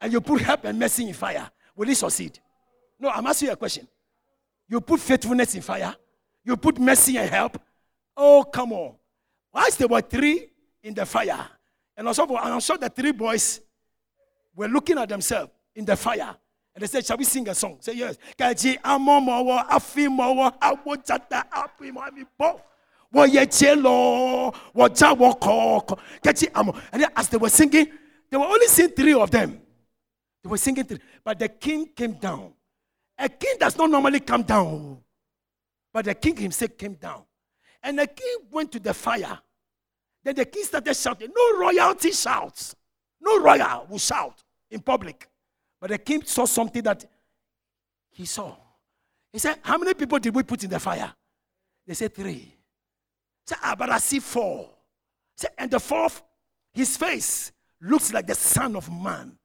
and 0.00 0.12
you 0.12 0.20
put 0.20 0.40
help 0.40 0.64
and 0.64 0.76
mercy 0.76 1.06
in 1.06 1.14
fire, 1.14 1.48
will 1.76 1.88
it 1.88 1.94
succeed? 1.94 2.40
No, 2.98 3.10
I'm 3.10 3.24
asking 3.28 3.46
you 3.46 3.52
a 3.52 3.56
question. 3.56 3.86
You 4.68 4.80
put 4.80 4.98
faithfulness 4.98 5.54
in 5.54 5.62
fire, 5.62 5.94
you 6.44 6.56
put 6.56 6.80
mercy 6.80 7.16
and 7.16 7.30
help. 7.30 7.56
Oh, 8.16 8.42
come 8.42 8.72
on. 8.72 8.96
Whilst 9.52 9.78
there 9.78 9.88
were 9.88 10.00
three 10.00 10.48
in 10.82 10.94
the 10.94 11.06
fire, 11.06 11.46
and 11.96 12.08
also, 12.08 12.26
I'm 12.36 12.58
sure 12.58 12.76
the 12.76 12.88
three 12.90 13.12
boys 13.12 13.60
were 14.56 14.66
looking 14.66 14.98
at 14.98 15.08
themselves 15.08 15.52
in 15.76 15.84
the 15.84 15.94
fire. 15.94 16.34
And 16.74 16.82
they 16.82 16.86
said, 16.86 17.06
Shall 17.06 17.16
we 17.16 17.24
sing 17.24 17.48
a 17.48 17.54
song? 17.54 17.78
Say 17.80 17.94
yes. 17.94 18.16
Kaji 18.38 18.80
amomo 18.80 19.64
afimo 19.68 20.52
awochata 20.60 21.44
apimo 21.50 22.60
wɔyɛ 23.14 23.46
kyelo 23.46 24.52
wɔgya 24.74 25.08
wɔkɔɔkɔ 25.16 25.98
kɛkyi 26.22 26.50
amo. 26.54 26.74
And 26.92 27.06
as 27.16 27.28
they 27.28 27.38
were 27.38 27.48
singing 27.48 27.86
they 28.30 28.36
were 28.36 28.46
only 28.46 28.66
seeing 28.66 28.88
three 28.90 29.14
of 29.14 29.30
them. 29.30 29.60
They 30.42 30.48
were 30.48 30.56
singing 30.56 30.84
three. 30.84 30.98
But 31.22 31.38
the 31.38 31.48
king 31.48 31.86
came 31.94 32.14
down. 32.14 32.52
A 33.16 33.28
king 33.28 33.56
does 33.60 33.76
not 33.76 33.90
normally 33.90 34.20
come 34.20 34.42
down. 34.42 34.98
But 35.92 36.06
the 36.06 36.14
king 36.14 36.36
himself 36.36 36.76
came 36.76 36.94
down. 36.94 37.22
And 37.82 37.98
the 37.98 38.08
king 38.08 38.38
went 38.50 38.72
to 38.72 38.80
the 38.80 38.92
fire. 38.92 39.38
Then 40.24 40.34
the 40.34 40.44
king 40.46 40.64
started 40.64 40.94
shouting 40.96 41.30
no 41.36 41.58
royalty 41.58 42.10
shouts. 42.10 42.74
No 43.20 43.38
royal 43.38 43.86
will 43.88 43.98
shout 43.98 44.42
in 44.70 44.80
public 44.80 45.28
but 45.84 45.90
the 45.90 45.98
king 45.98 46.22
saw 46.24 46.46
something 46.46 46.82
that 46.82 47.04
he 48.10 48.24
saw 48.24 48.56
he 49.30 49.38
said 49.38 49.58
how 49.60 49.76
many 49.76 49.92
people 49.92 50.18
did 50.18 50.34
we 50.34 50.42
put 50.42 50.64
in 50.64 50.70
the 50.70 50.80
fire 50.80 51.12
they 51.86 51.92
said 51.92 52.14
three 52.14 52.54
Say, 53.46 53.56
ah, 53.62 53.74
but 53.76 53.90
I 53.90 53.98
see 53.98 54.20
four. 54.20 54.70
Say, 55.36 55.48
and 55.58 55.70
the 55.70 55.80
fourth, 55.80 56.22
his 56.72 56.96
face 56.96 57.52
looks 57.80 58.12
like 58.12 58.26
the 58.26 58.34
Son 58.34 58.76
of 58.76 58.90
Man. 58.90 59.36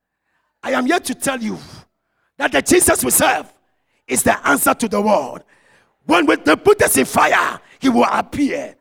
I 0.64 0.72
am 0.72 0.86
here 0.86 1.00
to 1.00 1.16
tell 1.16 1.42
you 1.42 1.58
that 2.38 2.52
the 2.52 2.62
Jesus 2.62 3.04
we 3.04 3.12
serve 3.12 3.52
is 4.08 4.24
the 4.24 4.48
answer 4.48 4.74
to 4.74 4.88
the 4.88 5.02
world. 5.02 5.44
When 6.06 6.26
we 6.26 6.38
put 6.38 6.82
us 6.82 6.98
in 6.98 7.06
fire, 7.06 7.60
he 7.80 7.90
will 7.90 8.08
appear. 8.10 8.76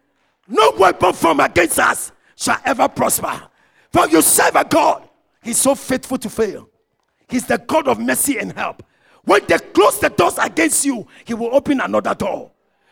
No 0.47 0.73
weapon 0.79 1.13
formed 1.13 1.41
against 1.41 1.79
us 1.79 2.13
shall 2.37 2.59
ever 2.65 2.89
prosper. 2.89 3.43
For 3.93 4.09
you 4.09 4.23
serve 4.23 4.57
a 4.57 4.65
God, 4.65 5.09
he's 5.43 5.59
so 5.59 5.75
faithful 5.75 6.19
to 6.19 6.31
fail. 6.31 6.68
He's 7.29 7.47
the 7.47 7.59
God 7.59 7.89
of 7.89 7.99
mercy 7.99 8.39
and 8.39 8.53
help. 8.53 8.83
When 9.25 9.43
they 9.47 9.59
close 9.59 10.01
the 10.01 10.09
doors 10.09 10.39
against 10.39 10.85
you, 10.85 11.07
he 11.25 11.35
will 11.35 11.55
open 11.55 11.81
another 11.81 12.15
door. 12.15 12.51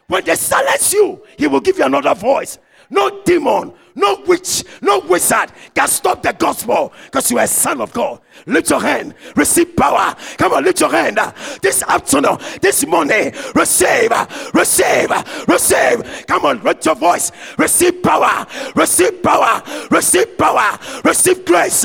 When 0.09 0.25
they 0.25 0.35
silence 0.37 0.93
you, 0.93 1.23
he 1.39 1.47
will 1.47 1.61
give 1.61 1.79
you 1.79 1.85
another 1.85 2.15
voice. 2.15 2.59
No 2.91 3.23
demon, 3.25 3.73
no 3.97 4.23
witch, 4.27 4.63
no 4.83 5.01
wizard 5.01 5.51
can 5.75 5.89
stop 5.89 6.23
the 6.23 6.33
gospel 6.33 6.93
because 7.07 7.31
you 7.31 7.39
are 7.39 7.45
a 7.45 7.49
son 7.49 7.81
of 7.81 7.93
God. 7.93 8.21
Lift 8.45 8.69
your 8.69 8.81
hand, 8.81 9.15
receive 9.35 9.75
power. 9.75 10.15
Come 10.37 10.53
on, 10.53 10.65
lift 10.65 10.81
your 10.81 10.91
hand. 10.91 11.19
This 11.63 11.83
afternoon, 11.83 12.37
this 12.61 12.87
morning, 12.87 13.33
receive, 13.55 14.11
receive, 14.53 15.11
receive. 15.49 16.27
Come 16.27 16.45
on, 16.45 16.63
lift 16.63 16.85
your 16.85 16.95
voice. 16.95 17.33
Receive 17.57 18.03
power, 18.03 18.47
receive 18.75 19.23
power, 19.23 19.63
receive 19.91 20.37
power, 20.37 20.79
receive 21.03 21.45
grace. 21.47 21.85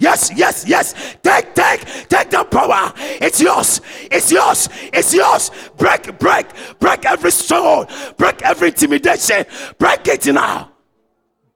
Yes, 0.00 0.32
yes, 0.34 0.64
yes. 0.66 1.16
Take, 1.22 1.54
take, 1.54 2.08
take 2.08 2.30
the 2.30 2.44
power. 2.44 2.92
It's 2.96 3.40
yours, 3.40 3.80
it's 4.10 4.32
yours, 4.32 4.68
it's 4.92 5.14
yours. 5.14 5.50
Break, 5.76 6.18
break, 6.18 6.46
break 6.80 7.04
every 7.06 7.30
soul, 7.30 7.86
break 8.16 8.42
every 8.42 8.68
intimidation, 8.68 9.44
break 9.78 10.08
it 10.08 10.26
now. 10.26 10.71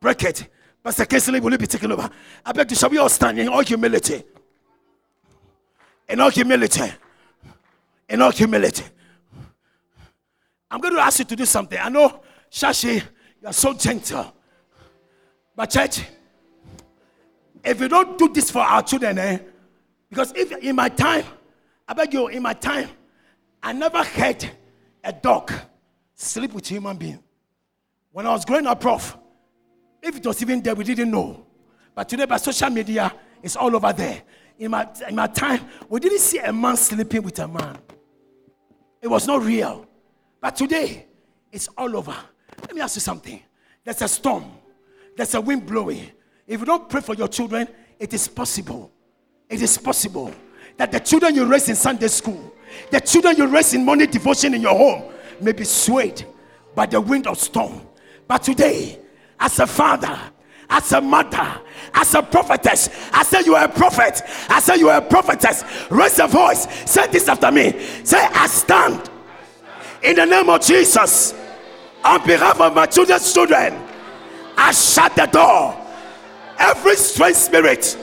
Break 0.01 0.23
it. 0.25 0.49
Pastor 0.83 1.05
Kinsley, 1.05 1.41
will 1.41 1.51
you 1.53 1.59
be 1.59 1.67
taking 1.67 1.91
over? 1.91 2.09
I 2.45 2.53
beg 2.53 2.71
you, 2.71 2.77
shall 2.77 2.91
we 2.91 2.99
all 2.99 3.09
stand 3.09 3.39
in 3.39 3.49
all 3.49 3.63
humility? 3.63 4.23
In 6.09 6.21
all 6.21 6.31
humility. 6.31 6.93
In 8.09 8.23
all 8.23 8.31
humility. 8.31 8.85
I'm 10.71 10.81
going 10.81 10.95
to 10.95 11.01
ask 11.01 11.19
you 11.19 11.25
to 11.25 11.37
do 11.37 11.45
something. 11.45 11.79
I 11.81 11.89
know, 11.89 12.21
Shiashie, 12.51 13.03
you 13.41 13.49
are 13.49 13.53
so 13.53 13.73
gentle. 13.75 14.33
But, 15.55 15.71
church, 15.71 16.03
if 17.65 17.81
you 17.81 17.89
don't 17.89 18.17
do 18.17 18.29
this 18.29 18.51
for 18.51 18.61
our 18.61 18.83
children, 18.83 19.19
eh? 19.19 19.39
Because 20.09 20.33
if 20.37 20.53
in 20.53 20.77
my 20.77 20.89
time, 20.89 21.25
I 21.89 21.95
beg 21.95 22.15
you, 22.15 22.29
in 22.29 22.43
my 22.43 22.53
time, 22.53 22.89
I 23.63 23.73
never 23.73 24.03
had 24.03 24.49
a 25.03 25.13
dog 25.13 25.53
sleep 26.15 26.53
with 26.53 26.67
human 26.69 26.97
being. 26.97 27.23
When 28.13 28.27
I 28.27 28.31
was 28.31 28.45
growing 28.45 28.67
up, 28.67 28.81
prof, 28.81 29.17
if 30.07 30.17
it 30.17 30.27
was 30.27 30.41
even 30.43 30.63
there, 30.63 30.75
we 30.75 30.85
didn't 30.85 31.11
know. 31.11 31.45
But 31.95 32.09
today, 32.09 32.27
by 32.27 32.37
social 32.37 32.71
media, 32.71 33.13
it's 33.43 33.57
all 33.57 33.75
over 33.75 33.93
there. 33.93 34.23
In 34.59 34.71
my, 34.71 34.89
in 35.09 35.15
my 35.15 35.27
time, 35.27 35.61
we 35.89 36.01
didn't 36.01 36.21
see 36.21 36.39
a 36.39 36.53
man 36.53 36.77
sleeping 36.77 37.23
with 37.23 37.39
a 37.39 37.49
man. 37.49 37.79
It 39.03 39.09
was 39.09 39.27
not 39.27 39.43
real. 39.43 39.87
But 40.41 40.57
today, 40.57 41.07
it's 41.51 41.69
all 41.77 41.97
over. 41.97 42.17
Let 42.61 42.75
me 42.75 42.81
ask 42.81 42.97
you 42.97 43.01
something. 43.01 43.41
There's 43.85 44.03
a 44.03 44.09
storm, 44.09 44.45
there's 45.17 45.35
a 45.35 45.41
wind 45.41 45.67
blowing. 45.67 46.11
If 46.47 46.61
you 46.61 46.67
don't 46.67 46.89
pray 46.89 47.01
for 47.01 47.15
your 47.15 47.29
children, 47.29 47.69
it 47.99 48.15
is 48.15 48.29
possible. 48.29 48.93
It 49.49 49.63
is 49.63 49.79
possible 49.79 50.33
that 50.77 50.93
the 50.93 51.01
children 51.01 51.35
you 51.35 51.45
raise 51.45 51.69
in 51.69 51.77
Sunday 51.77 52.09
school, 52.09 52.53
the 52.91 53.01
children 53.01 53.37
you 53.37 53.47
raise 53.47 53.75
in 53.75 53.85
morning 53.85 54.11
devotion 54.11 54.55
in 54.55 54.63
your 54.63 54.77
home, 54.77 55.13
may 55.41 55.53
be 55.53 55.65
swayed 55.65 56.25
by 56.75 56.87
the 56.87 57.01
wind 57.01 57.27
of 57.27 57.39
storm. 57.39 57.81
But 58.27 58.43
today, 58.43 59.01
as 59.39 59.59
a 59.59 59.67
father, 59.67 60.19
as 60.69 60.93
a 60.93 61.01
mother, 61.01 61.61
as 61.95 62.15
a 62.15 62.23
prophetess. 62.23 62.89
I 63.13 63.23
say 63.23 63.43
you 63.45 63.55
are 63.55 63.65
a 63.65 63.69
prophet. 63.69 64.23
I 64.49 64.61
say 64.61 64.77
you 64.77 64.89
are 64.89 64.99
a 64.99 65.03
prophetess. 65.03 65.65
Raise 65.91 66.19
your 66.19 66.29
voice. 66.29 66.67
Say 66.91 67.07
this 67.09 67.29
after 67.29 67.51
me. 67.51 67.79
Say, 68.05 68.19
I 68.19 68.47
stand 68.47 69.11
in 70.03 70.17
the 70.17 70.25
name 70.25 70.49
of 70.49 70.61
Jesus 70.61 71.35
on 72.05 72.25
behalf 72.27 72.61
of 72.61 72.75
my 72.75 72.87
children's 72.87 73.33
children. 73.33 73.75
I 74.57 74.73
shut 74.73 75.15
the 75.17 75.27
door. 75.27 75.83
Every 76.59 76.97
strange 76.97 77.37
spirit, 77.37 77.97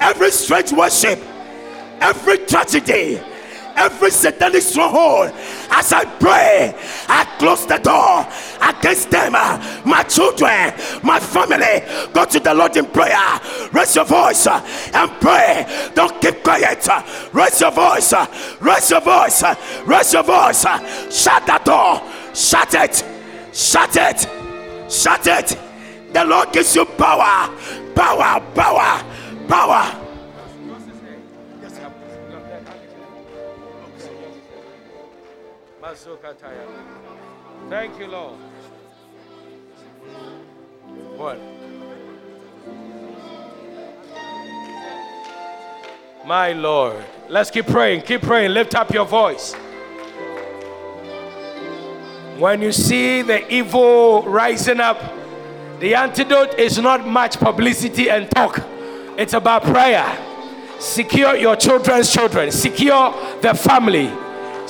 every 0.00 0.30
strange 0.30 0.72
worship, 0.72 1.18
every 2.00 2.38
tragedy, 2.38 3.20
every 3.76 4.10
satanic 4.10 4.62
stronghold. 4.62 5.32
As 5.70 5.92
I 5.92 6.04
pray, 6.04 6.74
I 7.08 7.24
close 7.38 7.66
the 7.66 7.78
door 7.78 8.26
against 8.62 9.10
them. 9.10 9.32
My 9.32 10.02
children, 10.08 10.72
my 11.02 11.20
family, 11.20 11.82
go 12.12 12.24
to 12.24 12.40
the 12.40 12.54
Lord 12.54 12.76
in 12.76 12.86
prayer. 12.86 13.40
Raise 13.72 13.96
your 13.96 14.04
voice 14.04 14.46
and 14.46 15.10
pray. 15.20 15.90
Don't 15.94 16.20
keep 16.20 16.42
quiet. 16.42 16.86
Raise 17.32 17.60
your 17.60 17.70
voice. 17.70 18.12
Raise 18.60 18.90
your 18.90 19.00
voice. 19.00 19.42
Raise 19.86 20.12
your 20.12 20.22
voice. 20.22 20.62
Shut 21.10 21.46
that 21.46 21.64
door. 21.64 22.02
Shut 22.34 22.74
it. 22.74 23.04
Shut 23.52 23.96
it. 23.96 24.28
Shut 24.90 25.26
it. 25.26 25.58
The 26.12 26.24
Lord 26.24 26.52
gives 26.52 26.74
you 26.74 26.84
power. 26.84 27.54
Power. 27.94 28.40
Power. 28.54 29.04
Power. 29.48 29.99
Thank 37.68 37.98
you, 37.98 38.06
Lord. 38.06 38.34
What? 41.16 41.38
My 46.26 46.52
Lord. 46.52 47.04
Let's 47.28 47.50
keep 47.50 47.66
praying. 47.66 48.02
Keep 48.02 48.22
praying. 48.22 48.52
Lift 48.52 48.74
up 48.74 48.92
your 48.92 49.04
voice. 49.04 49.54
When 52.38 52.62
you 52.62 52.72
see 52.72 53.22
the 53.22 53.52
evil 53.52 54.22
rising 54.22 54.80
up, 54.80 54.98
the 55.80 55.94
antidote 55.94 56.58
is 56.58 56.78
not 56.78 57.06
much 57.06 57.38
publicity 57.38 58.10
and 58.10 58.30
talk, 58.30 58.62
it's 59.18 59.32
about 59.32 59.62
prayer. 59.62 60.06
Secure 60.78 61.36
your 61.36 61.56
children's 61.56 62.12
children, 62.12 62.50
secure 62.50 63.12
the 63.42 63.54
family, 63.54 64.10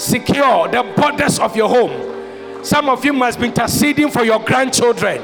secure 0.01 0.69
the 0.69 0.83
borders 0.97 1.39
of 1.39 1.55
your 1.55 1.69
home. 1.69 2.65
Some 2.65 2.89
of 2.89 3.05
you 3.05 3.13
must 3.13 3.39
be 3.39 3.47
interceding 3.47 4.11
for 4.11 4.25
your 4.25 4.41
grandchildren. 4.41 5.23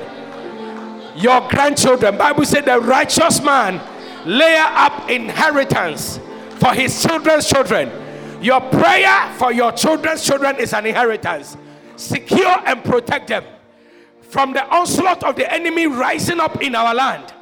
Your 1.16 1.48
grandchildren. 1.48 2.18
Bible 2.18 2.44
said 2.44 2.66
the 2.66 2.78
righteous 2.78 3.42
man 3.42 3.80
lay 4.26 4.56
up 4.58 5.08
inheritance 5.08 6.20
for 6.58 6.74
his 6.74 7.02
children's 7.02 7.48
children. 7.48 7.90
Your 8.42 8.60
prayer 8.60 9.32
for 9.38 9.52
your 9.52 9.72
children's 9.72 10.24
children 10.24 10.56
is 10.56 10.74
an 10.74 10.86
inheritance. 10.86 11.56
Secure 11.96 12.60
and 12.66 12.84
protect 12.84 13.28
them 13.28 13.44
from 14.20 14.52
the 14.52 14.66
onslaught 14.68 15.24
of 15.24 15.36
the 15.36 15.50
enemy 15.50 15.86
rising 15.86 16.38
up 16.38 16.62
in 16.62 16.74
our 16.74 16.94
land. 16.94 17.32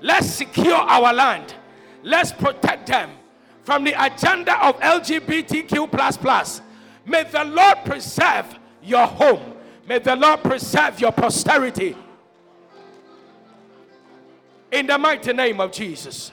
Let's 0.00 0.28
secure 0.28 0.76
our 0.76 1.12
land. 1.12 1.54
Let's 2.04 2.30
protect 2.30 2.86
them 2.86 3.10
from 3.64 3.82
the 3.82 3.92
agenda 4.04 4.64
of 4.64 4.78
LGBTQ. 4.78 5.90
May 7.06 7.24
the 7.24 7.44
Lord 7.44 7.78
preserve 7.84 8.58
your 8.82 9.06
home. 9.06 9.54
May 9.86 9.98
the 9.98 10.16
Lord 10.16 10.42
preserve 10.42 11.00
your 11.00 11.12
posterity. 11.12 11.96
In 14.72 14.86
the 14.86 14.98
mighty 14.98 15.32
name 15.32 15.60
of 15.60 15.72
Jesus. 15.72 16.32